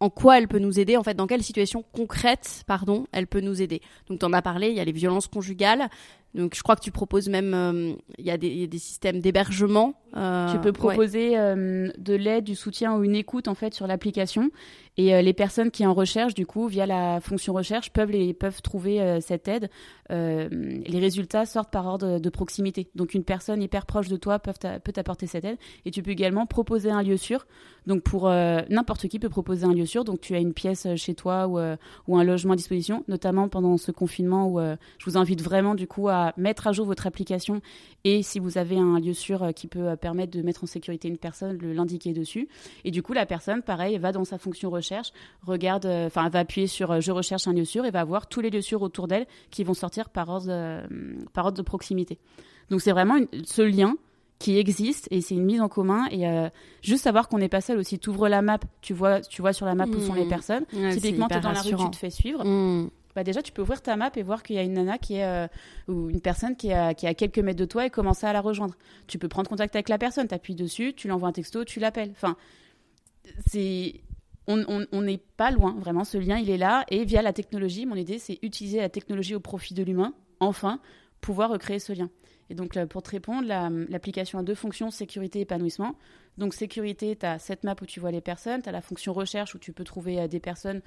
en 0.00 0.10
quoi 0.10 0.36
elle 0.36 0.48
peut 0.48 0.58
nous 0.58 0.78
aider? 0.78 0.98
En 0.98 1.02
fait, 1.02 1.14
dans 1.14 1.26
quelle 1.26 1.42
situation 1.42 1.82
concrète, 1.94 2.62
pardon, 2.66 3.06
elle 3.10 3.26
peut 3.26 3.40
nous 3.40 3.62
aider? 3.62 3.80
Donc, 4.10 4.18
t'en 4.18 4.34
as 4.34 4.42
parlé. 4.42 4.68
Il 4.68 4.74
y 4.74 4.80
a 4.80 4.84
les 4.84 4.92
violences 4.92 5.26
conjugales. 5.26 5.88
Donc, 6.34 6.54
je 6.56 6.62
crois 6.62 6.74
que 6.76 6.80
tu 6.82 6.90
proposes 6.90 7.28
même, 7.28 7.54
euh, 7.54 7.92
il 8.18 8.24
y, 8.26 8.30
a 8.30 8.36
des- 8.36 8.48
il 8.48 8.58
y 8.60 8.64
a 8.64 8.66
des 8.66 8.78
systèmes 8.78 9.20
d'hébergement. 9.20 9.94
euh, 10.16 10.52
tu 10.52 10.58
peux 10.60 10.68
ouais. 10.68 10.72
proposer 10.72 11.36
euh, 11.38 11.90
de 11.98 12.14
l'aide, 12.14 12.44
du 12.44 12.54
soutien 12.54 12.96
ou 12.96 13.02
une 13.04 13.16
écoute 13.16 13.48
en 13.48 13.54
fait 13.54 13.74
sur 13.74 13.86
l'application. 13.86 14.50
Et 14.96 15.20
les 15.22 15.32
personnes 15.32 15.72
qui 15.72 15.84
en 15.84 15.92
recherchent, 15.92 16.34
du 16.34 16.46
coup, 16.46 16.68
via 16.68 16.86
la 16.86 17.20
fonction 17.20 17.52
recherche, 17.52 17.90
peuvent 17.92 18.12
les 18.12 18.32
peuvent 18.32 18.62
trouver 18.62 19.18
cette 19.20 19.48
aide. 19.48 19.68
Les 20.08 20.98
résultats 21.00 21.46
sortent 21.46 21.72
par 21.72 21.86
ordre 21.86 22.20
de 22.20 22.28
proximité. 22.30 22.88
Donc 22.94 23.14
une 23.14 23.24
personne 23.24 23.60
hyper 23.60 23.86
proche 23.86 24.06
de 24.08 24.16
toi 24.16 24.38
peut 24.38 24.52
t'a- 24.58 24.78
peut 24.78 24.92
t'apporter 24.92 25.26
cette 25.26 25.44
aide. 25.44 25.58
Et 25.84 25.90
tu 25.90 26.02
peux 26.04 26.12
également 26.12 26.46
proposer 26.46 26.90
un 26.92 27.02
lieu 27.02 27.16
sûr. 27.16 27.44
Donc 27.88 28.02
pour 28.02 28.28
n'importe 28.28 29.08
qui 29.08 29.18
peut 29.18 29.28
proposer 29.28 29.64
un 29.66 29.74
lieu 29.74 29.84
sûr. 29.86 30.04
Donc 30.04 30.20
tu 30.20 30.34
as 30.36 30.38
une 30.38 30.54
pièce 30.54 30.86
chez 30.94 31.14
toi 31.14 31.48
ou, 31.48 31.58
ou 32.06 32.16
un 32.16 32.22
logement 32.22 32.52
à 32.52 32.56
disposition, 32.56 33.02
notamment 33.08 33.48
pendant 33.48 33.76
ce 33.78 33.90
confinement 33.90 34.48
où 34.48 34.60
je 34.60 35.04
vous 35.04 35.16
invite 35.16 35.42
vraiment 35.42 35.74
du 35.74 35.88
coup 35.88 36.08
à 36.08 36.23
mettre 36.36 36.66
à 36.66 36.72
jour 36.72 36.86
votre 36.86 37.06
application 37.06 37.60
et 38.04 38.22
si 38.22 38.38
vous 38.38 38.56
avez 38.58 38.78
un 38.78 38.98
lieu 39.00 39.12
sûr 39.14 39.42
euh, 39.42 39.52
qui 39.52 39.66
peut 39.66 39.88
euh, 39.88 39.96
permettre 39.96 40.36
de 40.36 40.42
mettre 40.42 40.64
en 40.64 40.66
sécurité 40.66 41.08
une 41.08 41.18
personne, 41.18 41.58
l'indiquer 41.60 42.12
dessus. 42.12 42.48
Et 42.84 42.90
du 42.90 43.02
coup, 43.02 43.12
la 43.12 43.26
personne, 43.26 43.62
pareil, 43.62 43.98
va 43.98 44.12
dans 44.12 44.24
sa 44.24 44.38
fonction 44.38 44.70
recherche, 44.70 45.12
regarde, 45.42 45.86
euh, 45.86 46.06
enfin, 46.06 46.28
va 46.28 46.40
appuyer 46.40 46.66
sur 46.66 47.00
je 47.00 47.12
recherche 47.12 47.46
un 47.46 47.52
lieu 47.52 47.64
sûr 47.64 47.84
et 47.86 47.90
va 47.90 48.04
voir 48.04 48.26
tous 48.28 48.40
les 48.40 48.50
lieux 48.50 48.62
sûrs 48.62 48.82
autour 48.82 49.08
d'elle 49.08 49.26
qui 49.50 49.64
vont 49.64 49.74
sortir 49.74 50.08
par 50.10 50.28
ordre, 50.28 50.46
euh, 50.50 50.82
par 51.32 51.46
ordre 51.46 51.58
de 51.58 51.62
proximité. 51.62 52.18
Donc 52.70 52.80
c'est 52.80 52.92
vraiment 52.92 53.16
une- 53.16 53.28
ce 53.44 53.62
lien 53.62 53.96
qui 54.38 54.58
existe 54.58 55.06
et 55.10 55.20
c'est 55.20 55.34
une 55.36 55.44
mise 55.44 55.60
en 55.60 55.68
commun 55.68 56.06
et 56.10 56.26
euh, 56.28 56.48
juste 56.82 57.04
savoir 57.04 57.28
qu'on 57.28 57.38
n'est 57.38 57.48
pas 57.48 57.60
seul 57.60 57.78
aussi. 57.78 57.98
Tu 57.98 58.10
ouvres 58.10 58.28
la 58.28 58.42
map, 58.42 58.58
tu 58.82 58.92
vois, 58.92 59.20
tu 59.20 59.40
vois 59.42 59.52
sur 59.52 59.64
la 59.64 59.74
map 59.74 59.86
où 59.86 60.00
sont 60.00 60.12
les 60.12 60.24
Mmh. 60.24 60.28
personnes. 60.28 60.64
Ouais, 60.72 60.92
Typiquement, 60.94 61.28
tu 61.28 61.34
es 61.36 61.40
dans 61.40 61.52
la 61.52 61.60
rue, 61.62 61.70
tu 61.84 61.90
te 61.90 61.96
fais 61.96 62.10
suivre 62.10 62.44
Hmm. 62.44 62.88
Bah 63.14 63.24
déjà 63.24 63.42
tu 63.42 63.52
peux 63.52 63.62
ouvrir 63.62 63.80
ta 63.82 63.96
map 63.96 64.10
et 64.16 64.22
voir 64.22 64.42
qu'il 64.42 64.56
y 64.56 64.58
a 64.58 64.62
une 64.62 64.72
nana 64.74 64.98
qui 64.98 65.14
est 65.14 65.24
euh, 65.24 65.46
ou 65.88 66.10
une 66.10 66.20
personne 66.20 66.56
qui 66.56 66.68
est, 66.68 66.74
à, 66.74 66.94
qui 66.94 67.12
quelques 67.14 67.38
mètres 67.38 67.58
de 67.58 67.64
toi 67.64 67.86
et 67.86 67.90
commencer 67.90 68.26
à 68.26 68.32
la 68.32 68.40
rejoindre. 68.40 68.74
Tu 69.06 69.18
peux 69.18 69.28
prendre 69.28 69.48
contact 69.48 69.74
avec 69.76 69.88
la 69.88 69.98
personne, 69.98 70.26
t'appuies 70.26 70.54
dessus, 70.54 70.94
tu 70.94 71.08
l'envoies 71.08 71.28
un 71.28 71.32
texto, 71.32 71.64
tu 71.64 71.80
l'appelles. 71.80 72.10
Enfin, 72.10 72.36
c'est 73.46 74.00
on 74.46 75.02
n'est 75.02 75.22
pas 75.36 75.50
loin 75.50 75.74
vraiment. 75.78 76.04
Ce 76.04 76.18
lien 76.18 76.36
il 76.38 76.50
est 76.50 76.58
là 76.58 76.84
et 76.90 77.04
via 77.04 77.22
la 77.22 77.32
technologie, 77.32 77.86
mon 77.86 77.96
idée 77.96 78.18
c'est 78.18 78.38
utiliser 78.42 78.78
la 78.78 78.90
technologie 78.90 79.34
au 79.34 79.40
profit 79.40 79.72
de 79.74 79.82
l'humain. 79.82 80.12
Enfin, 80.40 80.80
pouvoir 81.20 81.50
recréer 81.50 81.78
ce 81.78 81.92
lien. 81.92 82.10
Et 82.50 82.54
donc 82.54 82.74
là, 82.74 82.86
pour 82.86 83.02
te 83.02 83.10
répondre, 83.10 83.48
la- 83.48 83.70
l'application 83.70 84.38
a 84.38 84.42
deux 84.42 84.54
fonctions 84.54 84.90
sécurité 84.90 85.38
et 85.38 85.42
épanouissement. 85.42 85.94
Donc 86.36 86.52
sécurité, 86.52 87.16
tu 87.16 87.24
as 87.24 87.38
cette 87.38 87.64
map 87.64 87.74
où 87.80 87.86
tu 87.86 88.00
vois 88.00 88.10
les 88.10 88.20
personnes, 88.20 88.60
tu 88.60 88.68
as 88.68 88.72
la 88.72 88.82
fonction 88.82 89.14
recherche 89.14 89.54
où 89.54 89.58
tu 89.58 89.72
peux 89.72 89.84
trouver 89.84 90.20
euh, 90.20 90.28
des 90.28 90.40
personnes 90.40 90.82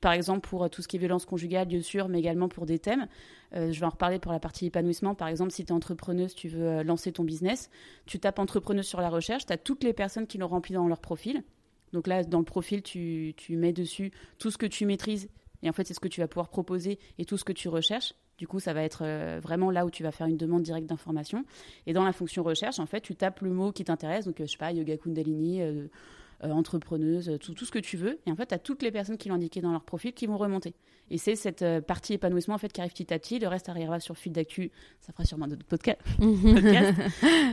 par 0.00 0.12
exemple 0.12 0.48
pour 0.48 0.64
euh, 0.64 0.68
tout 0.68 0.82
ce 0.82 0.88
qui 0.88 0.96
est 0.96 0.98
violence 0.98 1.26
conjugale, 1.26 1.66
bien 1.66 1.82
sûr, 1.82 2.08
mais 2.08 2.18
également 2.18 2.48
pour 2.48 2.66
des 2.66 2.78
thèmes. 2.78 3.06
Euh, 3.54 3.72
je 3.72 3.80
vais 3.80 3.86
en 3.86 3.90
reparler 3.90 4.18
pour 4.18 4.32
la 4.32 4.40
partie 4.40 4.66
épanouissement. 4.66 5.14
Par 5.14 5.28
exemple, 5.28 5.50
si 5.50 5.64
tu 5.64 5.70
es 5.70 5.72
entrepreneuse, 5.72 6.34
tu 6.34 6.48
veux 6.48 6.66
euh, 6.66 6.82
lancer 6.82 7.12
ton 7.12 7.24
business, 7.24 7.70
tu 8.06 8.18
tapes 8.18 8.38
entrepreneuse 8.38 8.86
sur 8.86 9.00
la 9.00 9.10
recherche, 9.10 9.46
tu 9.46 9.52
as 9.52 9.58
toutes 9.58 9.84
les 9.84 9.92
personnes 9.92 10.26
qui 10.26 10.38
l'ont 10.38 10.48
rempli 10.48 10.74
dans 10.74 10.88
leur 10.88 11.00
profil. 11.00 11.42
Donc 11.92 12.06
là, 12.06 12.22
dans 12.22 12.38
le 12.38 12.44
profil, 12.44 12.82
tu, 12.82 13.34
tu 13.36 13.56
mets 13.56 13.72
dessus 13.72 14.12
tout 14.38 14.50
ce 14.50 14.58
que 14.58 14.66
tu 14.66 14.86
maîtrises. 14.86 15.28
Et 15.62 15.68
en 15.68 15.72
fait, 15.72 15.86
c'est 15.86 15.94
ce 15.94 16.00
que 16.00 16.08
tu 16.08 16.20
vas 16.20 16.28
pouvoir 16.28 16.48
proposer 16.48 16.98
et 17.18 17.24
tout 17.24 17.36
ce 17.36 17.44
que 17.44 17.52
tu 17.52 17.68
recherches. 17.68 18.14
Du 18.38 18.46
coup, 18.46 18.60
ça 18.60 18.72
va 18.72 18.82
être 18.82 19.04
vraiment 19.42 19.70
là 19.70 19.84
où 19.84 19.90
tu 19.90 20.02
vas 20.02 20.12
faire 20.12 20.26
une 20.26 20.38
demande 20.38 20.62
directe 20.62 20.86
d'information. 20.86 21.44
Et 21.86 21.92
dans 21.92 22.04
la 22.04 22.12
fonction 22.14 22.42
recherche, 22.42 22.78
en 22.78 22.86
fait, 22.86 23.02
tu 23.02 23.14
tapes 23.14 23.40
le 23.40 23.50
mot 23.50 23.70
qui 23.70 23.84
t'intéresse. 23.84 24.24
Donc, 24.24 24.36
je 24.38 24.46
sais 24.46 24.56
pas, 24.56 24.72
yoga 24.72 24.96
kundalini, 24.96 25.60
entrepreneuse, 26.42 27.28
euh, 27.28 27.38
tout, 27.38 27.54
tout 27.54 27.64
ce 27.64 27.70
que 27.70 27.78
tu 27.78 27.96
veux. 27.96 28.18
Et 28.26 28.30
en 28.32 28.36
fait, 28.36 28.46
tu 28.46 28.54
as 28.54 28.58
toutes 28.58 28.82
les 28.82 28.90
personnes 28.90 29.16
qui 29.18 29.28
l'ont 29.28 29.34
indiqué 29.34 29.60
dans 29.60 29.72
leur 29.72 29.84
profil 29.84 30.12
qui 30.12 30.26
vont 30.26 30.36
remonter. 30.38 30.74
Et 31.10 31.18
c'est 31.18 31.34
cette 31.34 31.62
euh, 31.62 31.80
partie 31.80 32.14
épanouissement 32.14 32.54
en 32.54 32.58
fait 32.58 32.72
qui 32.72 32.80
arrive 32.80 32.92
petit 32.92 33.12
à 33.12 33.18
petit. 33.18 33.38
Le 33.38 33.48
reste 33.48 33.68
arrivera 33.68 33.98
sur 34.00 34.16
fil 34.16 34.32
d'actu. 34.32 34.70
Ça 35.00 35.12
fera 35.12 35.24
sûrement 35.24 35.48
d'autres 35.48 35.66
podca- 35.68 35.96
podcasts. 36.18 37.00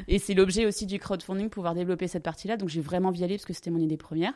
et 0.08 0.20
c'est 0.20 0.34
l'objet 0.36 0.66
aussi 0.66 0.86
du 0.86 1.00
crowdfunding, 1.00 1.50
pouvoir 1.50 1.74
développer 1.74 2.08
cette 2.08 2.24
partie-là. 2.24 2.58
Donc 2.58 2.70
j'ai 2.70 2.82
vraiment 2.82 3.12
y 3.14 3.24
aller 3.24 3.36
parce 3.36 3.46
que 3.46 3.54
c'était 3.54 3.72
mon 3.72 3.80
idée 3.80 3.98
première. 3.98 4.34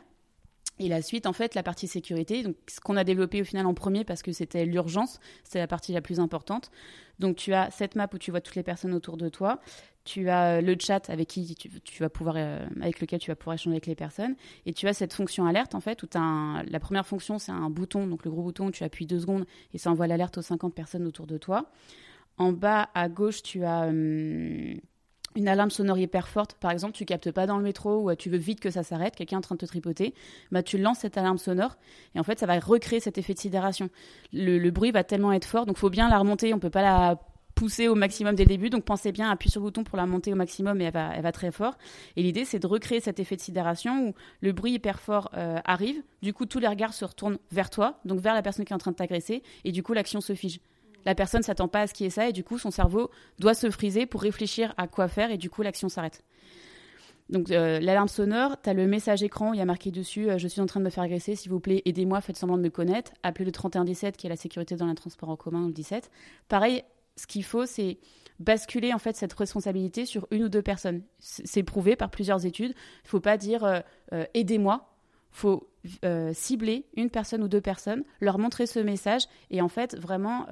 Et 0.78 0.88
la 0.88 1.02
suite, 1.02 1.26
en 1.26 1.32
fait, 1.32 1.54
la 1.54 1.62
partie 1.62 1.86
sécurité, 1.86 2.42
donc 2.42 2.56
ce 2.66 2.80
qu'on 2.80 2.96
a 2.96 3.04
développé 3.04 3.40
au 3.40 3.44
final 3.44 3.66
en 3.66 3.74
premier 3.74 4.04
parce 4.04 4.22
que 4.22 4.32
c'était 4.32 4.64
l'urgence, 4.64 5.20
c'était 5.44 5.58
la 5.58 5.66
partie 5.66 5.92
la 5.92 6.00
plus 6.00 6.18
importante. 6.18 6.70
Donc 7.18 7.36
tu 7.36 7.52
as 7.52 7.70
cette 7.70 7.94
map 7.94 8.08
où 8.12 8.18
tu 8.18 8.30
vois 8.30 8.40
toutes 8.40 8.56
les 8.56 8.62
personnes 8.62 8.94
autour 8.94 9.16
de 9.16 9.28
toi, 9.28 9.60
tu 10.04 10.28
as 10.28 10.56
euh, 10.56 10.60
le 10.60 10.74
chat 10.80 11.08
avec 11.10 11.28
qui 11.28 11.54
tu, 11.54 12.02
vas 12.02 12.08
pouvoir, 12.08 12.34
euh, 12.38 12.66
avec 12.80 13.00
lequel 13.00 13.20
tu 13.20 13.30
vas 13.30 13.36
pouvoir 13.36 13.54
échanger 13.54 13.74
avec 13.74 13.86
les 13.86 13.94
personnes, 13.94 14.34
et 14.66 14.72
tu 14.72 14.88
as 14.88 14.94
cette 14.94 15.12
fonction 15.12 15.46
alerte 15.46 15.74
en 15.76 15.80
fait 15.80 16.02
où 16.02 16.08
un- 16.14 16.64
la 16.66 16.80
première 16.80 17.06
fonction 17.06 17.38
c'est 17.38 17.52
un 17.52 17.70
bouton, 17.70 18.06
donc 18.08 18.24
le 18.24 18.30
gros 18.30 18.42
bouton 18.42 18.66
où 18.66 18.70
tu 18.72 18.82
appuies 18.82 19.06
deux 19.06 19.20
secondes 19.20 19.44
et 19.74 19.78
ça 19.78 19.90
envoie 19.90 20.06
l'alerte 20.08 20.38
aux 20.38 20.42
50 20.42 20.74
personnes 20.74 21.06
autour 21.06 21.26
de 21.28 21.38
toi. 21.38 21.70
En 22.38 22.52
bas 22.52 22.88
à 22.94 23.08
gauche, 23.08 23.42
tu 23.42 23.62
as 23.64 23.82
hum, 23.86 24.74
une 25.36 25.48
alarme 25.48 25.70
sonore 25.70 25.98
hyper 25.98 26.28
forte. 26.28 26.54
Par 26.54 26.70
exemple, 26.70 26.94
tu 26.94 27.04
captes 27.04 27.30
pas 27.30 27.46
dans 27.46 27.56
le 27.56 27.62
métro 27.62 28.00
ou 28.00 28.10
euh, 28.10 28.14
tu 28.14 28.30
veux 28.30 28.38
vite 28.38 28.60
que 28.60 28.70
ça 28.70 28.82
s'arrête, 28.82 29.16
quelqu'un 29.16 29.36
est 29.36 29.38
en 29.38 29.42
train 29.42 29.54
de 29.54 29.60
te 29.60 29.66
tripoter, 29.66 30.14
bah 30.50 30.62
tu 30.62 30.78
lances 30.78 31.00
cette 31.00 31.16
alarme 31.16 31.38
sonore 31.38 31.76
et 32.14 32.20
en 32.20 32.22
fait 32.22 32.38
ça 32.38 32.46
va 32.46 32.58
recréer 32.58 33.00
cet 33.00 33.18
effet 33.18 33.34
de 33.34 33.38
sidération. 33.38 33.88
Le, 34.32 34.70
bruit 34.70 34.90
va 34.90 35.04
tellement 35.04 35.32
être 35.32 35.44
fort, 35.44 35.66
donc 35.66 35.76
faut 35.76 35.90
bien 35.90 36.08
la 36.08 36.18
remonter. 36.18 36.54
On 36.54 36.58
peut 36.58 36.70
pas 36.70 36.82
la 36.82 37.20
pousser 37.54 37.86
au 37.86 37.94
maximum 37.94 38.34
dès 38.34 38.44
le 38.44 38.48
début, 38.48 38.70
donc 38.70 38.84
pensez 38.84 39.12
bien, 39.12 39.30
appuie 39.30 39.50
sur 39.50 39.60
le 39.60 39.66
bouton 39.66 39.84
pour 39.84 39.98
la 39.98 40.06
monter 40.06 40.32
au 40.32 40.36
maximum 40.36 40.80
et 40.80 40.84
elle 40.84 40.92
va, 40.92 41.10
elle 41.14 41.22
va 41.22 41.32
très 41.32 41.50
fort. 41.52 41.76
Et 42.16 42.22
l'idée 42.22 42.44
c'est 42.44 42.58
de 42.58 42.66
recréer 42.66 43.00
cet 43.00 43.20
effet 43.20 43.36
de 43.36 43.40
sidération 43.42 44.08
où 44.08 44.14
le 44.40 44.52
bruit 44.52 44.72
hyper 44.72 45.00
fort 45.00 45.30
euh, 45.34 45.58
arrive, 45.64 46.02
du 46.22 46.32
coup 46.32 46.46
tous 46.46 46.58
les 46.58 46.68
regards 46.68 46.94
se 46.94 47.04
retournent 47.04 47.38
vers 47.50 47.70
toi, 47.70 48.00
donc 48.04 48.20
vers 48.20 48.34
la 48.34 48.42
personne 48.42 48.64
qui 48.64 48.72
est 48.72 48.76
en 48.76 48.78
train 48.78 48.92
de 48.92 48.96
t'agresser, 48.96 49.42
et 49.64 49.72
du 49.72 49.82
coup 49.82 49.92
l'action 49.92 50.20
se 50.20 50.34
fige. 50.34 50.60
La 51.04 51.14
personne 51.14 51.42
s'attend 51.42 51.68
pas 51.68 51.82
à 51.82 51.86
ce 51.86 51.94
qui 51.94 52.04
est 52.04 52.10
ça 52.10 52.28
et 52.28 52.32
du 52.32 52.44
coup 52.44 52.58
son 52.58 52.70
cerveau 52.70 53.10
doit 53.38 53.54
se 53.54 53.70
friser 53.70 54.06
pour 54.06 54.22
réfléchir 54.22 54.74
à 54.76 54.86
quoi 54.86 55.08
faire 55.08 55.30
et 55.30 55.38
du 55.38 55.50
coup 55.50 55.62
l'action 55.62 55.88
s'arrête. 55.88 56.22
Donc 57.28 57.48
l'alarme 57.48 58.08
sonore, 58.08 58.60
tu 58.62 58.68
as 58.68 58.74
le 58.74 58.86
message 58.86 59.22
écran, 59.22 59.52
il 59.52 59.58
y 59.58 59.62
a 59.62 59.64
marqué 59.64 59.90
dessus 59.90 60.28
je 60.36 60.48
suis 60.48 60.60
en 60.60 60.66
train 60.66 60.80
de 60.80 60.84
me 60.84 60.90
faire 60.90 61.04
agresser, 61.04 61.34
s'il 61.34 61.50
vous 61.50 61.60
plaît, 61.60 61.82
aidez-moi, 61.86 62.20
faites 62.20 62.36
semblant 62.36 62.58
de 62.58 62.62
me 62.62 62.68
connaître. 62.68 63.12
Appelez 63.22 63.44
le 63.44 63.52
3117 63.52 64.16
qui 64.16 64.26
est 64.26 64.30
la 64.30 64.36
sécurité 64.36 64.76
dans 64.76 64.86
les 64.86 64.94
transports 64.94 65.30
en 65.30 65.36
commun 65.36 65.66
le 65.66 65.72
17. 65.72 66.10
Pareil, 66.48 66.82
ce 67.16 67.26
qu'il 67.26 67.44
faut 67.44 67.64
c'est 67.66 67.98
basculer 68.38 68.92
en 68.92 68.98
fait 68.98 69.16
cette 69.16 69.32
responsabilité 69.32 70.04
sur 70.04 70.26
une 70.30 70.44
ou 70.44 70.48
deux 70.48 70.62
personnes. 70.62 71.02
C'est 71.18 71.62
prouvé 71.62 71.96
par 71.96 72.10
plusieurs 72.10 72.44
études. 72.44 72.74
Il 73.04 73.08
faut 73.08 73.20
pas 73.20 73.36
dire 73.36 73.64
euh, 73.64 73.80
euh, 74.12 74.24
aidez-moi. 74.34 74.88
Faut 75.30 75.71
euh, 76.04 76.32
cibler 76.32 76.86
une 76.96 77.10
personne 77.10 77.42
ou 77.42 77.48
deux 77.48 77.60
personnes, 77.60 78.04
leur 78.20 78.38
montrer 78.38 78.66
ce 78.66 78.78
message 78.78 79.22
et 79.50 79.60
en 79.60 79.68
fait 79.68 79.96
vraiment 79.98 80.46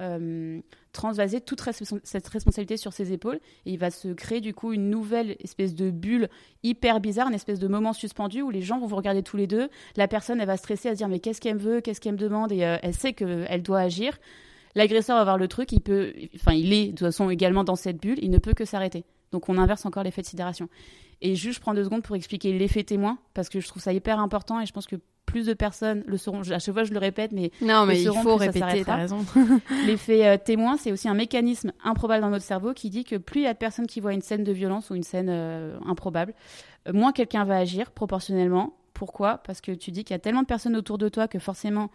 transvaser 0.91 1.39
toute 1.41 1.61
cette 2.03 2.27
responsabilité 2.27 2.77
sur 2.77 2.93
ses 2.93 3.13
épaules. 3.13 3.39
Il 3.65 3.77
va 3.77 3.91
se 3.91 4.09
créer 4.09 4.41
du 4.41 4.53
coup 4.53 4.73
une 4.73 4.89
nouvelle 4.89 5.37
espèce 5.39 5.73
de 5.73 5.89
bulle 5.89 6.29
hyper 6.63 6.99
bizarre, 6.99 7.27
une 7.27 7.33
espèce 7.33 7.59
de 7.59 7.67
moment 7.67 7.93
suspendu 7.93 8.41
où 8.41 8.49
les 8.49 8.61
gens 8.61 8.79
vont 8.79 8.87
vous 8.87 8.95
regarder 8.95 9.23
tous 9.23 9.37
les 9.37 9.47
deux. 9.47 9.69
La 9.95 10.07
personne 10.07 10.41
elle 10.41 10.47
va 10.47 10.57
stresser 10.57 10.89
à 10.89 10.91
se 10.91 10.97
dire 10.97 11.07
mais 11.07 11.19
qu'est-ce 11.19 11.39
qu'elle 11.39 11.55
me 11.55 11.59
veut, 11.59 11.81
qu'est-ce 11.81 12.01
qu'elle 12.01 12.13
me 12.13 12.17
demande 12.17 12.51
et 12.51 12.59
elle 12.59 12.93
sait 12.93 13.13
qu'elle 13.13 13.63
doit 13.63 13.79
agir. 13.79 14.17
L'agresseur 14.75 15.17
va 15.17 15.23
voir 15.23 15.37
le 15.37 15.47
truc, 15.47 15.71
il 15.71 15.81
peut, 15.81 16.13
enfin, 16.35 16.53
il 16.53 16.71
est 16.71 16.87
de 16.87 16.91
toute 16.91 16.99
façon 16.99 17.29
également 17.29 17.63
dans 17.63 17.75
cette 17.75 17.97
bulle, 17.97 18.17
il 18.21 18.29
ne 18.29 18.37
peut 18.37 18.53
que 18.53 18.65
s'arrêter. 18.65 19.03
Donc 19.31 19.49
on 19.49 19.57
inverse 19.57 19.85
encore 19.85 20.03
l'effet 20.03 20.21
de 20.21 20.27
sidération. 20.27 20.69
Et 21.21 21.35
juste, 21.35 21.57
je 21.57 21.61
prends 21.61 21.73
deux 21.73 21.83
secondes 21.83 22.03
pour 22.03 22.15
expliquer 22.15 22.57
l'effet 22.57 22.83
témoin, 22.83 23.19
parce 23.33 23.49
que 23.49 23.59
je 23.59 23.67
trouve 23.67 23.81
ça 23.81 23.93
hyper 23.93 24.19
important 24.19 24.59
et 24.59 24.65
je 24.65 24.73
pense 24.73 24.87
que 24.87 24.95
plus 25.31 25.45
de 25.45 25.53
personnes 25.53 26.03
le 26.05 26.17
sauront. 26.17 26.41
À 26.51 26.59
chaque 26.59 26.73
fois, 26.73 26.83
je 26.83 26.91
le 26.91 26.99
répète, 26.99 27.31
mais 27.31 27.51
non, 27.61 27.85
mais 27.85 28.01
il 28.01 28.11
faut 28.11 28.35
répéter. 28.35 28.83
T'as 28.85 28.95
raison. 28.95 29.25
L'effet 29.85 30.27
euh, 30.27 30.37
témoin, 30.37 30.77
c'est 30.77 30.91
aussi 30.91 31.07
un 31.07 31.13
mécanisme 31.13 31.71
improbable 31.83 32.21
dans 32.21 32.29
notre 32.29 32.45
cerveau 32.45 32.73
qui 32.73 32.89
dit 32.89 33.03
que 33.03 33.15
plus 33.15 33.41
il 33.41 33.43
y 33.43 33.47
a 33.47 33.53
de 33.53 33.57
personnes 33.57 33.87
qui 33.87 34.01
voient 34.01 34.13
une 34.13 34.21
scène 34.21 34.43
de 34.43 34.51
violence 34.51 34.89
ou 34.89 34.95
une 34.95 35.03
scène 35.03 35.29
euh, 35.29 35.79
improbable, 35.85 36.33
euh, 36.87 36.93
moins 36.93 37.13
quelqu'un 37.13 37.45
va 37.45 37.57
agir 37.57 37.91
proportionnellement. 37.91 38.75
Pourquoi? 38.93 39.37
Parce 39.37 39.61
que 39.61 39.71
tu 39.71 39.91
dis 39.91 40.03
qu'il 40.03 40.13
y 40.13 40.15
a 40.15 40.19
tellement 40.19 40.41
de 40.41 40.47
personnes 40.47 40.75
autour 40.75 40.97
de 40.97 41.09
toi 41.09 41.27
que 41.27 41.39
forcément 41.39 41.89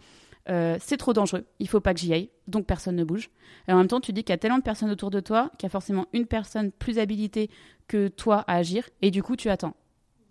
euh, 0.49 0.77
c'est 0.79 0.97
trop 0.97 1.11
dangereux, 1.11 1.45
il 1.59 1.67
faut 1.67 1.81
pas 1.81 1.93
que 1.93 1.99
j'y 1.99 2.13
aille, 2.13 2.29
donc 2.47 2.65
personne 2.65 2.95
ne 2.95 3.03
bouge. 3.03 3.29
Et 3.67 3.73
en 3.73 3.77
même 3.77 3.87
temps, 3.87 3.99
tu 3.99 4.13
dis 4.13 4.23
qu'il 4.23 4.31
y 4.31 4.33
a 4.33 4.37
tellement 4.37 4.59
de 4.59 4.63
personnes 4.63 4.89
autour 4.89 5.11
de 5.11 5.19
toi 5.19 5.51
qu'il 5.57 5.67
y 5.67 5.69
a 5.69 5.69
forcément 5.69 6.07
une 6.13 6.25
personne 6.25 6.71
plus 6.71 6.99
habilitée 6.99 7.49
que 7.87 8.07
toi 8.07 8.45
à 8.47 8.55
agir, 8.55 8.89
et 9.01 9.11
du 9.11 9.23
coup, 9.23 9.35
tu 9.35 9.49
attends. 9.49 9.75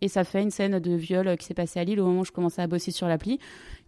Et 0.01 0.09
ça 0.09 0.25
fait 0.25 0.43
une 0.43 0.51
scène 0.51 0.79
de 0.79 0.95
viol 0.95 1.37
qui 1.37 1.47
s'est 1.47 1.55
passée 1.55 1.81
à 1.81 1.85
Lille 1.85 2.01
au 2.01 2.07
moment 2.07 2.21
où 2.21 2.25
je 2.25 2.33
commençais 2.33 2.63
à 2.63 2.67
bosser 2.67 2.91
sur 2.91 3.09
l'appli. 3.09 3.39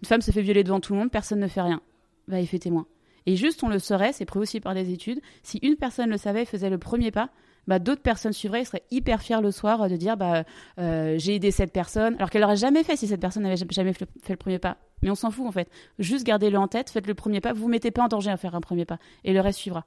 Une 0.03 0.09
femme 0.09 0.23
se 0.23 0.31
fait 0.31 0.43
violer 0.43 0.65
devant 0.65 0.81
tout 0.81 0.93
le 0.95 0.99
monde, 0.99 1.11
personne 1.11 1.41
ne 1.41 1.49
fait 1.49 1.61
rien. 1.61 1.81
Va, 2.29 2.41
il 2.41 2.47
fait 2.47 2.59
témoin. 2.59 2.87
Et 3.27 3.37
juste, 3.37 3.63
on 3.63 3.69
le 3.69 3.79
saurait, 3.79 4.13
c'est 4.13 4.25
prouvé 4.25 4.45
aussi 4.45 4.61
par 4.61 4.75
des 4.75 4.91
études, 4.91 5.21
si 5.43 5.59
une 5.59 5.77
personne 5.77 6.09
le 6.09 6.17
savait 6.17 6.43
et 6.43 6.47
faisait 6.47 6.71
le 6.71 6.79
premier 6.79 7.11
pas, 7.11 7.31
bah, 7.67 7.79
d'autres 7.79 8.01
personnes 8.01 8.33
suivraient 8.33 8.63
et 8.63 8.65
seraient 8.65 8.85
hyper 8.91 9.21
fiers 9.21 9.43
le 9.43 9.51
soir 9.51 9.91
de 9.91 9.97
dire 9.97 10.17
bah, 10.17 10.45
euh, 10.79 11.17
j'ai 11.19 11.35
aidé 11.35 11.51
cette 11.51 11.71
personne, 11.71 12.15
alors 12.15 12.31
qu'elle 12.31 12.41
n'aurait 12.41 12.57
jamais 12.57 12.83
fait 12.83 12.97
si 12.97 13.07
cette 13.07 13.21
personne 13.21 13.43
n'avait 13.43 13.57
jamais 13.71 13.93
fait 13.93 14.07
le 14.31 14.37
premier 14.37 14.59
pas. 14.59 14.79
Mais 15.03 15.11
on 15.11 15.15
s'en 15.15 15.31
fout 15.31 15.47
en 15.47 15.53
fait. 15.53 15.69
Juste 15.99 16.25
gardez-le 16.25 16.57
en 16.59 16.69
tête, 16.69 16.89
faites 16.89 17.07
le 17.07 17.15
premier 17.15 17.43
pas, 17.43 17.53
vous 17.53 17.69
mettez 17.69 17.91
pas 17.91 18.05
en 18.05 18.09
danger 18.09 18.31
à 18.31 18.39
faire 18.39 18.55
un 18.55 18.63
premier 18.63 18.87
pas 18.87 18.99
et 19.25 19.35
le 19.35 19.41
reste 19.41 19.59
suivra. 19.59 19.85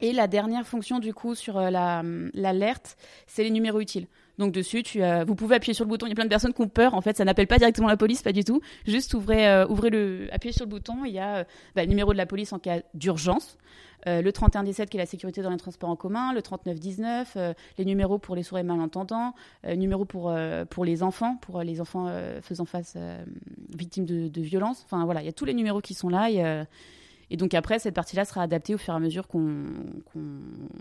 Et 0.00 0.12
la 0.12 0.26
dernière 0.26 0.66
fonction 0.66 0.98
du 0.98 1.14
coup 1.14 1.34
sur 1.34 1.56
euh, 1.56 1.70
l'alerte, 2.34 2.98
c'est 3.26 3.42
les 3.42 3.50
numéros 3.50 3.80
utiles. 3.80 4.06
Donc 4.38 4.52
dessus, 4.52 4.82
vous 5.26 5.34
pouvez 5.34 5.56
appuyer 5.56 5.74
sur 5.74 5.84
le 5.84 5.88
bouton. 5.88 6.06
Il 6.06 6.10
y 6.10 6.12
a 6.12 6.14
plein 6.14 6.24
de 6.24 6.30
personnes 6.30 6.52
qui 6.52 6.60
ont 6.60 6.68
peur. 6.68 6.94
En 6.94 7.00
fait, 7.00 7.16
ça 7.16 7.24
n'appelle 7.24 7.46
pas 7.46 7.58
directement 7.58 7.88
la 7.88 7.96
police, 7.96 8.22
pas 8.22 8.32
du 8.32 8.44
tout. 8.44 8.60
Juste 8.86 9.14
ouvrez, 9.14 9.48
euh, 9.48 10.26
appuyez 10.32 10.52
sur 10.52 10.64
le 10.64 10.70
bouton. 10.70 11.04
Il 11.04 11.12
y 11.12 11.18
a 11.18 11.44
bah, 11.74 11.82
le 11.82 11.88
numéro 11.88 12.12
de 12.12 12.18
la 12.18 12.26
police 12.26 12.52
en 12.52 12.58
cas 12.58 12.80
d'urgence. 12.94 13.58
Euh, 14.06 14.20
le 14.20 14.32
3117 14.32 14.90
qui 14.90 14.96
est 14.96 15.00
la 15.00 15.06
sécurité 15.06 15.42
dans 15.42 15.50
les 15.50 15.56
transports 15.56 15.88
en 15.88 15.96
commun, 15.96 16.32
le 16.32 16.42
3919, 16.42 17.34
euh, 17.36 17.54
les 17.78 17.84
numéros 17.84 18.18
pour 18.18 18.36
les 18.36 18.42
sourds 18.42 18.58
et 18.58 18.62
malentendants, 18.62 19.34
euh, 19.66 19.76
numéros 19.76 20.04
pour, 20.04 20.34
pour 20.70 20.84
les 20.84 21.02
enfants, 21.02 21.36
pour 21.36 21.62
les 21.62 21.80
enfants 21.80 22.12
faisant 22.42 22.64
face 22.64 22.96
victimes 23.76 24.04
de, 24.04 24.28
de 24.28 24.40
violences. 24.42 24.82
Enfin 24.84 25.04
voilà, 25.04 25.22
il 25.22 25.26
y 25.26 25.28
a 25.28 25.32
tous 25.32 25.44
les 25.44 25.54
numéros 25.54 25.80
qui 25.80 25.94
sont 25.94 26.08
là. 26.08 26.30
Et, 26.30 26.64
et 27.30 27.36
donc 27.36 27.54
après, 27.54 27.78
cette 27.78 27.94
partie-là 27.94 28.24
sera 28.24 28.42
adaptée 28.42 28.74
au 28.74 28.78
fur 28.78 28.92
et 28.92 28.96
à 28.96 29.00
mesure 29.00 29.26
qu'on 29.28 29.64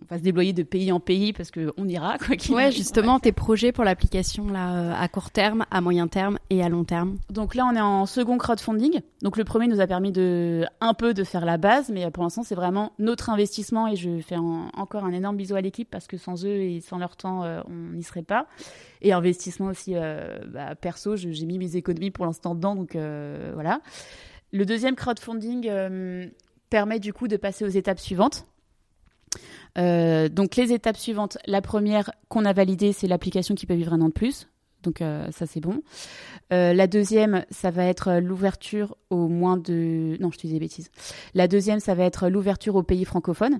va 0.09 0.17
se 0.17 0.23
débloyer 0.23 0.53
de 0.53 0.63
pays 0.63 0.91
en 0.91 0.99
pays 0.99 1.33
parce 1.33 1.51
qu'on 1.51 1.87
ira. 1.87 2.17
Quoi 2.17 2.55
ouais, 2.55 2.71
justement, 2.71 3.19
tes 3.19 3.31
projets 3.31 3.71
pour 3.71 3.83
l'application 3.83 4.47
là 4.47 4.75
euh, 4.75 4.93
à 4.97 5.07
court 5.07 5.31
terme, 5.31 5.65
à 5.71 5.81
moyen 5.81 6.07
terme 6.07 6.37
et 6.49 6.63
à 6.63 6.69
long 6.69 6.83
terme. 6.83 7.17
Donc 7.29 7.55
là, 7.55 7.65
on 7.65 7.75
est 7.75 7.81
en 7.81 8.05
second 8.05 8.37
crowdfunding. 8.37 9.01
Donc 9.21 9.37
le 9.37 9.43
premier 9.43 9.67
nous 9.67 9.79
a 9.79 9.87
permis 9.87 10.11
de 10.11 10.65
un 10.81 10.93
peu 10.93 11.13
de 11.13 11.23
faire 11.23 11.45
la 11.45 11.57
base, 11.57 11.89
mais 11.89 12.09
pour 12.11 12.23
l'instant, 12.23 12.43
c'est 12.43 12.55
vraiment 12.55 12.93
notre 12.99 13.29
investissement 13.29 13.87
et 13.87 13.95
je 13.95 14.19
fais 14.19 14.37
encore 14.37 15.05
un 15.05 15.11
énorme 15.11 15.37
bisou 15.37 15.55
à 15.55 15.61
l'équipe 15.61 15.89
parce 15.89 16.07
que 16.07 16.17
sans 16.17 16.45
eux 16.45 16.61
et 16.61 16.81
sans 16.81 16.97
leur 16.97 17.15
temps, 17.15 17.43
euh, 17.43 17.61
on 17.67 17.95
n'y 17.95 18.03
serait 18.03 18.23
pas. 18.23 18.47
Et 19.01 19.11
investissement 19.11 19.67
aussi 19.67 19.93
euh, 19.95 20.39
bah, 20.47 20.75
perso, 20.75 21.15
j'ai 21.15 21.45
mis 21.45 21.57
mes 21.57 21.75
économies 21.75 22.11
pour 22.11 22.25
l'instant 22.25 22.55
dedans, 22.55 22.75
donc 22.75 22.95
voilà. 23.53 23.81
Le 24.53 24.67
deuxième 24.67 24.95
crowdfunding 24.95 25.67
euh, 25.67 26.27
permet 26.69 26.99
du 26.99 27.11
coup 27.11 27.27
de 27.27 27.37
passer 27.37 27.65
aux 27.65 27.69
étapes 27.69 27.99
suivantes. 27.99 28.45
Euh, 29.79 30.29
donc 30.29 30.55
les 30.55 30.71
étapes 30.71 30.97
suivantes, 30.97 31.39
la 31.47 31.61
première 31.61 32.11
qu'on 32.29 32.45
a 32.45 32.53
validée, 32.53 32.93
c'est 32.93 33.07
l'application 33.07 33.55
qui 33.55 33.65
peut 33.65 33.73
vivre 33.73 33.93
un 33.93 34.01
an 34.01 34.09
de 34.09 34.13
plus. 34.13 34.47
Donc 34.83 35.01
euh, 35.01 35.27
ça 35.31 35.47
c'est 35.47 35.59
bon. 35.59 35.81
la 36.51 36.85
deuxième, 36.85 37.45
ça 37.49 37.71
va 37.71 37.85
être 37.85 38.19
l'ouverture 38.19 38.95
au 39.09 39.27
moins 39.27 39.57
de... 39.57 40.17
Non, 40.19 40.29
je 40.29 40.37
te 40.37 40.45
disais 40.45 40.59
bêtises. 40.59 40.91
La 41.33 41.47
deuxième, 41.47 41.79
ça 41.79 41.95
va 41.95 42.03
être 42.03 42.29
l'ouverture 42.29 42.75
aux 42.75 42.83
pays 42.83 43.05
francophones. 43.05 43.59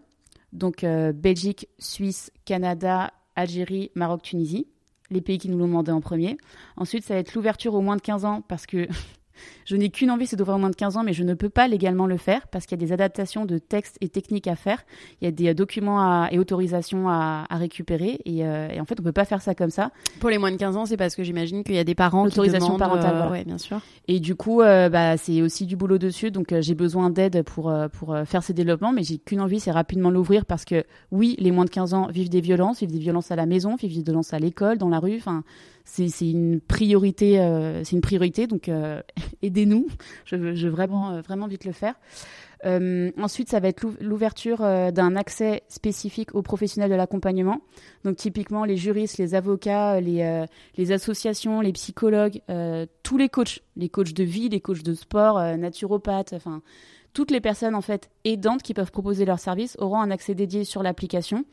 Donc 0.52 0.86
Belgique, 0.86 1.68
Suisse, 1.80 2.32
Canada, 2.46 3.12
Algérie, 3.36 3.90
Maroc, 3.96 4.22
Tunisie. 4.22 4.68
Les 5.10 5.22
pays 5.22 5.40
qui 5.40 5.50
nous 5.50 5.58
l'ont 5.58 5.68
demandé 5.68 5.92
en 5.92 6.02
premier. 6.02 6.38
Ensuite, 6.78 7.04
ça 7.04 7.16
va 7.16 7.20
être 7.20 7.34
l'ouverture 7.34 7.74
au 7.74 7.82
moins 7.82 7.96
de 7.96 8.02
15 8.02 8.26
ans 8.26 8.44
parce 8.48 8.68
que 8.68 8.88
Je 9.66 9.76
n'ai 9.76 9.90
qu'une 9.90 10.12
envie, 10.12 10.28
c'est 10.28 10.36
d'ouvrir 10.36 10.58
moins 10.60 10.70
de 10.70 10.76
15 10.76 10.98
ans, 10.98 11.04
mais 11.04 11.14
je 11.14 11.24
ne 11.24 11.34
peux 11.34 11.50
pas 11.50 11.68
légalement 11.68 12.08
le 12.08 12.18
faire 12.18 12.48
parce 12.48 12.66
qu'il 12.66 12.80
y 12.80 12.84
a 12.84 12.86
des 12.86 12.92
adaptations 12.92 13.46
de 13.46 13.58
textes 13.58 13.98
et 14.02 14.10
techniques 14.10 14.48
à 14.48 14.56
faire. 14.56 14.84
Il 15.22 15.26
y 15.26 15.28
a 15.28 15.32
des 15.32 15.50
euh, 15.50 15.54
documents 15.54 16.28
et 16.30 16.40
autorisations 16.40 17.10
à, 17.10 17.46
récupérer 17.52 18.20
euh, 18.28 18.70
et, 18.70 18.80
en 18.80 18.86
fait, 18.86 19.00
on 19.00 19.04
peut 19.04 19.12
pas 19.12 19.26
faire 19.26 19.42
ça 19.42 19.56
comme 19.56 19.70
ça. 19.70 19.92
Pour 20.20 20.30
les 20.30 20.38
moins 20.38 20.52
de 20.52 20.58
15 20.58 20.78
ans, 20.78 20.86
c'est 20.86 20.98
parce 20.98 21.16
que 21.16 21.24
j'imagine 21.24 21.64
qu'il 21.64 21.76
y 21.76 21.80
a 21.80 21.84
des 21.84 21.96
parents 21.96 22.28
qui 22.28 22.40
demandent... 22.40 22.80
parentale. 22.80 23.30
Euh, 23.34 23.44
bien 23.44 23.58
sûr. 23.58 23.80
Et 24.08 24.20
du 24.20 24.36
coup, 24.36 24.60
bah, 24.60 25.18
c'est 25.18 25.42
aussi 25.42 25.66
du 25.66 25.76
boulot 25.76 25.98
dessus, 25.98 26.32
donc 26.32 26.54
j'ai 26.60 26.76
besoin 26.76 27.10
d'aide 27.10 27.44
pour, 27.44 27.74
pour 27.94 28.18
faire 28.26 28.44
ces 28.44 28.54
développements, 28.54 28.92
mais 28.92 29.04
j'ai 29.04 29.18
qu'une 29.18 29.42
envie, 29.42 29.60
c'est 29.60 29.72
rapidement 29.72 30.10
l'ouvrir 30.10 30.46
parce 30.46 30.66
que 30.66 30.84
oui, 31.12 31.36
les 31.40 31.52
moins 31.52 31.66
de 31.66 31.70
15 31.70 31.94
ans 31.94 32.08
vivent 32.08 32.30
des 32.30 32.42
violences, 32.42 32.80
vivent 32.82 32.92
des 32.92 33.00
violences 33.00 33.32
à 33.32 33.36
la 33.36 33.46
maison, 33.46 33.76
vivent 33.76 33.96
des 33.96 34.04
violences 34.04 34.34
à 34.34 34.40
l'école, 34.40 34.78
dans 34.78 34.90
la 34.90 35.00
rue, 35.00 35.18
enfin 35.18 35.44
c'est 35.86 36.30
une 36.30 36.62
priorité, 36.62 37.40
euh, 37.40 37.84
c'est 37.84 37.96
une 37.96 38.02
priorité. 38.02 38.48
Donc 38.48 38.70
euh, 38.70 39.02
aidez-nous. 39.42 39.88
Je, 40.26 40.36
veux 40.36 40.70
vraiment 40.70 41.12
euh, 41.12 41.22
vraiment 41.22 41.48
vite 41.48 41.66
le 41.66 41.74
faire. 41.74 41.96
ensuite, 43.18 43.50
ça 43.50 43.60
va 43.60 43.68
être 43.68 43.86
l'ouverture 44.00 44.60
d'un 44.60 45.16
accès 45.16 45.64
spécifique 45.68 46.34
aux 46.34 46.42
professionnels 46.42 46.90
de 46.90 46.96
l'accompagnement. 46.96 47.62
Donc 48.06 48.16
typiquement 48.16 48.64
les 48.64 48.78
juristes, 48.78 49.18
les 49.18 49.36
avocats, 49.36 50.00
les, 50.00 50.46
les 50.78 50.92
associations, 50.92 51.60
les 51.60 51.74
psychologues, 51.74 52.42
tous 53.04 53.18
les 53.18 53.28
coachs, 53.28 53.60
les 53.76 53.90
coachs 53.90 54.14
de 54.14 54.24
vie, 54.24 54.48
les 54.48 54.62
coachs 54.62 54.84
de 54.84 54.94
sport, 54.94 55.42
naturopathes, 55.58 56.34
enfin 56.34 56.62
toutes 57.12 57.32
les 57.32 57.42
personnes 57.42 57.76
en 57.76 57.82
fait 57.82 58.10
aidantes 58.24 58.64
qui 58.64 58.74
peuvent 58.74 58.92
proposer 58.92 59.26
leurs 59.26 59.40
services 59.40 59.76
auront 59.80 60.02
un 60.02 60.10
accès 60.10 60.34
dédié 60.34 60.64
sur 60.64 60.84
l'application. 60.84 61.46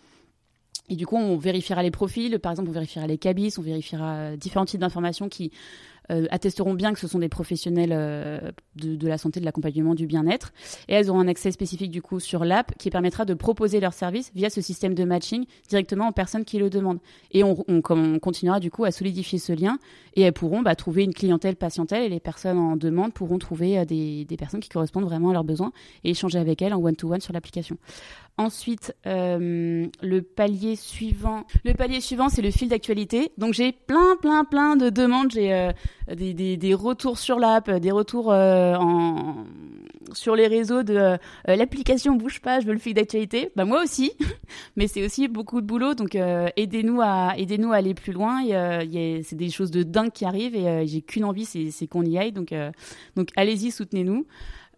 Et 0.90 0.96
du 0.96 1.06
coup, 1.06 1.16
on 1.16 1.36
vérifiera 1.36 1.82
les 1.82 1.92
profils, 1.92 2.38
par 2.40 2.52
exemple, 2.52 2.68
on 2.68 2.72
vérifiera 2.72 3.06
les 3.06 3.16
cabis, 3.16 3.54
on 3.58 3.62
vérifiera 3.62 4.36
différents 4.36 4.64
types 4.64 4.80
d'informations 4.80 5.28
qui 5.28 5.52
euh, 6.10 6.26
attesteront 6.30 6.74
bien 6.74 6.92
que 6.92 6.98
ce 6.98 7.06
sont 7.06 7.20
des 7.20 7.28
professionnels 7.28 7.92
euh, 7.92 8.50
de, 8.76 9.06
la 9.06 9.16
santé, 9.16 9.38
de 9.38 9.44
l'accompagnement, 9.44 9.94
du 9.94 10.06
bien-être. 10.06 10.52
Et 10.88 10.94
elles 10.94 11.08
auront 11.08 11.20
un 11.20 11.28
accès 11.28 11.52
spécifique 11.52 11.90
du 11.90 12.02
coup 12.02 12.18
sur 12.18 12.44
l'app 12.44 12.72
qui 12.78 12.90
permettra 12.90 13.24
de 13.24 13.34
proposer 13.34 13.80
leurs 13.80 13.92
services 13.92 14.32
via 14.34 14.50
ce 14.50 14.60
système 14.60 14.94
de 14.94 15.04
matching 15.04 15.44
directement 15.68 16.08
aux 16.08 16.12
personnes 16.12 16.44
qui 16.44 16.58
le 16.58 16.68
demandent. 16.68 17.00
Et 17.30 17.44
on, 17.44 17.54
continuera 18.20 18.60
du 18.60 18.70
coup 18.70 18.84
à 18.84 18.90
solidifier 18.90 19.38
ce 19.38 19.52
lien 19.52 19.78
et 20.14 20.22
elles 20.22 20.32
pourront 20.32 20.62
bah, 20.62 20.74
trouver 20.74 21.04
une 21.04 21.14
clientèle 21.14 21.56
patientèle 21.56 22.02
et 22.02 22.08
les 22.08 22.20
personnes 22.20 22.58
en 22.58 22.76
demande 22.76 23.12
pourront 23.12 23.38
trouver 23.38 23.78
euh, 23.78 23.84
des, 23.84 24.26
personnes 24.38 24.60
qui 24.60 24.68
correspondent 24.68 25.04
vraiment 25.04 25.30
à 25.30 25.32
leurs 25.32 25.44
besoins 25.44 25.72
et 26.04 26.10
échanger 26.10 26.38
avec 26.38 26.62
elles 26.62 26.74
en 26.74 26.82
one-to-one 26.82 27.18
-one 27.18 27.20
sur 27.20 27.32
l'application. 27.32 27.76
Ensuite, 28.38 28.94
le 29.04 30.20
palier 30.20 30.74
suivant, 30.74 31.44
le 31.62 31.74
palier 31.74 32.00
suivant, 32.00 32.30
c'est 32.30 32.40
le 32.40 32.50
fil 32.50 32.68
d'actualité. 32.70 33.32
Donc 33.36 33.52
j'ai 33.52 33.72
plein, 33.72 34.16
plein, 34.22 34.44
plein 34.44 34.76
de 34.76 34.88
demandes. 34.88 35.34
Des, 36.08 36.56
des, 36.56 36.74
retours 36.74 37.18
sur 37.18 37.38
l'app, 37.38 37.70
des 37.70 37.90
retours 37.90 38.32
euh, 38.32 38.76
sur 40.12 40.34
les 40.34 40.46
réseaux 40.46 40.82
de 40.82 40.94
euh, 40.96 41.16
l'application 41.46 42.14
bouge 42.14 42.40
pas, 42.40 42.60
je 42.60 42.66
veux 42.66 42.72
le 42.72 42.78
fil 42.78 42.94
d'actualité. 42.94 43.50
Bah 43.56 43.64
moi 43.64 43.82
aussi, 43.82 44.12
mais 44.76 44.86
c'est 44.86 45.04
aussi 45.04 45.28
beaucoup 45.28 45.60
de 45.60 45.66
boulot. 45.66 45.94
Donc 45.94 46.14
aidez-nous 46.14 47.00
à 47.00 47.34
aidez-nous 47.36 47.72
à 47.72 47.76
aller 47.76 47.94
plus 47.94 48.12
loin. 48.12 48.42
c'est 48.44 49.36
des 49.36 49.50
choses 49.50 49.70
de 49.70 49.82
dingue 49.82 50.12
qui 50.12 50.24
arrivent 50.24 50.56
et 50.56 50.86
j'ai 50.86 51.02
qu'une 51.02 51.24
envie, 51.24 51.44
c'est 51.44 51.86
qu'on 51.86 52.04
y 52.04 52.18
aille. 52.18 52.32
Donc 52.32 52.54
donc 53.16 53.28
allez-y, 53.36 53.70
soutenez-nous. 53.70 54.26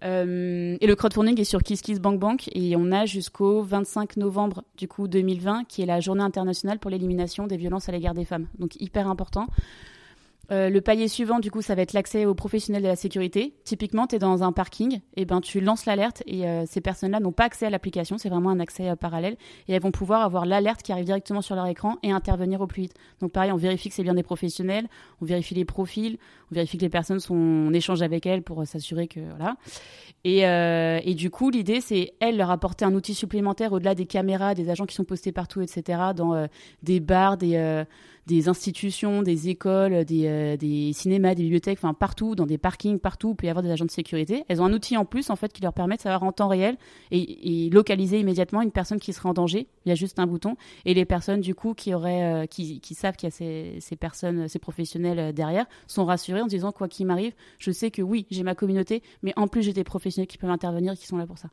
Euh, 0.04 0.76
et 0.80 0.86
le 0.86 0.96
crowdfunding 0.96 1.40
est 1.40 1.44
sur 1.44 1.62
KissKissBankBank 1.62 2.50
et 2.54 2.74
on 2.76 2.90
a 2.90 3.06
jusqu'au 3.06 3.62
25 3.62 4.16
novembre 4.16 4.64
du 4.76 4.88
coup 4.88 5.06
2020 5.06 5.64
qui 5.68 5.82
est 5.82 5.86
la 5.86 6.00
journée 6.00 6.22
internationale 6.22 6.78
pour 6.78 6.90
l'élimination 6.90 7.46
des 7.46 7.56
violences 7.56 7.88
à 7.88 7.92
l'égard 7.92 8.14
des 8.14 8.24
femmes. 8.24 8.48
Donc 8.58 8.80
hyper 8.80 9.06
important. 9.08 9.46
Euh, 10.52 10.68
le 10.68 10.80
palier 10.82 11.08
suivant, 11.08 11.40
du 11.40 11.50
coup, 11.50 11.62
ça 11.62 11.74
va 11.74 11.82
être 11.82 11.94
l'accès 11.94 12.26
aux 12.26 12.34
professionnels 12.34 12.82
de 12.82 12.88
la 12.88 12.96
sécurité. 12.96 13.54
Typiquement, 13.64 14.06
tu 14.06 14.16
es 14.16 14.18
dans 14.18 14.42
un 14.42 14.52
parking, 14.52 15.00
et 15.16 15.24
ben 15.24 15.40
tu 15.40 15.60
lances 15.60 15.86
l'alerte 15.86 16.22
et 16.26 16.46
euh, 16.46 16.64
ces 16.66 16.80
personnes-là 16.80 17.20
n'ont 17.20 17.32
pas 17.32 17.44
accès 17.44 17.66
à 17.66 17.70
l'application, 17.70 18.18
c'est 18.18 18.28
vraiment 18.28 18.50
un 18.50 18.60
accès 18.60 18.90
euh, 18.90 18.96
parallèle 18.96 19.36
et 19.68 19.72
elles 19.72 19.80
vont 19.82 19.90
pouvoir 19.90 20.22
avoir 20.22 20.44
l'alerte 20.44 20.82
qui 20.82 20.92
arrive 20.92 21.06
directement 21.06 21.40
sur 21.40 21.54
leur 21.54 21.66
écran 21.66 21.96
et 22.02 22.10
intervenir 22.10 22.60
au 22.60 22.66
plus 22.66 22.82
vite. 22.82 22.94
Donc 23.20 23.32
pareil, 23.32 23.50
on 23.52 23.56
vérifie 23.56 23.88
que 23.88 23.94
c'est 23.94 24.02
bien 24.02 24.14
des 24.14 24.22
professionnels, 24.22 24.88
on 25.22 25.24
vérifie 25.24 25.54
les 25.54 25.64
profils, 25.64 26.18
on 26.50 26.54
vérifie 26.54 26.76
que 26.76 26.82
les 26.82 26.90
personnes 26.90 27.20
sont 27.20 27.34
en 27.34 27.72
échange 27.72 28.02
avec 28.02 28.26
elles 28.26 28.42
pour 28.42 28.66
s'assurer 28.66 29.08
que 29.08 29.20
voilà. 29.20 29.56
Et, 30.24 30.40
et 30.42 31.14
du 31.14 31.30
coup, 31.30 31.50
l'idée 31.50 31.80
c'est 31.80 32.14
elles 32.20 32.36
leur 32.36 32.50
apporter 32.50 32.84
un 32.84 32.94
outil 32.94 33.14
supplémentaire 33.14 33.72
au-delà 33.72 33.94
des 33.94 34.06
caméras, 34.06 34.54
des 34.54 34.70
agents 34.70 34.86
qui 34.86 34.94
sont 34.94 35.04
postés 35.04 35.32
partout, 35.32 35.60
etc. 35.62 35.98
Dans 36.14 36.46
des 36.82 37.00
bars, 37.00 37.36
des 37.36 37.84
des 38.26 38.48
institutions, 38.48 39.22
des 39.22 39.48
écoles, 39.48 40.04
des, 40.04 40.26
euh, 40.26 40.56
des 40.56 40.92
cinémas, 40.92 41.34
des 41.34 41.42
bibliothèques, 41.42 41.78
enfin 41.78 41.94
partout, 41.94 42.34
dans 42.34 42.46
des 42.46 42.58
parkings, 42.58 42.98
partout, 42.98 43.30
il 43.30 43.36
peut 43.36 43.46
y 43.46 43.50
avoir 43.50 43.62
des 43.62 43.70
agents 43.70 43.84
de 43.84 43.90
sécurité. 43.90 44.44
Elles 44.48 44.62
ont 44.62 44.66
un 44.66 44.72
outil 44.72 44.96
en 44.96 45.04
plus, 45.04 45.30
en 45.30 45.36
fait, 45.36 45.52
qui 45.52 45.60
leur 45.62 45.72
permet 45.72 45.96
de 45.96 46.02
savoir 46.02 46.22
en 46.22 46.32
temps 46.32 46.48
réel 46.48 46.76
et, 47.10 47.68
localiser 47.72 48.20
immédiatement 48.20 48.62
une 48.62 48.70
personne 48.70 49.00
qui 49.00 49.12
serait 49.12 49.28
en 49.28 49.34
danger. 49.34 49.66
Il 49.86 49.88
y 49.88 49.92
a 49.92 49.94
juste 49.94 50.18
un 50.18 50.26
bouton. 50.26 50.56
Et 50.84 50.94
les 50.94 51.04
personnes, 51.04 51.40
du 51.40 51.54
coup, 51.54 51.74
qui, 51.74 51.94
auraient, 51.94 52.44
euh, 52.44 52.46
qui, 52.46 52.80
savent 52.94 53.16
qu'il 53.16 53.28
y 53.28 53.32
a 53.32 53.80
ces, 53.80 53.96
personnes, 53.96 54.48
ces 54.48 54.58
professionnels 54.58 55.18
euh, 55.18 55.32
derrière, 55.32 55.66
sont 55.86 56.04
rassurées 56.04 56.42
en 56.42 56.46
disant, 56.46 56.70
quoi 56.70 56.88
qu'il 56.88 57.06
m'arrive, 57.06 57.32
je 57.58 57.70
sais 57.70 57.90
que 57.90 58.02
oui, 58.02 58.26
j'ai 58.30 58.42
ma 58.42 58.54
communauté, 58.54 59.02
mais 59.22 59.32
en 59.36 59.48
plus, 59.48 59.62
j'ai 59.62 59.72
des 59.72 59.84
professionnels 59.84 60.28
qui 60.28 60.38
peuvent 60.38 60.50
intervenir 60.50 60.92
et 60.92 60.96
qui 60.96 61.06
sont 61.06 61.16
là 61.16 61.26
pour 61.26 61.38
ça. 61.38 61.48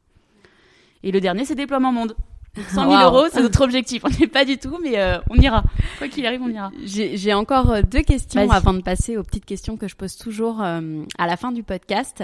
Et 1.01 1.11
le 1.11 1.21
dernier, 1.21 1.45
c'est 1.45 1.55
déploiement 1.55 1.91
monde. 1.91 2.15
100 2.57 2.89
000 2.89 3.03
euros, 3.03 3.27
c'est 3.31 3.41
notre 3.41 3.61
objectif. 3.61 4.03
On 4.05 4.09
n'est 4.19 4.27
pas 4.27 4.45
du 4.45 4.57
tout, 4.57 4.77
mais 4.81 4.99
euh, 4.99 5.19
on 5.29 5.35
ira. 5.35 5.63
Quoi 5.97 6.07
qu'il 6.07 6.25
arrive, 6.25 6.41
on 6.41 6.49
ira. 6.49 6.71
J'ai 6.83 7.33
encore 7.33 7.71
euh, 7.71 7.81
deux 7.81 8.01
questions 8.01 8.49
avant 8.49 8.73
de 8.73 8.81
passer 8.81 9.17
aux 9.17 9.23
petites 9.23 9.45
questions 9.45 9.77
que 9.77 9.87
je 9.87 9.95
pose 9.95 10.15
toujours 10.15 10.61
euh, 10.61 11.03
à 11.17 11.27
la 11.27 11.37
fin 11.37 11.51
du 11.51 11.63
podcast. 11.63 12.23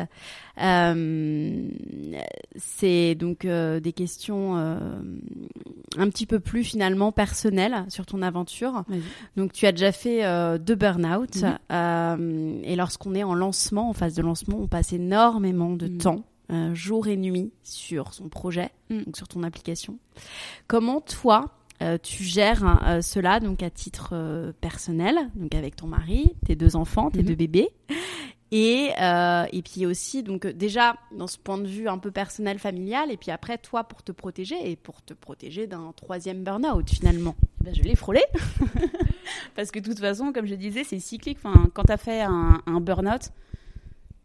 c'est 2.58 3.16
donc 3.16 3.46
des 3.46 3.94
questions 3.94 4.56
un 4.56 6.10
petit 6.10 6.26
peu 6.26 6.40
plus 6.40 6.64
finalement 6.64 7.12
personnelles 7.12 7.86
sur 7.90 8.06
ton 8.06 8.22
aventure. 8.22 8.84
Donc 9.38 9.54
tu 9.54 9.66
as 9.66 9.72
déjà 9.72 9.92
fait 9.92 10.24
deux 10.60 10.76
burn-out 10.76 11.44
mhm. 11.70 12.62
et 12.64 12.76
lorsqu'on 12.76 13.16
est 13.16 13.24
en 13.24 13.34
lancement, 13.34 13.90
en 13.90 13.94
phase 13.94 14.16
de 14.16 14.22
lancement, 14.22 14.58
on 14.60 14.68
passe 14.68 14.94
énormément 14.94 15.72
de 15.72 15.88
mhm. 15.88 15.98
temps 15.98 16.24
jour 16.74 17.08
et 17.08 17.18
nuit 17.18 17.52
sur 17.64 18.14
son 18.14 18.30
projet, 18.30 18.70
mm. 18.90 19.04
donc 19.04 19.18
sur 19.18 19.28
ton 19.28 19.44
application. 19.44 19.98
Comment 20.68 21.02
toi, 21.02 21.52
euh, 21.82 21.98
tu 22.02 22.24
gères 22.24 22.82
euh, 22.88 23.02
cela 23.02 23.42
donc 23.42 23.62
à 23.62 23.70
titre 23.70 24.12
euh, 24.14 24.54
personnel, 24.62 25.18
donc 25.36 25.54
avec 25.54 25.76
ton 25.76 25.88
mari, 25.88 26.34
tes 26.46 26.56
deux 26.56 26.78
enfants, 26.78 27.12
tes 27.12 27.22
mm-hmm. 27.22 27.26
deux 27.26 27.36
bébés, 27.36 27.70
et 28.52 28.92
et 29.52 29.62
puis 29.62 29.86
aussi 29.86 30.24
donc 30.24 30.48
déjà 30.48 30.96
dans 31.12 31.28
ce 31.28 31.38
point 31.38 31.58
de 31.58 31.68
vue 31.68 31.90
un 31.90 31.98
peu 31.98 32.12
personnel 32.12 32.60
familial, 32.60 33.12
et 33.12 33.18
puis 33.18 33.32
après 33.32 33.58
toi 33.58 33.84
pour 33.84 34.04
te 34.04 34.14
protéger 34.14 34.72
et 34.72 34.78
pour 34.78 35.02
te 35.04 35.14
protéger 35.14 35.68
d'un 35.68 35.92
troisième 35.98 36.44
burn-out 36.44 36.90
finalement. 36.90 37.36
Eh 37.60 37.66
ben, 37.66 37.76
je 37.76 37.82
l'ai 37.82 37.96
frôlé 37.96 38.22
parce 39.56 39.72
que 39.72 39.80
de 39.80 39.86
toute 39.86 40.00
façon, 40.00 40.32
comme 40.32 40.46
je 40.46 40.56
disais, 40.56 40.84
c'est 40.86 41.00
cyclique. 41.00 41.40
Enfin, 41.44 41.70
quand 41.74 41.84
tu 41.84 41.92
as 41.92 41.98
fait 41.98 42.22
un, 42.22 42.62
un 42.66 42.80
burn-out, 42.80 43.32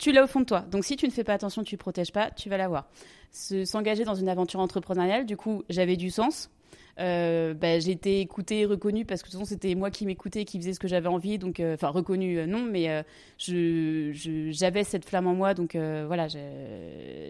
tu 0.01 0.13
l'as 0.13 0.25
au 0.25 0.27
fond 0.27 0.41
de 0.41 0.47
toi. 0.47 0.63
Donc 0.63 0.85
si 0.85 0.97
tu 0.97 1.07
ne 1.07 1.13
fais 1.13 1.25
pas 1.25 1.35
attention, 1.35 1.63
tu 1.63 1.75
ne 1.75 1.79
protèges 1.79 2.11
pas, 2.11 2.31
tu 2.31 2.49
vas 2.49 2.57
l'avoir. 2.57 2.89
S'engager 3.31 4.05
dans 4.05 4.17
une 4.17 4.29
aventure 4.29 4.59
entrepreneuriale, 4.59 5.27
du 5.27 5.37
coup, 5.37 5.63
j'avais 5.69 5.97
du 5.97 6.11
sens. 6.11 6.51
Euh, 6.99 7.55
bah, 7.55 7.79
j'étais 7.79 8.21
écoutée, 8.21 8.65
reconnue 8.65 9.05
parce 9.05 9.23
que 9.23 9.29
de 9.29 9.33
toute 9.33 9.41
façon 9.41 9.49
c'était 9.49 9.75
moi 9.75 9.91
qui 9.91 10.07
m'écoutais, 10.07 10.45
qui 10.45 10.59
faisais 10.59 10.75
ce 10.75 10.81
que 10.81 10.89
j'avais 10.89 11.09
envie, 11.09 11.39
donc 11.39 11.61
euh, 11.61 11.75
enfin 11.75 11.89
reconnue 11.89 12.39
euh, 12.39 12.47
non, 12.47 12.63
mais 12.63 13.05
j'avais 13.39 14.85
cette 14.85 15.05
flamme 15.05 15.27
en 15.27 15.35
moi, 15.35 15.55
donc 15.55 15.77
voilà, 15.77 16.29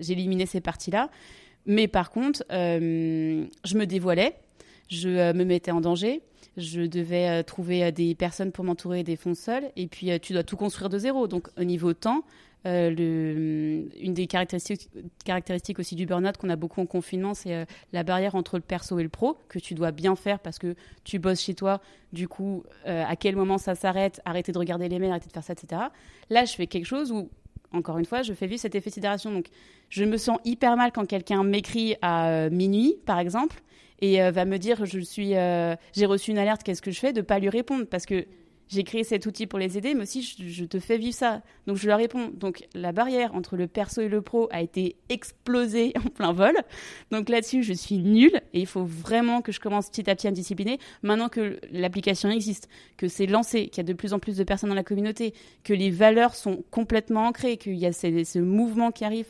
j'éliminais 0.01 0.47
ces 0.47 0.61
parties-là. 0.61 1.11
Mais 1.67 1.89
par 1.89 2.11
contre, 2.11 2.43
je 2.51 3.77
me 3.77 3.85
dévoilais, 3.85 4.37
je 4.89 5.33
me 5.33 5.45
mettais 5.45 5.73
en 5.73 5.81
danger, 5.81 6.23
je 6.57 6.83
devais 6.83 7.45
trouver 7.45 7.93
des 7.93 8.15
personnes 8.15 8.51
pour 8.51 8.65
m'entourer, 8.65 9.03
des 9.05 9.17
fonds 9.17 9.35
seuls, 9.35 9.71
et 9.77 9.87
puis 9.87 10.19
tu 10.21 10.33
dois 10.33 10.43
tout 10.43 10.57
construire 10.57 10.89
de 10.89 10.99
zéro. 10.99 11.29
Donc 11.29 11.49
au 11.59 11.65
niveau 11.65 11.93
temps, 11.93 12.25
euh, 12.67 12.91
le, 12.91 13.89
une 14.03 14.13
des 14.13 14.27
caractéristiques, 14.27 15.79
aussi 15.79 15.95
du 15.95 16.05
burn-out 16.05 16.37
qu'on 16.37 16.51
a 16.51 16.57
beaucoup 16.57 16.81
en 16.81 16.87
confinement, 16.87 17.33
c'est 17.33 17.55
euh, 17.55 17.65
la 17.93 18.03
barrière 18.03 18.35
entre 18.35 18.57
le 18.57 18.63
perso 18.63 18.99
et 18.99 19.03
le 19.03 19.09
pro, 19.09 19.39
que 19.49 19.59
tu 19.59 19.75
dois 19.75 19.93
bien 19.93 20.15
faire 20.15 20.39
parce 20.41 20.59
que 20.59 20.75
tu 21.05 21.19
bosses 21.19 21.41
chez 21.41 21.55
toi. 21.55 21.81
Du 22.13 22.29
coup, 22.29 22.65
euh, 22.87 23.03
à 23.07 23.17
quel 23.17 23.35
moment 23.35 23.57
ça 23.57 23.75
s'arrête? 23.75 24.21
Arrêter 24.25 24.53
de 24.53 24.59
regarder 24.59 24.89
les 24.89 24.99
mails, 24.99 25.11
arrêter 25.11 25.29
de 25.29 25.33
faire 25.33 25.45
ça, 25.45 25.55
etc. 25.55 25.83
Là, 26.29 26.45
je 26.45 26.55
fais 26.55 26.67
quelque 26.67 26.87
chose 26.87 27.13
où, 27.13 27.31
encore 27.73 27.97
une 27.97 28.05
fois, 28.05 28.23
je 28.23 28.35
fais 28.35 28.47
vivre 28.47 28.61
cet 28.61 28.75
effet 28.75 28.91
sidération. 28.91 29.33
Donc, 29.33 29.47
je 29.89 30.05
me 30.05 30.19
sens 30.19 30.39
hyper 30.45 30.77
mal 30.77 30.93
quand 30.93 31.07
quelqu'un 31.07 31.43
m'écrit 31.45 31.97
à 32.03 32.51
minuit, 32.51 32.97
par 33.07 33.19
exemple, 33.19 33.63
et 34.03 34.19
va 34.31 34.45
me 34.45 34.59
dire 34.59 34.85
je 34.87 34.99
j'ai 35.93 36.07
reçu 36.07 36.31
une 36.31 36.39
alerte, 36.39 36.63
qu'est-ce 36.63 36.83
que 36.83 36.91
je 36.91 36.99
fais? 36.99 37.13
De 37.13 37.21
pas 37.21 37.39
lui 37.39 37.49
répondre 37.49 37.85
parce 37.87 38.07
que 38.07 38.27
j'ai 38.71 38.85
créé 38.85 39.03
cet 39.03 39.27
outil 39.27 39.47
pour 39.47 39.59
les 39.59 39.77
aider, 39.77 39.95
mais 39.95 40.03
aussi 40.03 40.23
je, 40.23 40.65
te 40.65 40.79
fais 40.79 40.97
vivre 40.97 41.15
ça. 41.15 41.43
Donc 41.67 41.77
je 41.77 41.89
leur 41.89 41.99
réponds. 41.99 42.31
Donc 42.33 42.67
la 42.75 42.93
barrière 42.93 43.35
entre 43.35 43.57
le 43.57 43.67
perso 43.67 44.01
et 44.01 44.09
le 44.09 44.23
pro 44.23 44.49
a 44.53 44.63
été 44.63 44.97
explosée 45.09 45.93
en 46.05 46.09
plein 46.09 46.33
vol. 46.33 46.55
Donc 47.11 47.29
là-dessus, 47.29 47.65
je 47.65 47.73
suis 47.73 47.99
nulle 47.99 48.41
et 48.53 48.61
il 48.61 48.67
faut 48.67 48.85
vraiment 48.85 49.43
que 49.43 49.51
je 49.51 49.59
commence 49.59 49.91
petit 49.91 50.09
à 50.09 50.15
petit 50.15 50.29
à 50.29 50.31
me 50.31 50.37
discipliner. 50.37 50.79
Maintenant 51.03 51.29
que 51.29 51.59
l'application 51.73 52.31
existe, 52.31 52.69
que 52.97 53.09
c'est 53.09 53.27
lancé, 53.27 53.69
qu'il 53.69 53.79
y 53.79 53.81
a 53.81 53.89
de 53.89 53.93
plus 53.93 54.13
en 54.13 54.21
plus 54.21 54.37
de 54.37 54.45
personnes 54.45 54.71
dans 54.71 54.77
la 54.77 54.85
communauté, 54.85 55.35
que 55.65 55.75
les 55.75 55.91
valeurs 55.91 56.37
sont 56.37 56.63
complètement 56.71 57.27
ancrées, 57.27 57.57
qu'il 57.57 57.75
y 57.75 57.87
a 57.87 57.93
ce, 57.93 58.39
mouvement 58.39 58.93
qui 58.93 59.05
arrive. 59.05 59.27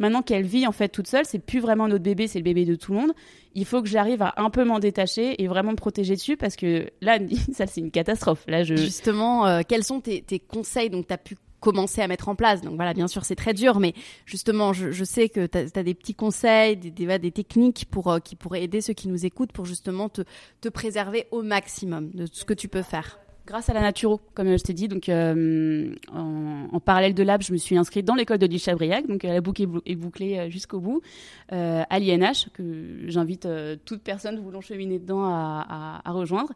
Maintenant 0.00 0.22
qu'elle 0.22 0.44
vit 0.44 0.66
en 0.66 0.72
fait 0.72 0.88
toute 0.88 1.06
seule, 1.06 1.26
c'est 1.26 1.38
plus 1.38 1.60
vraiment 1.60 1.86
notre 1.86 2.02
bébé, 2.02 2.26
c'est 2.26 2.38
le 2.38 2.44
bébé 2.44 2.64
de 2.64 2.74
tout 2.74 2.92
le 2.92 2.98
monde. 2.98 3.12
Il 3.54 3.66
faut 3.66 3.82
que 3.82 3.88
j'arrive 3.88 4.22
à 4.22 4.34
un 4.38 4.48
peu 4.48 4.64
m'en 4.64 4.78
détacher 4.78 5.40
et 5.42 5.46
vraiment 5.46 5.72
me 5.72 5.76
protéger 5.76 6.14
dessus 6.14 6.38
parce 6.38 6.56
que 6.56 6.90
là, 7.02 7.18
ça 7.52 7.66
c'est 7.66 7.80
une 7.80 7.90
catastrophe. 7.90 8.42
Là. 8.48 8.64
Justement, 8.64 9.46
euh, 9.46 9.60
quels 9.66 9.84
sont 9.84 10.00
tes, 10.00 10.24
conseils? 10.40 10.88
Donc, 10.88 11.06
tu 11.06 11.12
as 11.12 11.18
pu 11.18 11.36
commencer 11.60 12.00
à 12.00 12.08
mettre 12.08 12.30
en 12.30 12.34
place. 12.34 12.62
Donc 12.62 12.76
voilà, 12.76 12.94
bien 12.94 13.08
sûr, 13.08 13.26
c'est 13.26 13.36
très 13.36 13.52
dur, 13.52 13.78
mais 13.78 13.92
justement, 14.24 14.72
je, 14.72 15.04
sais 15.04 15.28
que 15.28 15.44
tu 15.44 15.58
as, 15.58 15.82
des 15.82 15.94
petits 15.94 16.14
conseils, 16.14 16.78
des, 16.78 17.18
des, 17.18 17.30
techniques 17.30 17.86
pour, 17.90 18.10
euh, 18.10 18.18
qui 18.20 18.36
pourraient 18.36 18.62
aider 18.62 18.80
ceux 18.80 18.94
qui 18.94 19.08
nous 19.08 19.26
écoutent 19.26 19.52
pour 19.52 19.66
justement 19.66 20.08
te, 20.08 20.22
te 20.62 20.70
préserver 20.70 21.26
au 21.30 21.42
maximum 21.42 22.10
de 22.14 22.24
ce 22.32 22.46
que 22.46 22.54
tu 22.54 22.68
peux 22.68 22.82
faire 22.82 23.18
grâce 23.50 23.68
à 23.68 23.74
la 23.74 23.80
Naturo, 23.80 24.20
comme 24.34 24.56
je 24.56 24.62
t'ai 24.62 24.72
dit. 24.72 24.86
Donc, 24.86 25.08
euh, 25.08 25.92
en, 26.12 26.78
parallèle 26.78 27.14
de 27.14 27.22
Lab, 27.24 27.42
je 27.42 27.52
me 27.52 27.58
suis 27.58 27.76
inscrite 27.76 28.06
dans 28.06 28.14
l'école 28.14 28.38
de 28.38 28.58
Chabriac. 28.58 29.08
Donc, 29.08 29.24
la 29.24 29.40
boucle 29.40 29.66
est, 29.84 29.96
bouclée 29.96 30.38
euh, 30.38 30.50
jusqu'au 30.50 30.78
bout. 30.78 31.02
Euh, 31.52 31.82
à 31.90 31.98
l'INH, 31.98 32.48
que 32.54 32.62
j'invite 33.08 33.48
toute 33.84 34.02
personne 34.02 34.38
voulant 34.38 34.60
cheminer 34.60 35.00
dedans 35.00 35.24
à, 35.24 36.00
rejoindre. 36.06 36.52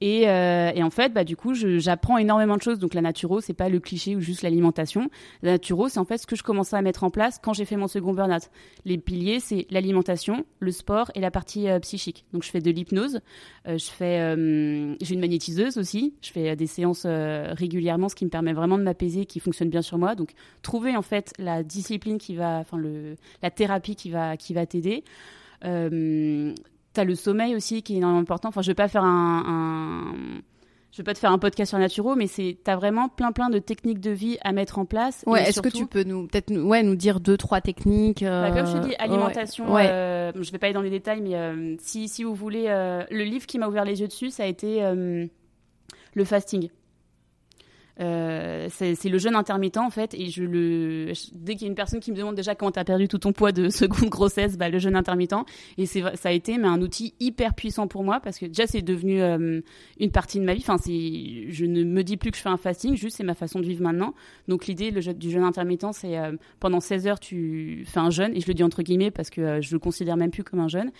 Et, 0.00 0.28
en 0.28 0.90
fait, 0.90 1.12
bah, 1.12 1.24
du 1.24 1.36
coup, 1.36 1.52
j'apprends 1.54 2.16
énormément 2.16 2.56
de 2.56 2.62
choses. 2.62 2.78
Donc, 2.78 2.94
la 2.94 3.02
Naturo, 3.02 3.40
c'est 3.40 3.54
pas 3.54 3.68
le 3.68 3.80
cliché 3.80 4.14
ou 4.14 4.20
juste 4.20 4.42
l'alimentation. 4.42 5.10
La 5.42 5.52
Naturo, 5.52 5.88
c'est 5.88 5.98
en 5.98 6.04
fait 6.04 6.18
ce 6.18 6.28
que 6.28 6.36
je 6.36 6.44
commençais 6.44 6.76
à 6.76 6.82
mettre 6.82 7.02
en 7.02 7.10
place 7.10 7.40
quand 7.42 7.54
j'ai 7.54 7.64
fait 7.64 7.76
mon 7.76 7.88
second 7.88 8.14
burn-out. 8.14 8.50
Les 8.84 8.98
piliers, 8.98 9.40
c'est 9.40 9.66
l'alimentation, 9.70 10.46
le 10.60 10.70
sport 10.70 11.10
et 11.16 11.20
la 11.20 11.32
partie 11.32 11.66
psychique. 11.82 12.24
Donc, 12.32 12.44
je 12.44 12.50
fais 12.50 12.60
de 12.60 12.70
l'hypnose. 12.70 13.20
je 13.66 13.90
fais, 13.90 14.36
j'ai 15.00 15.14
une 15.14 15.20
magnétiseuse 15.20 15.76
aussi. 15.76 16.14
Fais 16.36 16.56
des 16.56 16.66
séances 16.66 17.04
euh, 17.06 17.52
régulièrement, 17.52 18.08
ce 18.08 18.14
qui 18.14 18.24
me 18.24 18.30
permet 18.30 18.52
vraiment 18.52 18.78
de 18.78 18.82
m'apaiser, 18.82 19.26
qui 19.26 19.40
fonctionne 19.40 19.70
bien 19.70 19.82
sur 19.82 19.98
moi. 19.98 20.14
Donc, 20.14 20.32
trouver 20.62 20.96
en 20.96 21.02
fait 21.02 21.32
la 21.38 21.62
discipline 21.62 22.18
qui 22.18 22.34
va, 22.34 22.58
enfin 22.58 22.76
le, 22.76 23.16
la 23.42 23.50
thérapie 23.50 23.96
qui 23.96 24.10
va, 24.10 24.36
qui 24.36 24.54
va 24.54 24.66
t'aider. 24.66 25.04
Euh, 25.64 26.52
tu 26.94 27.00
as 27.00 27.04
le 27.04 27.14
sommeil 27.14 27.54
aussi 27.54 27.82
qui 27.82 27.94
est 27.94 27.96
énormément 27.98 28.20
important. 28.20 28.48
Enfin, 28.48 28.62
je 28.62 28.68
vais 28.70 28.74
pas 28.74 28.88
faire 28.88 29.04
un, 29.04 30.14
je 30.92 30.98
vais 30.98 31.04
pas 31.04 31.14
te 31.14 31.18
faire 31.18 31.32
un 31.32 31.38
podcast 31.38 31.70
sur 31.70 31.78
Naturo, 31.78 32.14
mais 32.16 32.26
c'est 32.26 32.56
as 32.66 32.76
vraiment 32.76 33.08
plein 33.08 33.32
plein 33.32 33.48
de 33.48 33.58
techniques 33.58 34.00
de 34.00 34.10
vie 34.10 34.38
à 34.42 34.52
mettre 34.52 34.78
en 34.78 34.84
place. 34.84 35.24
Ouais, 35.26 35.48
est-ce 35.48 35.60
que 35.60 35.68
tu 35.68 35.86
peux 35.86 36.04
nous 36.04 36.26
peut-être 36.26 36.54
ouais 36.54 36.82
nous 36.82 36.96
dire 36.96 37.20
deux 37.20 37.36
trois 37.36 37.60
techniques 37.60 38.24
bah, 38.24 38.50
Comme 38.50 38.66
je 38.66 38.72
te 38.72 38.86
dis, 38.86 38.92
euh, 38.92 39.04
alimentation. 39.04 39.72
Ouais. 39.72 39.88
Euh, 39.88 40.32
je 40.34 40.50
vais 40.52 40.58
pas 40.58 40.66
aller 40.66 40.74
dans 40.74 40.82
les 40.82 40.90
détails, 40.90 41.22
mais 41.22 41.76
si 41.80 42.08
si 42.08 42.24
vous 42.24 42.34
voulez, 42.34 42.66
le 42.66 43.24
livre 43.24 43.46
qui 43.46 43.58
m'a 43.58 43.68
ouvert 43.68 43.84
les 43.84 44.00
yeux 44.00 44.08
dessus, 44.08 44.30
ça 44.30 44.44
a 44.44 44.46
été 44.46 44.82
le 46.16 46.24
fasting. 46.24 46.70
Euh, 47.98 48.68
c'est 48.70 49.08
le 49.08 49.16
jeûne 49.16 49.36
intermittent 49.36 49.78
en 49.78 49.88
fait 49.88 50.12
et 50.12 50.28
je 50.28 50.44
le 50.44 51.12
dès 51.32 51.54
qu'il 51.54 51.62
y 51.62 51.64
a 51.64 51.68
une 51.68 51.74
personne 51.74 51.98
qui 51.98 52.12
me 52.12 52.16
demande 52.16 52.34
déjà 52.34 52.54
comment 52.54 52.70
tu 52.70 52.78
as 52.78 52.84
perdu 52.84 53.08
tout 53.08 53.16
ton 53.16 53.32
poids 53.32 53.52
de 53.52 53.68
seconde 53.70 54.10
grossesse 54.10 54.58
bah, 54.58 54.68
le 54.68 54.78
jeûne 54.78 54.96
intermittent. 54.96 55.46
Et 55.78 55.86
c'est 55.86 56.02
ça 56.14 56.28
a 56.28 56.32
été 56.32 56.58
mais 56.58 56.68
un 56.68 56.82
outil 56.82 57.14
hyper 57.20 57.54
puissant 57.54 57.88
pour 57.88 58.04
moi 58.04 58.20
parce 58.20 58.38
que 58.38 58.44
déjà 58.44 58.66
c'est 58.66 58.82
devenu 58.82 59.22
euh, 59.22 59.62
une 59.98 60.10
partie 60.10 60.38
de 60.38 60.44
ma 60.44 60.52
vie. 60.52 60.62
Enfin 60.66 60.76
je 60.84 61.64
ne 61.64 61.84
me 61.84 62.02
dis 62.02 62.18
plus 62.18 62.30
que 62.30 62.36
je 62.36 62.42
fais 62.42 62.50
un 62.50 62.58
fasting 62.58 62.96
juste 62.96 63.16
c'est 63.16 63.24
ma 63.24 63.34
façon 63.34 63.60
de 63.60 63.64
vivre 63.64 63.82
maintenant. 63.82 64.12
Donc 64.46 64.66
l'idée 64.66 64.90
du 64.90 65.30
jeûne 65.30 65.44
intermittent 65.44 65.92
c'est 65.92 66.18
euh, 66.18 66.32
pendant 66.60 66.80
16 66.80 67.06
heures 67.06 67.20
tu 67.20 67.84
fais 67.86 68.00
un 68.00 68.10
jeûne 68.10 68.36
et 68.36 68.40
je 68.40 68.46
le 68.46 68.52
dis 68.52 68.62
entre 68.62 68.82
guillemets 68.82 69.10
parce 69.10 69.30
que 69.30 69.62
je 69.62 69.72
le 69.72 69.78
considère 69.78 70.18
même 70.18 70.30
plus 70.30 70.44
comme 70.44 70.60
un 70.60 70.68
jeûne 70.68 70.90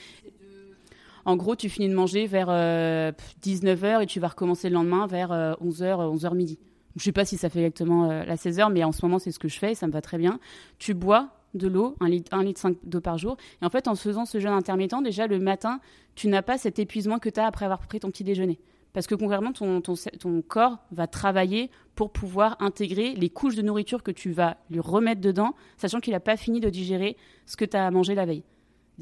en 1.27 1.37
gros, 1.37 1.57
tu 1.57 1.69
finis 1.69 1.89
de 1.89 1.95
manger 1.95 2.27
vers 2.27 2.49
19h 2.49 4.03
et 4.03 4.07
tu 4.07 4.21
vas 4.21 4.29
recommencer 4.29 4.69
le 4.71 4.75
lendemain 4.75 5.07
vers 5.07 5.31
11h, 5.31 6.17
11h 6.17 6.35
midi. 6.35 6.59
Je 6.97 7.05
sais 7.05 7.13
pas 7.13 7.27
si 7.27 7.37
ça 7.37 7.51
fait 7.51 7.59
exactement 7.61 8.11
euh, 8.11 8.25
la 8.25 8.37
16 8.37 8.59
heures, 8.59 8.71
mais 8.71 8.83
en 8.83 8.93
ce 8.93 9.05
moment, 9.05 9.19
c'est 9.19 9.31
ce 9.31 9.39
que 9.39 9.49
je 9.49 9.59
fais 9.59 9.73
et 9.73 9.75
ça 9.75 9.87
me 9.87 9.93
va 9.93 10.01
très 10.01 10.17
bien. 10.17 10.41
Tu 10.79 10.95
bois 10.95 11.29
de 11.55 11.69
l'eau, 11.69 11.95
1 12.01 12.09
litre, 12.09 12.35
1 12.35 12.43
litre 12.43 12.61
5 12.61 12.79
d'eau 12.85 13.01
par 13.01 13.19
jour. 13.19 13.37
Et 13.61 13.67
en 13.67 13.71
fait, 13.71 13.87
en 13.87 13.95
faisant 13.95 14.25
ce 14.25 14.41
jeûne 14.41 14.53
intermittent, 14.53 15.03
déjà 15.05 15.27
le 15.27 15.39
matin, 15.39 15.81
tu 16.15 16.29
n'as 16.29 16.43
pas 16.43 16.57
cet 16.57 16.79
épuisement 16.79 17.19
que 17.19 17.29
tu 17.29 17.39
as 17.39 17.47
après 17.47 17.67
avoir 17.67 17.81
pris 17.87 18.01
ton 18.01 18.11
petit 18.11 18.25
déjeuner. 18.25 18.59
Parce 18.95 19.07
que 19.07 19.15
concrètement, 19.15 19.53
ton, 19.53 19.83
ton, 19.83 19.95
ton, 20.19 20.41
corps 20.41 20.79
va 20.91 21.07
travailler 21.07 21.71
pour 21.95 22.13
pouvoir 22.13 22.57
intégrer 22.61 23.15
les 23.15 23.29
couches 23.29 23.55
de 23.55 23.63
nourriture 23.63 24.03
que 24.03 24.11
tu 24.11 24.31
vas 24.31 24.57
lui 24.71 24.81
remettre 24.81 25.21
dedans, 25.21 25.55
sachant 25.77 26.01
qu'il 26.01 26.15
n'a 26.15 26.21
pas 26.21 26.39
fini 26.39 26.61
de 26.61 26.71
digérer 26.71 27.19
ce 27.45 27.59
que 27.59 27.67
tu 27.67 27.77
as 27.77 27.91
mangé 27.91 28.15
la 28.15 28.25
veille. 28.25 28.43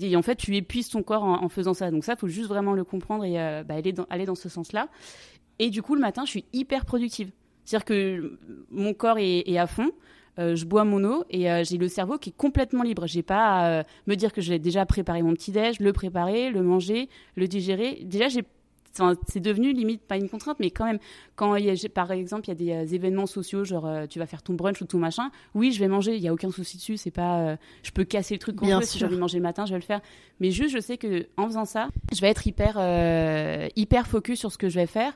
Et 0.01 0.17
en 0.17 0.23
fait, 0.23 0.37
tu 0.37 0.57
épuises 0.57 0.89
ton 0.89 1.03
corps 1.03 1.23
en, 1.25 1.49
faisant 1.49 1.75
ça. 1.75 1.91
Donc 1.91 2.05
ça, 2.05 2.17
faut 2.17 2.29
juste 2.29 2.49
vraiment 2.49 2.73
le 2.73 2.85
comprendre 2.85 3.25
et 3.25 3.41
euh, 3.41 3.63
bah, 3.63 3.75
aller, 3.75 3.93
dans, 3.93 4.07
aller 4.11 4.27
dans 4.27 4.35
ce 4.35 4.49
sens-là. 4.49 4.89
Et 5.59 5.71
du 5.71 5.83
coup, 5.83 5.95
le 5.95 6.01
matin, 6.01 6.25
je 6.25 6.31
suis 6.31 6.45
hyper 6.53 6.85
productive. 6.85 7.31
C'est-à-dire 7.65 7.85
que 7.85 8.39
mon 8.71 8.95
corps 8.95 9.19
est, 9.19 9.59
à 9.59 9.67
fond. 9.67 9.91
Euh, 10.41 10.57
je 10.57 10.65
bois 10.65 10.85
mon 10.85 11.05
eau 11.05 11.25
et 11.31 11.49
euh, 11.49 11.63
j'ai 11.63 11.79
le 11.79 11.87
cerveau 11.87 12.19
qui 12.19 12.31
est 12.31 12.37
complètement 12.37 12.83
libre. 12.83 13.07
J'ai 13.07 13.23
pas 13.23 13.47
à 13.47 13.69
euh, 13.69 13.83
me 14.09 14.17
dire 14.17 14.33
que 14.33 14.41
j'ai 14.41 14.59
déjà 14.59 14.85
préparé 14.85 15.23
mon 15.23 15.33
petit 15.33 15.53
déj, 15.53 15.79
le 15.79 15.93
préparer, 15.93 16.51
le 16.51 16.63
manger, 16.63 17.09
le 17.37 17.47
digérer. 17.47 18.01
Déjà, 18.03 18.29
j'ai 18.29 18.43
c'est 19.29 19.41
devenu 19.41 19.73
limite 19.73 20.03
pas 20.03 20.17
une 20.17 20.29
contrainte, 20.29 20.59
mais 20.61 20.71
quand 20.71 20.85
même, 20.85 20.99
quand 21.37 21.57
il 21.57 21.65
y 21.65 21.71
a, 21.71 21.89
par 21.89 22.13
exemple 22.13 22.45
il 22.47 22.49
y 22.49 22.53
a 22.53 22.55
des 22.85 22.93
euh, 22.93 22.95
événements 22.95 23.27
sociaux, 23.27 23.65
genre 23.65 23.87
euh, 23.87 24.07
tu 24.07 24.19
vas 24.19 24.27
faire 24.27 24.43
ton 24.43 24.55
brunch 24.55 24.81
ou 24.81 24.87
tout 24.87 24.99
machin, 24.99 25.31
oui, 25.55 25.73
je 25.73 25.81
vais 25.81 25.89
manger, 25.89 26.17
il 26.17 26.23
y 26.23 26.29
a 26.29 26.33
aucun 26.33 26.51
souci 26.51 26.77
dessus, 26.77 26.97
c'est 26.97 27.11
pas, 27.11 27.41
euh, 27.41 27.57
je 27.83 27.91
peux 27.91 28.05
casser 28.05 28.35
le 28.35 28.39
truc 28.39 28.57
quand 28.57 28.67
je 28.67 28.75
veux, 28.75 28.83
si 28.83 28.99
j'ai 28.99 29.07
envie 29.07 29.17
de 29.17 29.21
manger 29.21 29.39
le 29.39 29.43
matin, 29.43 29.67
je 29.67 29.73
vais 29.73 29.81
le 29.81 29.85
faire. 29.85 30.01
Mais 30.41 30.51
juste, 30.51 30.75
je 30.75 30.81
sais 30.81 30.97
que 30.97 31.27
en 31.37 31.47
faisant 31.47 31.65
ça, 31.65 31.89
je 32.13 32.21
vais 32.21 32.29
être 32.29 32.47
hyper, 32.47 32.77
hyper 33.77 34.07
focus 34.07 34.39
sur 34.39 34.53
ce 34.53 34.59
que 34.59 34.69
je 34.69 34.79
vais 34.79 34.87
faire. 34.87 35.13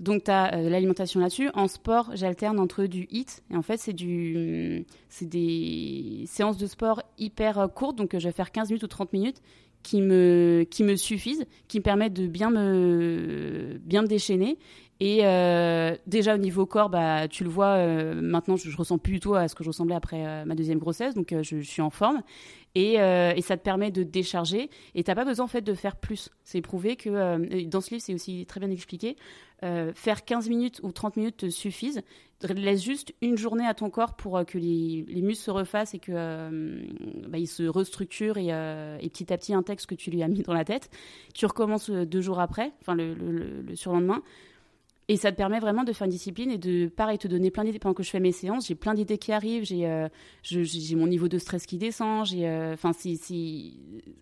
Donc 0.00 0.24
tu 0.24 0.30
as 0.30 0.56
l'alimentation 0.56 1.20
là-dessus. 1.20 1.50
En 1.54 1.68
sport, 1.68 2.10
j'alterne 2.14 2.58
entre 2.58 2.86
du 2.86 3.06
hit 3.10 3.42
et 3.50 3.56
en 3.56 3.62
fait 3.62 3.76
c'est 3.76 3.92
du, 3.92 4.84
c'est 5.08 5.28
des 5.28 6.24
séances 6.26 6.56
de 6.56 6.66
sport 6.66 7.02
hyper 7.18 7.68
courtes, 7.74 7.96
donc 7.96 8.16
je 8.18 8.26
vais 8.26 8.32
faire 8.32 8.50
15 8.50 8.70
minutes 8.70 8.82
ou 8.82 8.88
30 8.88 9.12
minutes 9.12 9.42
qui 9.82 10.00
me, 10.00 10.64
qui 10.70 10.84
me 10.84 10.96
suffisent, 10.96 11.44
qui 11.68 11.78
me 11.78 11.82
permettent 11.82 12.14
de 12.14 12.26
bien 12.26 12.50
me, 12.50 13.80
bien 13.84 14.02
déchaîner. 14.02 14.58
Et 15.00 15.22
euh, 15.24 15.96
déjà 16.06 16.36
au 16.36 16.38
niveau 16.38 16.64
corps, 16.64 16.88
bah, 16.88 17.26
tu 17.26 17.42
le 17.42 17.50
vois, 17.50 17.74
euh, 17.74 18.20
maintenant 18.22 18.56
je, 18.56 18.70
je, 18.70 18.76
ressens 18.76 18.98
plus 18.98 19.14
du 19.14 19.20
tout 19.20 19.34
à 19.34 19.48
ce 19.48 19.56
que 19.56 19.64
je 19.64 19.68
ressemblais 19.68 19.96
après 19.96 20.24
euh, 20.24 20.44
ma 20.44 20.54
deuxième 20.54 20.78
grossesse, 20.78 21.14
donc 21.14 21.34
je, 21.42 21.60
suis 21.60 21.82
en 21.82 21.90
forme. 21.90 22.22
Et, 22.74 22.94
et, 22.94 23.42
ça 23.42 23.56
te 23.56 23.62
permet 23.62 23.90
de 23.90 24.02
décharger. 24.02 24.70
Et 24.94 25.04
t'as 25.04 25.14
pas 25.14 25.24
besoin 25.24 25.44
en 25.44 25.48
fait 25.48 25.60
de 25.60 25.74
faire 25.74 25.96
plus. 25.96 26.30
C'est 26.42 26.62
prouvé 26.62 26.96
que 26.96 27.64
dans 27.66 27.80
ce 27.80 27.90
livre, 27.90 28.02
c'est 28.02 28.14
aussi 28.14 28.46
très 28.46 28.60
bien 28.60 28.70
expliqué. 28.70 29.16
faire 29.94 30.24
15 30.24 30.48
minutes 30.48 30.80
ou 30.82 30.90
30 30.90 31.16
minutes 31.16 31.36
te 31.36 31.50
suffisent 31.50 32.02
laisse 32.48 32.82
juste 32.82 33.14
une 33.22 33.38
journée 33.38 33.66
à 33.66 33.74
ton 33.74 33.90
corps 33.90 34.14
pour 34.14 34.36
euh, 34.36 34.44
que 34.44 34.58
les, 34.58 35.04
muscles 35.22 35.44
se 35.44 35.50
refassent 35.50 35.94
et 35.94 35.98
que 35.98 36.12
euh, 36.14 36.82
bah, 37.28 37.38
se 37.46 37.64
restructure 37.64 38.38
et, 38.38 38.48
euh, 38.50 38.98
et, 39.00 39.08
petit 39.08 39.32
à 39.32 39.38
petit 39.38 39.54
un 39.54 39.62
texte 39.62 39.86
que 39.86 39.94
tu 39.94 40.10
lui 40.10 40.22
as 40.22 40.28
mis 40.28 40.42
dans 40.42 40.54
la 40.54 40.64
tête. 40.64 40.90
Tu 41.34 41.46
recommences 41.46 41.90
deux 41.90 42.20
jours 42.20 42.40
après, 42.40 42.72
enfin 42.80 42.94
le, 42.94 43.14
le, 43.14 43.74
surlendemain. 43.76 44.22
Et 45.12 45.16
ça 45.16 45.30
te 45.30 45.36
permet 45.36 45.58
vraiment 45.60 45.84
de 45.84 45.92
faire 45.92 46.06
une 46.06 46.10
discipline 46.10 46.50
et 46.50 46.56
de, 46.56 46.86
pareil, 46.86 47.18
te 47.18 47.28
donner 47.28 47.50
plein 47.50 47.64
d'idées. 47.64 47.78
Pendant 47.78 47.92
que 47.92 48.02
je 48.02 48.08
fais 48.08 48.18
mes 48.18 48.32
séances, 48.32 48.68
j'ai 48.68 48.74
plein 48.74 48.94
d'idées 48.94 49.18
qui 49.18 49.30
arrivent, 49.30 49.64
j'ai 49.64 50.08
j'ai 50.42 50.96
mon 50.96 51.06
niveau 51.06 51.28
de 51.28 51.36
stress 51.36 51.66
qui 51.66 51.76
descend, 51.76 52.24
j'ai, 52.24 52.48
enfin, 52.72 52.94
si, 52.94 53.76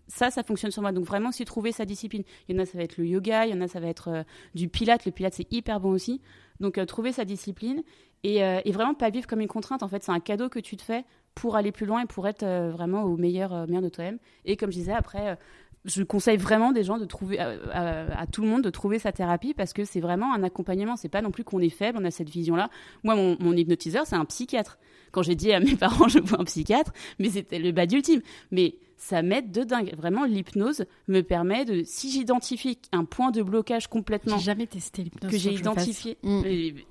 ça, 0.08 0.32
ça 0.32 0.42
fonctionne 0.42 0.72
sur 0.72 0.82
moi. 0.82 0.90
Donc 0.90 1.04
vraiment, 1.04 1.30
si 1.30 1.44
trouver 1.44 1.70
sa 1.70 1.84
discipline. 1.84 2.24
Il 2.48 2.56
y 2.56 2.58
en 2.58 2.62
a, 2.62 2.66
ça 2.66 2.76
va 2.76 2.82
être 2.82 2.96
le 2.96 3.06
yoga, 3.06 3.46
il 3.46 3.54
y 3.54 3.54
en 3.54 3.60
a, 3.60 3.68
ça 3.68 3.78
va 3.78 3.86
être 3.86 4.24
du 4.56 4.68
pilate. 4.68 5.04
Le 5.04 5.12
pilate, 5.12 5.34
c'est 5.34 5.52
hyper 5.52 5.78
bon 5.78 5.92
aussi. 5.92 6.20
Donc 6.58 6.84
trouver 6.86 7.12
sa 7.12 7.24
discipline 7.24 7.84
euh, 8.26 8.60
et, 8.64 8.72
vraiment 8.72 8.94
pas 8.94 9.10
vivre 9.10 9.26
comme 9.26 9.40
une 9.40 9.48
contrainte. 9.48 9.82
En 9.82 9.88
fait, 9.88 10.02
c'est 10.02 10.12
un 10.12 10.20
cadeau 10.20 10.48
que 10.48 10.58
tu 10.58 10.76
te 10.76 10.82
fais 10.82 11.04
pour 11.34 11.56
aller 11.56 11.72
plus 11.72 11.86
loin 11.86 12.02
et 12.02 12.06
pour 12.06 12.26
être 12.28 12.42
euh, 12.42 12.70
vraiment 12.70 13.04
au 13.04 13.16
meilleur, 13.16 13.52
euh, 13.52 13.66
meilleur 13.66 13.82
de 13.82 13.88
toi-même. 13.88 14.18
Et 14.44 14.56
comme 14.56 14.70
je 14.70 14.78
disais, 14.78 14.92
après, 14.92 15.38
je 15.84 16.02
conseille 16.02 16.36
vraiment 16.36 16.72
des 16.72 16.84
gens 16.84 16.98
de 16.98 17.04
trouver, 17.04 17.38
à, 17.38 18.26
tout 18.30 18.42
le 18.42 18.48
monde 18.48 18.62
de 18.62 18.70
trouver 18.70 18.98
sa 18.98 19.12
thérapie 19.12 19.54
parce 19.54 19.72
que 19.72 19.84
c'est 19.84 20.00
vraiment 20.00 20.34
un 20.34 20.42
accompagnement. 20.42 20.96
C'est 20.96 21.08
pas 21.08 21.22
non 21.22 21.30
plus 21.30 21.44
qu'on 21.44 21.60
est 21.60 21.70
faible, 21.70 21.98
on 22.00 22.04
a 22.04 22.10
cette 22.10 22.28
vision-là. 22.28 22.68
Moi, 23.02 23.14
mon, 23.14 23.36
mon 23.40 23.56
hypnotiseur, 23.56 24.06
c'est 24.06 24.16
un 24.16 24.24
psychiatre. 24.24 24.78
Quand 25.10 25.22
j'ai 25.22 25.34
dit 25.34 25.52
à 25.52 25.60
mes 25.60 25.76
parents, 25.76 26.08
je 26.08 26.18
vois 26.18 26.40
un 26.40 26.44
psychiatre, 26.44 26.92
mais 27.18 27.30
c'était 27.30 27.58
le 27.58 27.72
bas 27.72 27.86
d'ultime. 27.86 28.20
Mais 28.50 28.76
ça 29.00 29.22
m'aide 29.22 29.50
de 29.50 29.64
dingue. 29.64 29.94
Vraiment, 29.96 30.24
l'hypnose 30.24 30.84
me 31.08 31.22
permet 31.22 31.64
de, 31.64 31.82
si 31.84 32.10
j'identifie 32.10 32.78
un 32.92 33.04
point 33.04 33.30
de 33.30 33.42
blocage 33.42 33.88
complètement. 33.88 34.36
J'ai 34.38 34.44
jamais 34.44 34.66
testé 34.66 35.02
l'hypnose. 35.02 35.30
Que 35.30 35.38
j'ai 35.38 35.54
identifié. 35.54 36.18
Mm. 36.22 36.40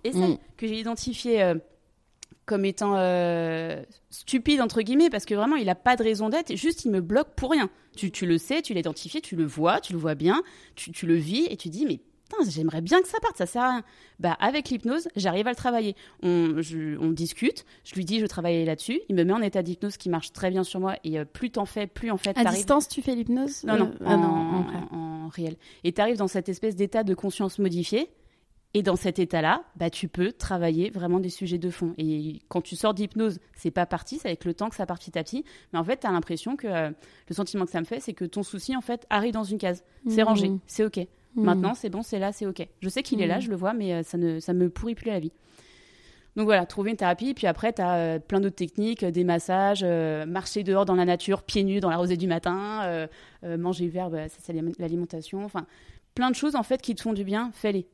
Mm. 0.03 0.37
Que 0.57 0.67
j'ai 0.67 0.79
identifié. 0.79 1.43
Euh, 1.43 1.55
comme 2.49 2.65
étant 2.65 2.95
euh, 2.97 3.83
stupide 4.09 4.59
entre 4.59 4.81
guillemets 4.81 5.11
parce 5.11 5.25
que 5.25 5.35
vraiment 5.35 5.55
il 5.55 5.67
n'a 5.67 5.75
pas 5.75 5.95
de 5.95 6.03
raison 6.03 6.29
d'être 6.29 6.55
juste 6.55 6.83
il 6.83 6.89
me 6.89 6.99
bloque 6.99 7.35
pour 7.35 7.51
rien 7.51 7.69
tu, 7.95 8.09
tu 8.09 8.25
le 8.25 8.39
sais 8.39 8.63
tu 8.63 8.73
l'as 8.73 8.79
identifié 8.79 9.21
tu 9.21 9.35
le 9.35 9.45
vois 9.45 9.79
tu 9.79 9.93
le 9.93 9.99
vois 9.99 10.15
bien 10.15 10.41
tu, 10.75 10.91
tu 10.91 11.05
le 11.05 11.13
vis 11.13 11.45
et 11.51 11.57
tu 11.57 11.69
dis 11.69 11.85
mais 11.85 11.99
j'aimerais 12.47 12.81
bien 12.81 13.01
que 13.01 13.07
ça 13.07 13.17
parte, 13.19 13.37
ça 13.37 13.45
sert 13.45 13.61
à 13.63 13.69
rien. 13.71 13.83
Bah, 14.19 14.37
avec 14.39 14.69
l'hypnose, 14.69 15.07
j'arrive 15.15 15.47
à 15.47 15.49
le 15.49 15.55
travailler. 15.55 15.95
On, 16.21 16.61
on, 17.01 17.09
discute, 17.09 17.65
je 17.83 17.95
lui 17.95 18.05
dis 18.05 18.19
je 18.19 18.25
travaille 18.25 18.65
là-dessus, 18.65 19.01
il 19.09 19.15
me 19.15 19.23
met 19.23 19.33
en 19.33 19.41
état 19.41 19.63
d'hypnose 19.63 19.97
qui 19.97 20.09
marche 20.09 20.31
très 20.31 20.49
bien 20.49 20.63
sur 20.63 20.79
moi 20.79 20.95
et 21.03 21.19
euh, 21.19 21.25
plus 21.25 21.51
t'en 21.51 21.65
fais, 21.65 21.87
plus 21.87 22.11
en 22.11 22.17
fait. 22.17 22.37
À 22.37 22.45
distance, 22.45 22.87
tu 22.87 23.01
fais 23.01 23.15
l'hypnose 23.15 23.63
Non, 23.63 23.77
non, 23.77 23.91
euh, 24.01 24.05
ah 24.05 24.15
en, 24.15 24.95
en, 24.95 25.27
réel. 25.29 25.55
Et 25.83 25.91
tu 25.91 26.01
arrives 26.01 26.17
dans 26.17 26.27
cette 26.27 26.49
espèce 26.49 26.75
d'état 26.75 27.03
de 27.03 27.13
conscience 27.13 27.59
modifié. 27.59 28.09
Et 28.75 28.83
dans 28.83 28.95
cet 28.95 29.17
état-là, 29.17 29.63
bah, 29.77 29.89
tu 29.89 30.07
peux 30.07 30.31
travailler 30.31 30.91
vraiment 30.91 31.19
des 31.19 31.29
sujets 31.29 31.57
de 31.57 31.71
fond. 31.71 31.95
Et 31.97 32.39
quand 32.49 32.61
tu 32.61 32.75
sors 32.75 32.93
d'hypnose, 32.93 33.39
c'est 33.55 33.71
pas 33.71 33.87
parti, 33.87 34.19
c'est 34.19 34.27
avec 34.27 34.45
le 34.45 34.53
temps 34.53 34.69
que 34.69 34.75
ça 34.75 34.85
part 34.85 34.99
petit 34.99 35.17
à 35.17 35.23
petit. 35.23 35.43
Mais 35.73 35.79
en 35.79 35.83
fait, 35.83 36.01
tu 36.01 36.07
as 36.07 36.11
l'impression 36.11 36.55
que 36.55 36.67
euh, 36.67 36.91
le 37.29 37.35
sentiment 37.35 37.65
que 37.65 37.71
ça 37.71 37.79
me 37.79 37.85
fait, 37.85 37.99
c'est 37.99 38.13
que 38.13 38.25
ton 38.25 38.43
souci, 38.43 38.75
en 38.75 38.81
fait, 38.81 39.07
arrive 39.09 39.33
dans 39.33 39.43
une 39.43 39.57
case. 39.57 39.83
C'est 40.07 40.21
mmh. 40.21 40.27
rangé, 40.27 40.51
c'est 40.67 40.85
OK. 40.85 40.97
Hmm. 40.97 41.43
Maintenant, 41.43 41.73
c'est 41.73 41.89
bon, 41.89 42.03
c'est 42.03 42.19
là, 42.19 42.31
c'est 42.31 42.45
OK. 42.45 42.67
Je 42.79 42.89
sais 42.89 43.01
qu'il 43.01 43.21
est 43.23 43.27
là, 43.27 43.39
hmm. 43.39 43.41
je 43.41 43.49
le 43.49 43.55
vois, 43.55 43.73
mais 43.73 43.93
euh, 43.93 44.03
ça 44.03 44.19
ne 44.19 44.39
ça 44.39 44.53
me 44.53 44.69
pourrit 44.69 44.93
plus 44.93 45.09
la 45.09 45.19
vie. 45.19 45.31
Donc 46.35 46.45
voilà, 46.45 46.67
trouver 46.67 46.91
une 46.91 46.97
thérapie. 46.97 47.33
Puis 47.33 47.47
après, 47.47 47.73
tu 47.73 47.81
as 47.81 47.95
euh, 47.95 48.19
plein 48.19 48.39
d'autres 48.39 48.55
techniques, 48.55 49.03
des 49.03 49.23
massages, 49.23 49.83
marcher 49.83 50.63
dehors 50.63 50.85
dans 50.85 50.95
la 50.95 51.05
nature, 51.05 51.41
pieds 51.41 51.63
nus 51.63 51.79
dans 51.79 51.89
la 51.89 51.97
rosée 51.97 52.17
du 52.17 52.27
matin, 52.27 53.07
manger 53.41 53.87
vert, 53.87 54.11
bah, 54.11 54.29
c'est 54.29 54.53
l'alimentation. 54.53 55.43
Enfin, 55.43 55.65
plein 56.13 56.29
de 56.29 56.35
choses 56.35 56.55
en 56.55 56.63
fait 56.63 56.83
qui 56.83 56.93
te 56.93 57.01
font 57.01 57.13
du 57.13 57.23
bien, 57.23 57.49
fais-les. 57.51 57.87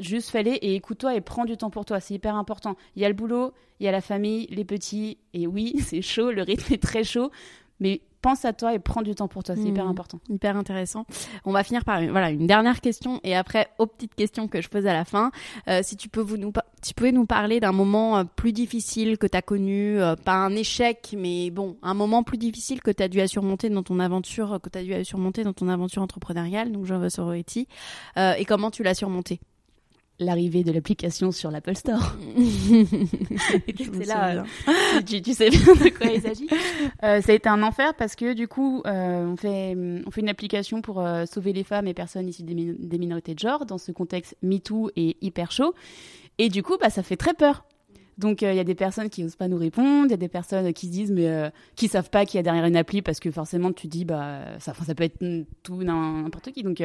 Juste 0.00 0.30
fais-les 0.30 0.52
et 0.52 0.74
écoute-toi 0.74 1.14
et 1.14 1.20
prends 1.20 1.44
du 1.44 1.56
temps 1.56 1.70
pour 1.70 1.84
toi. 1.84 2.00
C'est 2.00 2.14
hyper 2.14 2.36
important. 2.36 2.76
Il 2.96 3.02
y 3.02 3.04
a 3.04 3.08
le 3.08 3.14
boulot, 3.14 3.52
il 3.80 3.86
y 3.86 3.88
a 3.88 3.92
la 3.92 4.00
famille, 4.00 4.46
les 4.50 4.64
petits. 4.64 5.18
Et 5.32 5.46
oui, 5.46 5.74
c'est 5.84 6.02
chaud, 6.02 6.30
le 6.30 6.42
rythme 6.42 6.74
est 6.74 6.82
très 6.82 7.04
chaud. 7.04 7.30
Mais 7.80 8.00
pense 8.24 8.46
à 8.46 8.54
toi 8.54 8.72
et 8.72 8.78
prends 8.78 9.02
du 9.02 9.14
temps 9.14 9.28
pour 9.28 9.44
toi, 9.44 9.54
c'est 9.54 9.68
hyper 9.68 9.84
mmh. 9.84 9.88
important. 9.88 10.18
Hyper 10.30 10.56
intéressant. 10.56 11.04
On 11.44 11.52
va 11.52 11.62
finir 11.62 11.84
par 11.84 12.00
une, 12.00 12.10
voilà, 12.10 12.30
une 12.30 12.46
dernière 12.46 12.80
question 12.80 13.20
et 13.22 13.36
après 13.36 13.68
aux 13.78 13.86
petites 13.86 14.14
questions 14.14 14.48
que 14.48 14.62
je 14.62 14.68
pose 14.70 14.86
à 14.86 14.94
la 14.94 15.04
fin. 15.04 15.30
Euh, 15.68 15.80
si 15.82 15.98
tu 15.98 16.08
peux 16.08 16.22
vous 16.22 16.38
nous, 16.38 16.50
tu 16.82 16.94
pouvais 16.94 17.12
nous 17.12 17.26
parler 17.26 17.60
d'un 17.60 17.72
moment 17.72 18.16
euh, 18.16 18.24
plus 18.24 18.52
difficile 18.52 19.18
que 19.18 19.26
tu 19.26 19.36
as 19.36 19.42
connu, 19.42 20.00
euh, 20.00 20.16
pas 20.16 20.36
un 20.36 20.52
échec, 20.52 21.14
mais 21.18 21.50
bon, 21.50 21.76
un 21.82 21.92
moment 21.92 22.22
plus 22.22 22.38
difficile 22.38 22.80
que 22.80 22.90
tu 22.90 23.02
as 23.02 23.08
dû 23.08 23.28
surmonter 23.28 23.68
dans 23.68 23.82
ton 23.82 24.00
aventure, 24.00 24.58
que 24.62 24.70
tu 24.70 24.78
as 24.78 24.82
dû 24.82 25.04
surmonter 25.04 25.44
dans 25.44 25.52
ton 25.52 25.68
aventure 25.68 26.00
entrepreneuriale, 26.00 26.72
donc 26.72 26.86
Java 26.86 27.10
Sorority, 27.10 27.68
et 28.16 28.44
comment 28.46 28.70
tu 28.70 28.82
l'as 28.82 28.94
surmonté? 28.94 29.40
L'arrivée 30.18 30.62
de 30.62 30.72
l'application 30.72 31.32
sur 31.32 31.50
l'Apple 31.50 31.74
Store. 31.74 32.16
c'est 32.36 34.06
là, 34.06 34.44
tu, 35.06 35.32
sais 35.32 35.50
bien 35.50 35.74
de 35.74 35.96
quoi 35.96 36.06
il 36.06 36.20
s'agit? 36.20 36.48
Euh, 37.02 37.20
ça 37.20 37.32
a 37.32 37.34
été 37.34 37.48
un 37.48 37.62
enfer 37.62 37.94
parce 37.94 38.14
que 38.14 38.32
du 38.32 38.46
coup, 38.46 38.82
euh, 38.86 39.26
on, 39.26 39.36
fait, 39.36 39.76
on 40.06 40.10
fait 40.10 40.20
une 40.20 40.28
application 40.28 40.82
pour 40.82 41.00
euh, 41.00 41.26
sauver 41.26 41.52
les 41.52 41.64
femmes 41.64 41.88
et 41.88 41.94
personnes 41.94 42.28
issues 42.28 42.44
des, 42.44 42.98
minorités 42.98 43.34
de 43.34 43.38
genre 43.38 43.66
dans 43.66 43.78
ce 43.78 43.92
contexte 43.92 44.36
MeToo 44.42 44.90
et 44.96 45.16
hyper 45.20 45.50
chaud. 45.50 45.74
Et 46.38 46.48
du 46.48 46.62
coup, 46.62 46.76
bah, 46.80 46.90
ça 46.90 47.02
fait 47.02 47.16
très 47.16 47.34
peur. 47.34 47.64
Donc 48.16 48.42
il 48.42 48.54
y 48.54 48.60
a 48.60 48.64
des 48.64 48.76
personnes 48.76 49.10
qui 49.10 49.24
n'osent 49.24 49.34
pas 49.34 49.48
nous 49.48 49.58
répondre, 49.58 50.06
il 50.06 50.10
y 50.12 50.14
a 50.14 50.16
des 50.16 50.28
personnes 50.28 50.72
qui 50.72 50.86
se 50.86 50.92
disent 50.92 51.10
mais 51.10 51.50
qui 51.74 51.88
savent 51.88 52.10
pas 52.10 52.24
qu'il 52.24 52.38
y 52.38 52.38
a 52.38 52.44
derrière 52.44 52.64
une 52.64 52.76
appli 52.76 53.02
parce 53.02 53.18
que 53.18 53.28
forcément 53.32 53.72
tu 53.72 53.88
dis 53.88 54.04
bah 54.04 54.42
ça, 54.60 54.72
ça 54.72 54.94
peut 54.94 55.02
être 55.02 55.18
tout 55.64 55.82
n'importe 55.82 56.52
qui. 56.52 56.62
Donc 56.62 56.80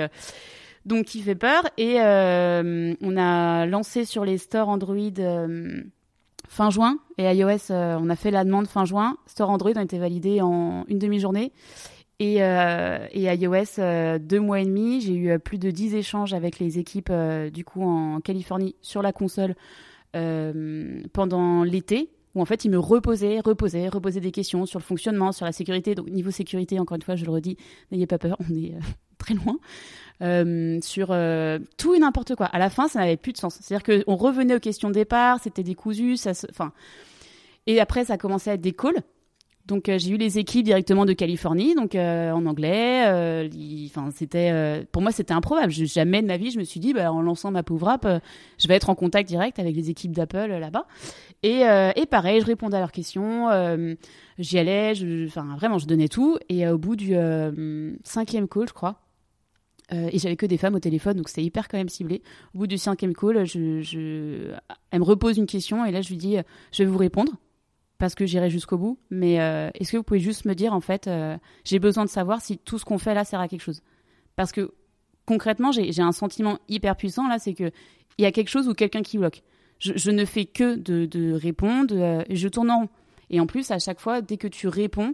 Donc, 0.85 1.05
qui 1.05 1.21
fait 1.21 1.35
peur. 1.35 1.63
Et 1.77 2.01
euh, 2.01 2.93
on 3.01 3.17
a 3.17 3.65
lancé 3.65 4.05
sur 4.05 4.25
les 4.25 4.37
stores 4.37 4.69
Android 4.69 4.97
euh, 5.19 5.81
fin 6.47 6.69
juin. 6.69 6.97
Et 7.17 7.23
iOS, 7.23 7.71
euh, 7.71 7.97
on 7.99 8.09
a 8.09 8.15
fait 8.15 8.31
la 8.31 8.43
demande 8.43 8.67
fin 8.67 8.85
juin. 8.85 9.17
Store 9.25 9.49
Android 9.49 9.71
ont 9.75 9.81
été 9.81 9.99
validés 9.99 10.41
en 10.41 10.85
une 10.87 10.99
demi-journée. 10.99 11.51
Et, 12.21 12.39
iOS, 12.39 14.19
deux 14.19 14.39
mois 14.39 14.59
et 14.59 14.65
demi. 14.65 14.99
J'ai 15.01 15.15
eu 15.15 15.39
plus 15.39 15.57
de 15.57 15.71
10 15.71 15.95
échanges 15.95 16.33
avec 16.33 16.59
les 16.59 16.77
équipes, 16.77 17.11
du 17.53 17.63
coup, 17.63 17.81
en 17.81 18.19
Californie, 18.19 18.75
sur 18.81 19.01
la 19.01 19.13
console 19.13 19.55
pendant 20.11 21.63
l'été 21.63 22.09
où 22.35 22.41
en 22.41 22.45
fait 22.45 22.63
ils 22.65 22.69
me 22.69 22.77
reposaient, 22.77 23.39
reposaient, 23.39 23.87
reposaient 23.87 24.19
des 24.19 24.31
questions 24.31 24.65
sur 24.65 24.79
le 24.79 24.83
fonctionnement, 24.83 25.31
sur 25.31 25.45
la 25.45 25.51
sécurité. 25.51 25.95
Donc 25.95 26.09
niveau 26.09 26.29
sécurité, 26.29 26.79
encore 26.79 26.95
une 26.95 27.01
fois, 27.01 27.15
je 27.15 27.25
le 27.25 27.31
redis, 27.31 27.57
n'ayez 27.91 28.05
pas 28.05 28.17
peur, 28.19 28.37
on 28.39 28.53
est 28.53 28.73
très 29.19 29.35
loin. 29.35 29.57
Euh, 30.21 30.79
sur 30.81 31.09
euh, 31.11 31.59
tout 31.77 31.95
et 31.95 31.99
n'importe 31.99 32.35
quoi. 32.35 32.47
À 32.47 32.59
la 32.59 32.69
fin, 32.69 32.89
ça 32.89 32.99
n'avait 32.99 33.15
plus 33.15 33.31
de 33.31 33.37
sens. 33.37 33.57
C'est-à-dire 33.61 34.03
qu'on 34.05 34.15
revenait 34.15 34.55
aux 34.55 34.59
questions 34.59 34.89
de 34.89 34.93
départ, 34.93 35.39
c'était 35.41 35.63
décousu, 35.63 36.17
ça 36.17 36.31
enfin. 36.49 36.73
Et 37.67 37.79
après, 37.79 38.05
ça 38.05 38.13
a 38.13 38.17
commencé 38.17 38.49
à 38.49 38.55
être 38.55 38.61
des 38.61 38.73
calls. 38.73 39.01
Donc 39.65 39.87
euh, 39.87 39.97
j'ai 39.97 40.09
eu 40.09 40.17
les 40.17 40.39
équipes 40.39 40.65
directement 40.65 41.05
de 41.05 41.13
Californie, 41.13 41.73
donc 41.73 41.95
en 41.95 42.45
anglais. 42.47 43.05
Enfin, 43.85 44.09
c'était 44.13 44.83
pour 44.91 45.01
moi 45.01 45.11
c'était 45.11 45.33
improbable. 45.33 45.71
jamais 45.71 46.21
de 46.21 46.27
ma 46.27 46.37
vie 46.37 46.51
je 46.51 46.59
me 46.59 46.63
suis 46.63 46.79
dit, 46.81 46.93
bah, 46.93 47.13
en 47.13 47.21
lançant 47.21 47.51
ma 47.51 47.63
pauvre 47.63 47.87
app, 47.87 48.05
je 48.57 48.67
vais 48.67 48.73
être 48.73 48.89
en 48.89 48.95
contact 48.95 49.29
direct 49.29 49.57
avec 49.59 49.75
les 49.75 49.89
équipes 49.89 50.11
d'Apple 50.11 50.47
là-bas. 50.47 50.85
Et, 51.43 51.61
et, 51.95 52.05
pareil, 52.07 52.41
je 52.41 52.45
répondais 52.45 52.75
à 52.75 52.79
leurs 52.79 52.91
questions, 52.91 53.47
j'y 54.39 54.57
allais, 54.57 54.93
enfin 55.27 55.55
vraiment 55.55 55.77
je 55.77 55.85
donnais 55.85 56.09
tout. 56.09 56.37
Et 56.49 56.67
au 56.67 56.79
bout 56.79 56.95
du 56.97 57.13
cinquième 58.03 58.47
call, 58.47 58.67
je 58.67 58.73
crois, 58.73 58.99
euh, 59.93 60.09
et 60.11 60.19
j'avais 60.19 60.35
que 60.35 60.45
des 60.45 60.57
femmes 60.57 60.75
au 60.75 60.79
téléphone, 60.79 61.17
donc 61.17 61.29
c'était 61.29 61.43
hyper 61.43 61.67
quand 61.67 61.77
même 61.77 61.89
ciblé. 61.89 62.21
Au 62.53 62.59
bout 62.59 62.67
du 62.67 62.77
cinquième 62.77 63.13
call, 63.13 63.45
je, 63.45 63.81
je... 63.81 64.53
elle 64.91 64.99
me 64.99 65.03
repose 65.03 65.37
une 65.37 65.47
question 65.47 65.85
et 65.85 65.91
là 65.91 66.01
je 66.01 66.09
lui 66.09 66.17
dis, 66.17 66.37
je 66.71 66.83
vais 66.83 66.89
vous 66.89 66.97
répondre 66.97 67.33
parce 67.99 68.15
que 68.15 68.25
j'irai 68.25 68.49
jusqu'au 68.49 68.77
bout. 68.77 68.97
Mais 69.11 69.39
euh, 69.39 69.69
est-ce 69.75 69.91
que 69.91 69.97
vous 69.97 70.03
pouvez 70.03 70.19
juste 70.19 70.45
me 70.45 70.55
dire, 70.55 70.73
en 70.73 70.81
fait, 70.81 71.07
euh, 71.07 71.37
j'ai 71.65 71.77
besoin 71.77 72.05
de 72.05 72.09
savoir 72.09 72.41
si 72.41 72.57
tout 72.57 72.79
ce 72.79 72.85
qu'on 72.85 72.97
fait 72.97 73.13
là 73.13 73.25
sert 73.25 73.39
à 73.39 73.47
quelque 73.47 73.61
chose? 73.61 73.83
Parce 74.35 74.51
que 74.51 74.73
concrètement, 75.25 75.71
j'ai 75.71 76.01
un 76.01 76.11
sentiment 76.11 76.57
hyper 76.67 76.95
puissant 76.95 77.27
là, 77.27 77.37
c'est 77.37 77.53
que 77.53 77.71
il 78.17 78.23
y 78.23 78.25
a 78.25 78.31
quelque 78.31 78.49
chose 78.49 78.67
ou 78.67 78.73
quelqu'un 78.73 79.03
qui 79.03 79.17
bloque. 79.17 79.43
Je, 79.77 79.93
je, 79.95 80.11
ne 80.11 80.25
fais 80.25 80.45
que 80.45 80.75
de, 80.75 81.05
de 81.05 81.31
répondre, 81.31 82.25
je 82.29 82.47
tourne 82.47 82.71
en 82.71 82.79
rond. 82.79 82.89
Et 83.29 83.39
en 83.39 83.45
plus, 83.45 83.69
à 83.71 83.79
chaque 83.79 83.99
fois, 83.99 84.21
dès 84.21 84.37
que 84.37 84.47
tu 84.47 84.67
réponds, 84.67 85.13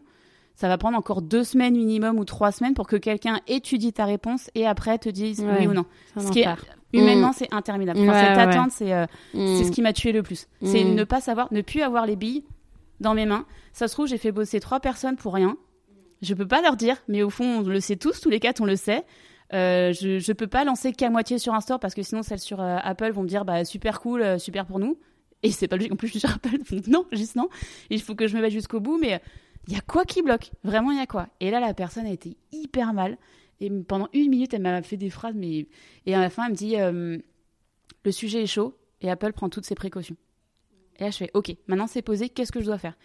ça 0.55 0.69
va 0.69 0.77
prendre 0.77 0.97
encore 0.97 1.21
deux 1.21 1.43
semaines 1.43 1.75
minimum 1.75 2.17
ou 2.17 2.25
trois 2.25 2.51
semaines 2.51 2.73
pour 2.73 2.87
que 2.87 2.95
quelqu'un 2.95 3.41
étudie 3.47 3.91
ta 3.91 4.05
réponse 4.05 4.49
et 4.55 4.65
après 4.65 4.97
te 4.97 5.09
dise 5.09 5.45
oui 5.59 5.67
ou 5.67 5.73
non. 5.73 5.85
Ce 6.17 6.31
qui 6.31 6.39
est 6.39 6.47
humainement, 6.93 7.29
mm. 7.29 7.35
c'est 7.37 7.53
interminable. 7.53 7.99
cette 7.99 8.37
attente, 8.37 8.71
c'est 8.71 8.93
euh, 8.93 9.05
mm. 9.33 9.57
c'est 9.57 9.63
ce 9.65 9.71
qui 9.71 9.81
m'a 9.81 9.93
tué 9.93 10.11
le 10.13 10.23
plus. 10.23 10.47
C'est 10.63 10.83
mm. 10.83 10.95
ne 10.95 11.03
pas 11.03 11.19
savoir, 11.19 11.51
ne 11.51 11.61
plus 11.61 11.81
avoir 11.81 12.05
les 12.05 12.15
billes 12.15 12.43
dans 13.01 13.13
mes 13.13 13.25
mains. 13.25 13.45
Ça 13.73 13.87
se 13.87 13.93
trouve, 13.93 14.07
j'ai 14.07 14.17
fait 14.17 14.31
bosser 14.31 14.61
trois 14.61 14.79
personnes 14.79 15.17
pour 15.17 15.33
rien. 15.33 15.57
Je 16.21 16.33
peux 16.33 16.47
pas 16.47 16.61
leur 16.61 16.77
dire, 16.77 16.95
mais 17.09 17.21
au 17.21 17.29
fond, 17.29 17.59
on 17.59 17.61
le 17.61 17.81
sait 17.81 17.97
tous, 17.97 18.21
tous 18.21 18.29
les 18.29 18.39
quatre, 18.39 18.61
on 18.61 18.65
le 18.65 18.77
sait. 18.77 19.03
Euh, 19.53 19.91
je, 19.91 20.19
je 20.19 20.31
peux 20.31 20.47
pas 20.47 20.63
lancer 20.63 20.93
qu'à 20.93 21.09
moitié 21.09 21.37
sur 21.37 21.53
un 21.53 21.61
store 21.61 21.79
parce 21.79 21.93
que 21.93 22.01
sinon 22.01 22.23
celles 22.23 22.39
sur 22.39 22.61
euh, 22.61 22.77
Apple 22.81 23.11
vont 23.11 23.21
me 23.21 23.27
dire 23.27 23.45
bah 23.45 23.63
super 23.65 23.99
cool, 23.99 24.39
super 24.39 24.65
pour 24.65 24.79
nous. 24.79 24.97
Et 25.43 25.51
c'est 25.51 25.67
pas 25.67 25.75
logique 25.75 25.91
en 25.91 25.97
plus 25.97 26.07
je 26.07 26.13
suis 26.13 26.19
sur 26.21 26.31
Apple. 26.31 26.57
non, 26.87 27.05
juste 27.11 27.35
non. 27.35 27.49
Il 27.89 28.01
faut 28.01 28.15
que 28.15 28.27
je 28.27 28.37
me 28.37 28.41
mette 28.41 28.53
jusqu'au 28.53 28.79
bout, 28.79 28.97
mais 28.97 29.21
il 29.67 29.73
y 29.73 29.77
a 29.77 29.81
quoi 29.81 30.05
qui 30.05 30.21
bloque? 30.21 30.51
Vraiment, 30.63 30.91
il 30.91 30.97
y 30.97 31.01
a 31.01 31.07
quoi? 31.07 31.27
Et 31.39 31.51
là, 31.51 31.59
la 31.59 31.73
personne 31.73 32.05
a 32.05 32.11
été 32.11 32.37
hyper 32.51 32.93
mal. 32.93 33.17
Et 33.59 33.69
pendant 33.69 34.09
une 34.13 34.29
minute, 34.29 34.53
elle 34.53 34.61
m'a 34.61 34.81
fait 34.81 34.97
des 34.97 35.09
phrases, 35.09 35.35
mais 35.35 35.67
et 36.05 36.13
à 36.13 36.19
la 36.19 36.29
fin, 36.29 36.45
elle 36.45 36.51
me 36.51 36.55
dit 36.55 36.77
euh, 36.77 37.17
le 38.03 38.11
sujet 38.11 38.43
est 38.43 38.47
chaud 38.47 38.77
et 39.01 39.09
Apple 39.09 39.31
prend 39.33 39.49
toutes 39.49 39.65
ses 39.65 39.75
précautions. 39.75 40.17
Et 40.99 41.03
là, 41.03 41.09
je 41.09 41.17
fais 41.17 41.31
ok, 41.33 41.55
maintenant 41.67 41.87
c'est 41.87 42.01
posé, 42.01 42.29
qu'est-ce 42.29 42.51
que 42.51 42.59
je 42.59 42.65
dois 42.65 42.77
faire? 42.77 42.97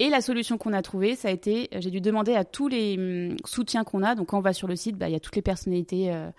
Et 0.00 0.10
la 0.10 0.20
solution 0.20 0.58
qu'on 0.58 0.72
a 0.72 0.82
trouvée, 0.82 1.16
ça 1.16 1.28
a 1.28 1.30
été, 1.32 1.68
j'ai 1.72 1.90
dû 1.90 2.00
demander 2.00 2.34
à 2.34 2.44
tous 2.44 2.68
les 2.68 2.96
hum, 2.96 3.36
soutiens 3.44 3.82
qu'on 3.82 4.02
a. 4.02 4.14
Donc 4.14 4.28
quand 4.28 4.38
on 4.38 4.42
va 4.42 4.52
sur 4.52 4.68
le 4.68 4.76
site, 4.76 4.96
bah, 4.96 5.08
il 5.08 5.12
y 5.12 5.16
a 5.16 5.20
toutes 5.20 5.34
les 5.34 5.42
personnalités 5.42 6.12
euh, 6.12 6.30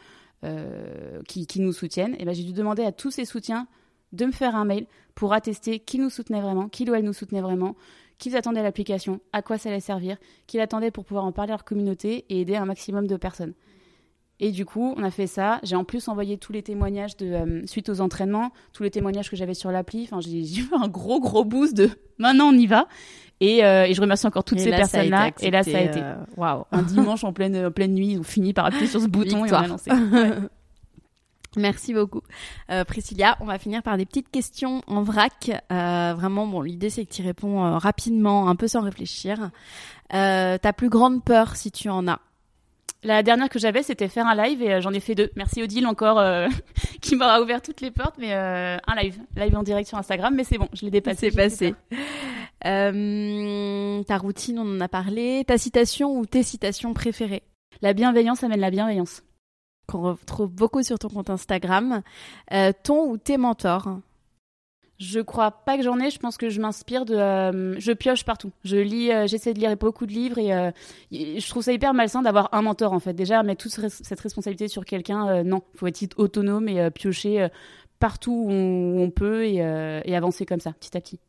euh, 0.46 1.22
qui, 1.28 1.46
qui, 1.46 1.60
nous 1.60 1.74
soutiennent. 1.74 2.16
Et 2.20 2.26
ben 2.26 2.34
j'ai 2.34 2.44
dû 2.44 2.54
demander 2.54 2.84
à 2.84 2.94
tous 2.94 3.12
ces 3.12 3.26
soutiens 3.26 3.68
de 4.14 4.26
me 4.26 4.32
faire 4.32 4.56
un 4.56 4.64
mail 4.64 4.88
pour 5.14 5.34
attester 5.34 5.80
qui 5.80 6.00
nous 6.00 6.10
soutenait 6.10 6.42
vraiment, 6.42 6.70
qui 6.70 6.90
ou 6.90 6.96
elle 6.96 7.04
nous 7.04 7.14
soutenait 7.14 7.42
vraiment, 7.42 7.76
qu'ils 8.20 8.36
attendaient 8.36 8.62
l'application, 8.62 9.20
à 9.34 9.42
quoi 9.42 9.58
ça 9.58 9.70
allait 9.70 9.80
servir, 9.80 10.18
qu'ils 10.46 10.60
attendaient 10.60 10.92
pour 10.92 11.06
pouvoir 11.06 11.26
en 11.26 11.32
parler 11.32 11.52
à 11.52 11.56
leur 11.56 11.64
communauté 11.64 12.26
et 12.30 12.42
aider 12.42 12.56
un 12.56 12.66
maximum 12.66 13.08
de 13.08 13.18
personnes. 13.18 13.54
Et 14.42 14.52
du 14.52 14.66
coup, 14.66 14.94
on 14.96 15.04
a 15.04 15.12
fait 15.12 15.28
ça. 15.28 15.60
J'ai 15.64 15.76
en 15.76 15.84
plus 15.84 16.08
envoyé 16.08 16.38
tous 16.38 16.54
les 16.54 16.64
témoignages 16.64 17.18
de 17.18 17.26
euh, 17.26 17.66
suite 17.66 17.90
aux 17.90 18.00
entraînements, 18.00 18.52
tous 18.72 18.84
les 18.84 18.92
témoignages 18.92 19.30
que 19.30 19.36
j'avais 19.36 19.54
sur 19.54 19.72
l'appli. 19.72 20.04
Enfin, 20.04 20.22
j'ai 20.22 20.60
eu 20.60 20.70
un 20.72 20.88
gros 20.88 21.20
gros 21.20 21.44
boost 21.44 21.76
de 21.76 21.90
maintenant 22.18 22.50
on 22.50 22.58
y 22.58 22.68
va. 22.68 22.88
Et, 23.42 23.64
euh, 23.64 23.86
et 23.86 23.94
je 23.94 24.02
remercie 24.02 24.28
encore 24.28 24.44
toutes 24.44 24.60
ces 24.60 24.70
personnes-là. 24.70 25.32
Et 25.42 25.50
là, 25.50 25.64
ça 25.64 25.78
a 25.78 25.82
été 25.82 26.02
euh, 26.02 26.16
waouh. 26.36 26.66
un 26.72 26.82
dimanche 26.82 27.24
en 27.24 27.32
pleine 27.32 27.68
en 27.68 27.72
pleine 27.72 27.94
nuit, 27.94 28.12
ils 28.12 28.20
ont 28.20 28.24
fini 28.24 28.54
par 28.54 28.66
appuyer 28.66 28.88
sur 28.88 29.00
ce 29.02 29.08
bouton 29.08 29.46
et 29.46 29.52
on 29.52 29.56
a 29.56 29.68
lancé. 29.68 29.92
Merci 31.58 31.94
beaucoup, 31.94 32.22
euh, 32.70 32.84
Priscilla. 32.84 33.36
On 33.40 33.46
va 33.46 33.58
finir 33.58 33.82
par 33.82 33.98
des 33.98 34.06
petites 34.06 34.30
questions 34.30 34.82
en 34.88 35.02
vrac. 35.02 35.50
Euh, 35.72 36.14
vraiment, 36.16 36.46
bon, 36.46 36.62
l'idée 36.62 36.90
c'est 36.90 37.06
que 37.06 37.14
tu 37.14 37.24
réponds 37.24 37.66
euh, 37.66 37.78
rapidement, 37.78 38.50
un 38.50 38.56
peu 38.56 38.68
sans 38.68 38.82
réfléchir. 38.82 39.50
Euh, 40.14 40.58
ta 40.58 40.74
plus 40.74 40.90
grande 40.90 41.24
peur, 41.24 41.56
si 41.56 41.72
tu 41.72 41.90
en 41.90 42.08
as? 42.08 42.20
La 43.02 43.24
dernière 43.24 43.50
que 43.50 43.60
j'avais, 43.60 43.82
c'était 43.82 44.10
faire 44.10 44.28
un 44.28 44.36
live 44.36 44.62
et 44.62 44.82
j'en 44.82 44.92
ai 44.92 45.00
fait 45.00 45.16
deux. 45.16 45.32
Merci 45.36 45.64
Odile 45.64 45.88
encore, 45.88 46.22
qui 47.02 47.16
m'aura 47.16 47.42
ouvert 47.42 47.62
toutes 47.62 47.80
les 47.80 47.92
portes, 47.92 48.16
mais 48.20 48.34
un 48.34 48.96
live, 49.02 49.18
live 49.38 49.56
en 49.56 49.64
direct 49.64 49.88
sur 49.88 49.98
Instagram, 49.98 50.36
mais 50.36 50.44
c'est 50.44 50.58
bon, 50.58 50.68
je 50.74 50.84
l'ai 50.84 50.92
dépassé. 50.92 51.32
C'est 51.32 51.36
passé. 51.36 51.74
ta 52.62 54.18
routine, 54.18 54.60
on 54.60 54.76
en 54.76 54.82
a 54.82 54.90
parlé. 54.90 55.46
Ta 55.48 55.58
citation 55.58 56.20
ou 56.20 56.26
tes 56.26 56.44
citations 56.44 56.94
préférées? 56.94 57.44
La 57.82 57.94
bienveillance 57.94 58.44
amène 58.44 58.60
la 58.60 58.70
bienveillance 58.70 59.24
qu'on 59.90 60.02
retrouve 60.02 60.52
beaucoup 60.52 60.84
sur 60.84 61.00
ton 61.00 61.10
compte 61.10 61.30
Instagram. 61.30 62.02
Euh, 62.54 62.72
ton 62.84 63.10
ou 63.10 63.18
tes 63.18 63.38
mentors 63.38 64.00
je 64.98 65.22
crois 65.22 65.52
pas 65.52 65.78
que 65.78 65.84
j'en 65.84 65.98
ai. 65.98 66.10
Je 66.10 66.20
pense 66.20 66.36
que 66.36 66.50
je 66.50 66.60
m'inspire 66.60 67.06
de. 67.06 67.16
Euh, 67.16 67.80
je 67.80 67.94
pioche 67.94 68.26
partout. 68.26 68.52
Je 68.66 68.76
lis, 68.76 69.14
euh, 69.14 69.28
j'essaie 69.28 69.54
de 69.54 69.60
lire 69.60 69.78
beaucoup 69.78 70.06
de 70.06 70.12
livres 70.12 70.38
et, 70.40 70.74
je 71.40 71.50
trouve 71.50 71.64
ça 71.64 71.72
hyper 71.72 71.94
malsain 71.94 72.22
d'avoir 72.22 72.50
un 72.52 72.62
mentor 72.62 72.92
en 72.92 73.00
fait. 73.00 73.14
Déjà, 73.14 73.42
mettre 73.42 73.64
toute 73.64 73.72
cette 73.90 74.20
responsabilité 74.20 74.68
sur 74.68 74.84
quelqu'un, 74.84 75.42
non. 75.46 75.62
Il 75.74 75.78
faut 75.78 75.88
être 75.88 76.20
autonome 76.20 76.68
et 76.68 76.92
piocher 76.92 77.48
partout 78.00 78.48
où 78.50 78.52
on, 78.52 79.10
peut 79.10 79.46
et, 79.46 79.60
et, 80.04 80.16
avancer 80.18 80.46
comme 80.46 80.60
ça, 80.60 80.74
petit 80.74 80.98
à 80.98 81.00
petit. 81.00 81.22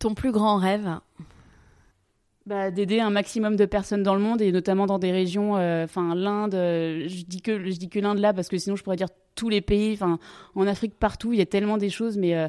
Ton 0.00 0.14
plus 0.14 0.32
grand 0.32 0.56
rêve 0.56 0.98
bah, 2.46 2.70
d'aider 2.70 3.00
un 3.00 3.10
maximum 3.10 3.56
de 3.56 3.66
personnes 3.66 4.04
dans 4.04 4.14
le 4.14 4.20
monde 4.20 4.40
et 4.40 4.52
notamment 4.52 4.86
dans 4.86 5.00
des 5.00 5.10
régions 5.10 5.56
euh, 5.56 5.82
enfin 5.82 6.14
l'Inde 6.14 6.54
euh, 6.54 7.08
je 7.08 7.24
dis 7.24 7.42
que 7.42 7.68
je 7.68 7.76
dis 7.76 7.88
que 7.88 7.98
l'Inde 7.98 8.20
là 8.20 8.32
parce 8.32 8.48
que 8.48 8.56
sinon 8.56 8.76
je 8.76 8.84
pourrais 8.84 8.94
dire 8.94 9.08
tous 9.34 9.48
les 9.48 9.60
pays 9.60 9.94
enfin 9.94 10.20
en 10.54 10.66
Afrique 10.68 10.96
partout 10.96 11.32
il 11.32 11.40
y 11.40 11.42
a 11.42 11.46
tellement 11.46 11.76
des 11.76 11.90
choses 11.90 12.16
mais 12.16 12.36
euh, 12.36 12.48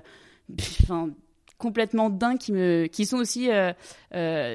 complètement 1.57 2.11
dingues 2.11 2.37
qui 2.37 2.51
me 2.51 2.85
qui 2.85 3.07
sont 3.07 3.17
aussi 3.17 3.49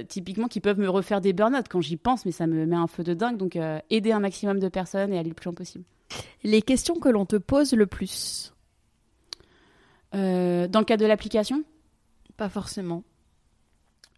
typiquement 0.06 0.46
qui 0.46 0.60
peuvent 0.60 0.78
me 0.78 0.88
refaire 0.88 1.20
des 1.20 1.32
burn-out 1.32 1.66
quand 1.68 1.80
j'y 1.80 1.96
pense 1.96 2.24
mais 2.24 2.30
ça 2.30 2.46
me 2.46 2.64
met 2.64 2.76
un 2.76 2.86
feu 2.86 3.02
de 3.02 3.12
dingue. 3.12 3.36
Donc 3.36 3.58
aider 3.90 4.12
un 4.12 4.20
maximum 4.20 4.60
de 4.60 4.68
personnes 4.68 5.12
et 5.12 5.18
aller 5.18 5.30
le 5.30 5.34
plus 5.34 5.46
loin 5.46 5.54
possible. 5.54 5.84
Les 6.44 6.62
questions 6.62 6.94
que 6.94 7.08
l'on 7.08 7.26
te 7.26 7.34
pose 7.34 7.72
le 7.72 7.86
plus? 7.86 8.54
Dans 10.12 10.20
le 10.20 10.84
cadre 10.84 11.02
de 11.02 11.08
l'application? 11.08 11.64
Pas 12.36 12.48
forcément 12.48 13.02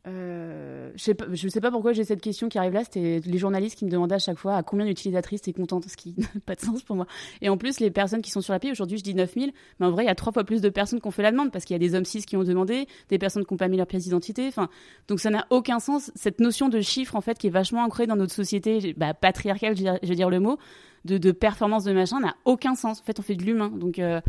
euh, 0.07 0.91
je 0.97 1.03
sais 1.03 1.15
pas, 1.15 1.25
je 1.33 1.49
sais 1.49 1.61
pas 1.63 1.71
pourquoi 1.71 1.95
j'ai 1.95 2.05
cette 2.05 2.21
question 2.21 2.49
qui 2.49 2.59
arrive 2.59 2.75
là. 2.75 2.85
C'était 2.85 3.21
les 3.25 3.39
journalistes 3.39 3.79
qui 3.79 3.87
me 3.87 3.91
demandaient 3.91 4.17
à 4.17 4.19
chaque 4.19 4.37
fois 4.37 4.57
à 4.57 4.63
combien 4.63 4.85
d'utilisatrices 4.85 5.43
t'es 5.43 5.53
contente, 5.53 5.87
ce 5.89 5.97
qui 5.97 6.15
n'a 6.19 6.27
pas 6.45 6.55
de 6.55 6.61
sens 6.61 6.83
pour 6.83 6.97
moi. 6.97 7.07
Et 7.41 7.49
en 7.49 7.57
plus, 7.57 7.81
les 7.81 7.91
personnes 7.91 8.21
qui 8.21 8.31
sont 8.31 8.43
sur 8.43 8.53
l'appli, 8.53 8.71
aujourd'hui 8.71 8.99
je 8.99 9.03
dis 9.03 9.15
9000, 9.15 9.53
mais 9.81 9.87
en 9.87 9.91
vrai, 9.91 10.05
il 10.05 10.07
y 10.07 10.11
a 10.11 10.15
trois 10.15 10.33
fois 10.33 10.45
plus 10.45 10.61
de 10.61 10.69
personnes 10.69 11.01
qui 11.01 11.07
ont 11.07 11.13
fait 11.13 11.23
la 11.23 11.31
demande 11.31 11.51
parce 11.51 11.65
qu'il 11.65 11.75
y 11.75 11.77
a 11.77 11.79
des 11.79 11.95
hommes 11.95 12.05
cis 12.05 12.23
qui 12.23 12.37
ont 12.37 12.45
demandé, 12.45 12.87
des 13.09 13.19
personnes 13.19 13.47
qui 13.47 13.55
n'ont 13.55 13.59
pas 13.59 13.69
mis 13.69 13.79
leur 13.79 13.87
pièce 13.87 14.05
d'identité. 14.05 14.47
Enfin, 14.47 14.69
donc 15.09 15.21
ça 15.21 15.31
n'a 15.31 15.47
aucun 15.51 15.79
sens. 15.79 16.11
Cette 16.15 16.41
notion 16.41 16.69
de 16.69 16.81
chiffre, 16.81 17.17
en 17.17 17.23
fait, 17.23 17.39
qui 17.39 17.47
est 17.47 17.51
vachement 17.51 17.83
ancrée 17.83 18.07
dans 18.07 18.17
notre 18.17 18.35
société, 18.35 18.95
bah, 18.99 19.15
patriarcale, 19.15 19.77
je 19.77 20.09
veux 20.09 20.15
dire, 20.15 20.29
le 20.29 20.41
mot, 20.41 20.59
de, 21.07 21.17
de 21.17 21.33
performance 21.33 21.85
de 21.85 21.93
machin, 21.93 22.21
n'a 22.21 22.35
aucun 22.45 22.75
sens. 22.75 23.01
En 23.01 23.05
fait, 23.05 23.19
on 23.19 23.23
fait 23.23 23.37
de 23.37 23.43
l'humain. 23.43 23.71
Donc, 23.71 23.99
euh, 23.99 24.21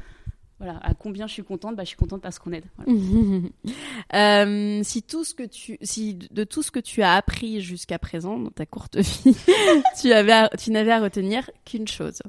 à 0.70 0.93
combien 0.93 1.28
je 1.28 1.34
suis 1.34 1.43
contente 1.43 1.76
bah, 1.76 1.84
Je 1.84 1.89
suis 1.89 1.97
contente 1.97 2.22
parce 2.22 2.39
qu'on 2.39 2.51
aide. 2.51 2.66
euh, 4.13 4.82
si 4.84 5.03
si 5.82 6.16
de 6.16 6.43
tout 6.43 6.63
ce 6.63 6.72
que 6.72 6.80
tu 6.80 7.01
as 7.01 7.13
appris 7.13 7.61
jusqu'à 7.61 7.99
présent 7.99 8.39
dans 8.39 8.51
ta 8.51 8.66
courte 8.66 8.97
vie, 8.97 9.36
tu 10.01 10.09
n'avais 10.09 10.91
à 10.91 10.99
retenir 10.99 11.49
qu'une 11.66 11.88
chose. 11.88 12.22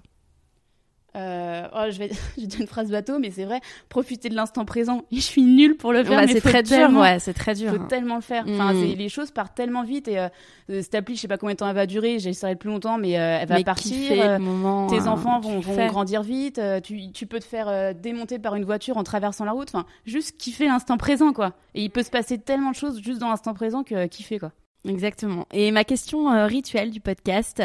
Euh, 1.17 1.67
oh, 1.75 1.85
je 1.91 1.99
vais, 1.99 2.11
je 2.37 2.41
vais 2.43 2.47
dire 2.47 2.61
une 2.61 2.67
phrase 2.67 2.91
bateau, 2.91 3.19
mais 3.19 3.31
c'est 3.31 3.45
vrai, 3.45 3.61
profiter 3.89 4.29
de 4.29 4.35
l'instant 4.35 4.65
présent. 4.65 5.03
Et 5.11 5.17
je 5.17 5.21
suis 5.21 5.43
nulle 5.43 5.77
pour 5.77 5.93
le 5.93 6.05
faire. 6.05 6.21
Mais 6.21 6.29
c'est 6.29 6.41
très 6.41 6.63
dur, 6.63 6.91
ouais, 6.99 7.19
c'est 7.19 7.33
très 7.35 7.55
dur. 7.55 7.73
faut 7.73 7.79
tellement 7.87 8.17
le 8.17 8.21
faire. 8.21 8.45
Enfin, 8.49 8.73
Mm. 8.75 8.95
les 8.97 9.09
choses 9.09 9.31
partent 9.31 9.55
tellement 9.57 9.83
vite 9.83 10.09
et 10.09 10.19
euh, 10.19 10.29
euh, 10.71 10.83
cette 10.83 10.95
appli, 10.95 11.15
je 11.17 11.21
sais 11.23 11.29
pas 11.29 11.39
combien 11.39 11.55
de 11.55 11.59
temps 11.59 11.69
elle 11.69 11.75
va 11.75 11.87
durer. 11.87 12.19
J'essaierai 12.19 12.57
plus 12.57 12.69
longtemps, 12.71 12.99
mais 12.99 13.19
euh, 13.19 13.39
elle 13.41 13.49
va 13.49 13.57
Mais 13.57 13.65
partir. 13.65 14.39
moment, 14.41 14.87
tes 14.89 15.01
euh, 15.01 15.07
enfants 15.07 15.41
vont, 15.41 15.61
grandir 15.87 16.23
vite. 16.23 16.61
tu, 16.83 17.11
tu 17.13 17.27
peux 17.27 17.39
te 17.39 17.45
faire 17.45 17.95
démonter 17.95 18.39
par 18.39 18.55
une 18.55 18.65
voiture 18.65 18.97
en 18.97 19.05
traversant 19.05 19.45
la 19.45 19.53
route. 19.53 19.69
Enfin, 19.73 19.87
juste 20.05 20.37
kiffer 20.39 20.67
l'instant 20.67 20.97
présent, 20.97 21.33
quoi. 21.33 21.55
Et 21.75 21.83
il 21.85 21.91
peut 21.91 22.03
se 22.03 22.11
passer 22.11 22.39
tellement 22.39 22.71
de 22.71 22.77
choses 22.77 23.01
juste 23.03 23.21
dans 23.21 23.29
l'instant 23.29 23.55
présent 23.55 23.83
que 23.83 24.07
kiffer, 24.07 24.39
quoi. 24.39 24.53
Exactement. 24.87 25.47
Et 25.53 25.71
ma 25.71 25.85
question 25.85 26.31
euh, 26.31 26.47
rituelle 26.47 26.91
du 26.91 27.01
podcast, 27.01 27.63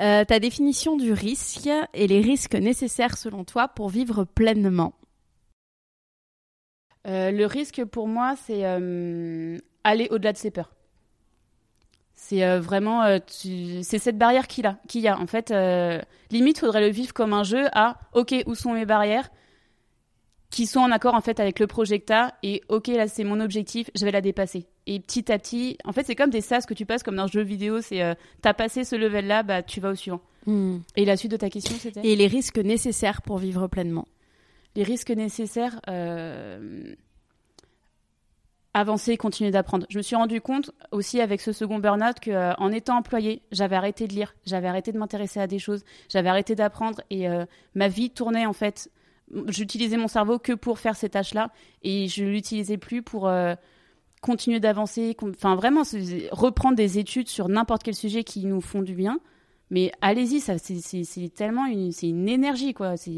euh, 0.00 0.24
ta 0.24 0.38
définition 0.38 0.96
du 0.96 1.12
risque 1.12 1.68
et 1.94 2.06
les 2.06 2.20
risques 2.20 2.54
nécessaires 2.54 3.16
selon 3.16 3.44
toi 3.44 3.68
pour 3.68 3.88
vivre 3.88 4.24
pleinement? 4.24 4.92
Euh, 7.06 7.30
le 7.30 7.46
risque 7.46 7.84
pour 7.84 8.06
moi, 8.06 8.34
c'est 8.36 8.64
aller 8.64 10.08
au-delà 10.10 10.32
de 10.32 10.38
ses 10.38 10.50
peurs. 10.50 10.72
C'est 12.14 12.58
vraiment, 12.58 13.18
c'est 13.28 13.98
cette 13.98 14.18
barrière 14.18 14.48
qu'il 14.48 14.66
a, 14.66 14.78
qu'il 14.88 15.00
y 15.02 15.08
a. 15.08 15.18
En 15.18 15.26
fait, 15.26 15.54
limite, 16.30 16.58
faudrait 16.58 16.80
le 16.80 16.90
vivre 16.90 17.14
comme 17.14 17.32
un 17.32 17.44
jeu 17.44 17.66
à, 17.72 17.98
ok, 18.12 18.34
où 18.46 18.54
sont 18.56 18.72
mes 18.72 18.84
barrières, 18.84 19.30
qui 20.50 20.66
sont 20.66 20.80
en 20.80 20.90
accord 20.90 21.14
en 21.14 21.20
fait 21.20 21.40
avec 21.40 21.58
le 21.60 21.66
t'as, 21.98 22.32
et 22.42 22.62
ok, 22.68 22.88
là 22.88 23.06
c'est 23.06 23.24
mon 23.24 23.40
objectif, 23.40 23.90
je 23.94 24.04
vais 24.04 24.10
la 24.10 24.20
dépasser. 24.20 24.66
Et 24.86 25.00
petit 25.00 25.30
à 25.30 25.38
petit, 25.38 25.76
en 25.84 25.92
fait, 25.92 26.04
c'est 26.06 26.14
comme 26.14 26.30
des 26.30 26.40
sas 26.40 26.64
que 26.64 26.72
tu 26.72 26.86
passes 26.86 27.02
comme 27.02 27.16
dans 27.16 27.24
un 27.24 27.26
jeu 27.26 27.42
vidéo. 27.42 27.82
C'est, 27.82 28.02
euh, 28.02 28.14
t'as 28.40 28.54
passé 28.54 28.84
ce 28.84 28.96
level-là, 28.96 29.42
bah 29.42 29.62
tu 29.62 29.80
vas 29.80 29.90
au 29.90 29.94
suivant. 29.94 30.22
Et 30.96 31.04
la 31.04 31.18
suite 31.18 31.30
de 31.32 31.36
ta 31.36 31.50
question, 31.50 31.76
c'était? 31.78 32.00
Et 32.02 32.16
les 32.16 32.26
risques 32.26 32.56
nécessaires 32.58 33.20
pour 33.20 33.36
vivre 33.36 33.66
pleinement. 33.66 34.08
les 34.74 34.82
risques 34.84 35.10
nécessaires, 35.10 35.78
euh, 35.88 36.94
avancer 38.72 39.12
et 39.12 39.16
continuer 39.18 39.50
d'apprendre. 39.50 39.86
Je 39.90 39.98
me 39.98 40.02
suis 40.02 40.16
rendu 40.16 40.40
compte 40.40 40.70
aussi 40.90 41.20
avec 41.20 41.42
ce 41.42 41.52
second 41.52 41.78
burn-out 41.80 42.18
que 42.20 42.30
euh, 42.30 42.54
en 42.54 42.72
étant 42.72 42.96
employée, 42.96 43.42
j'avais 43.52 43.76
arrêté 43.76 44.06
de 44.06 44.14
lire, 44.14 44.34
j'avais 44.46 44.68
arrêté 44.68 44.92
de 44.92 44.98
m'intéresser 44.98 45.40
à 45.40 45.46
des 45.46 45.58
choses, 45.58 45.84
j'avais 46.08 46.30
arrêté 46.30 46.54
d'apprendre 46.54 47.02
et 47.10 47.26
ma 47.74 47.88
vie 47.88 48.08
tournait 48.08 48.46
en 48.46 48.54
fait. 48.54 48.90
J'utilisais 49.48 49.96
mon 49.96 50.08
cerveau 50.08 50.38
que 50.38 50.52
pour 50.52 50.78
faire 50.78 50.96
ces 50.96 51.08
tâches-là 51.10 51.50
et 51.82 52.08
je 52.08 52.24
l'utilisais 52.24 52.78
plus 52.78 53.02
pour 53.02 53.28
euh, 53.28 53.54
continuer 54.22 54.60
d'avancer. 54.60 55.14
Enfin, 55.22 55.54
vraiment, 55.54 55.82
reprendre 56.32 56.76
des 56.76 56.98
études 56.98 57.28
sur 57.28 57.48
n'importe 57.48 57.82
quel 57.82 57.94
sujet 57.94 58.24
qui 58.24 58.46
nous 58.46 58.60
font 58.60 58.82
du 58.82 58.94
bien. 58.94 59.20
Mais 59.70 59.92
allez-y, 60.00 60.40
ça, 60.40 60.56
c'est- 60.56 61.34
tellement 61.34 61.66
une, 61.66 61.92
c'est 61.92 62.08
une 62.08 62.28
énergie, 62.28 62.72
quoi. 62.72 62.96
C'est 62.96 63.10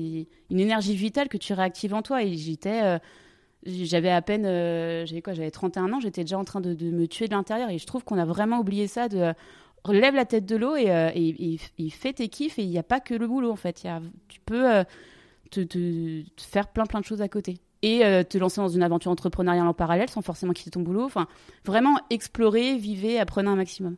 une 0.51 0.61
énergie 0.61 0.97
vitale 0.97 1.29
que 1.29 1.37
tu 1.37 1.53
réactives 1.53 1.95
en 1.95 2.03
toi. 2.03 2.25
Et 2.25 2.35
j'étais, 2.35 2.83
euh, 2.83 2.99
j'avais 3.65 4.11
à 4.11 4.21
peine, 4.21 4.47
euh, 4.47 5.07
j'avais 5.07 5.23
quoi, 5.23 5.33
j'avais 5.35 5.53
31 5.53 5.93
ans, 5.93 6.01
j'étais 6.01 6.23
déjà 6.23 6.39
en 6.39 6.45
train 6.45 6.61
de, 6.61 6.75
me 6.91 7.07
tuer 7.07 7.29
de 7.29 7.35
l'intérieur. 7.35 7.71
Et 7.71 7.79
je 7.79 7.87
trouve 7.87 8.03
qu'on 8.03 8.19
a 8.19 8.25
vraiment 8.25 8.59
oublié 8.59 8.89
ça 8.89 9.09
de 9.09 9.33
relève 9.85 10.15
la 10.15 10.25
tête 10.25 10.45
de 10.45 10.57
l'eau 10.57 10.75
et, 10.77 11.59
et, 11.79 11.89
fais 11.91 12.13
tes 12.13 12.29
kiffs. 12.29 12.59
Et 12.59 12.63
il 12.63 12.69
n'y 12.71 12.79
a 12.79 12.83
pas 12.83 12.99
que 12.99 13.15
le 13.15 13.29
boulot, 13.29 13.53
en 13.53 13.57
fait. 13.57 13.87
Tu 14.29 14.41
peux 14.41 14.85
te, 15.51 15.61
te- 15.61 16.22
te 16.22 16.42
faire 16.42 16.68
plein, 16.68 16.86
plein 16.86 17.01
de 17.01 17.05
choses 17.05 17.22
à 17.22 17.28
côté. 17.28 17.59
Et 17.82 18.05
euh, 18.05 18.22
te 18.24 18.36
lancer 18.36 18.61
dans 18.61 18.68
une 18.68 18.82
aventure 18.82 19.11
entrepreneuriale 19.11 19.66
en 19.66 19.72
parallèle 19.74 20.11
sans 20.11 20.20
forcément 20.22 20.53
quitter 20.53 20.70
ton 20.70 20.80
boulot. 20.82 21.05
Enfin, 21.05 21.26
vraiment 21.64 21.96
explorer, 22.11 22.76
vivez, 22.76 23.18
apprenez 23.18 23.48
un 23.48 23.57
maximum. 23.57 23.96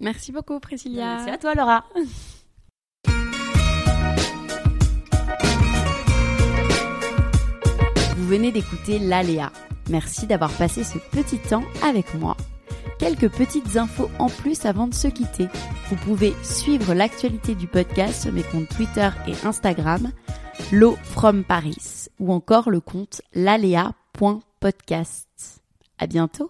Merci 0.00 0.32
beaucoup, 0.32 0.58
Priscilla. 0.60 1.18
C'est 1.24 1.30
à 1.30 1.36
toi, 1.38 1.54
Laura. 1.54 1.84
Vous 8.16 8.26
venez 8.28 8.52
d'écouter 8.52 8.98
l'Aléa. 8.98 9.52
Merci 9.90 10.26
d'avoir 10.26 10.50
passé 10.52 10.84
ce 10.84 10.98
petit 10.98 11.38
temps 11.38 11.64
avec 11.82 12.14
moi. 12.14 12.36
Quelques 12.98 13.28
petites 13.30 13.76
infos 13.76 14.10
en 14.18 14.28
plus 14.28 14.64
avant 14.64 14.86
de 14.86 14.94
se 14.94 15.08
quitter. 15.08 15.48
Vous 15.90 15.96
pouvez 15.96 16.32
suivre 16.42 16.94
l'actualité 16.94 17.54
du 17.54 17.66
podcast 17.66 18.22
sur 18.22 18.32
mes 18.32 18.42
comptes 18.44 18.68
Twitter 18.68 19.08
et 19.26 19.34
Instagram, 19.46 20.10
L'eau 20.72 20.96
from 21.02 21.44
Paris, 21.44 22.08
ou 22.18 22.32
encore 22.32 22.70
le 22.70 22.80
compte 22.80 23.20
l'alea.podcast. 23.34 25.60
À 25.98 26.06
bientôt! 26.06 26.48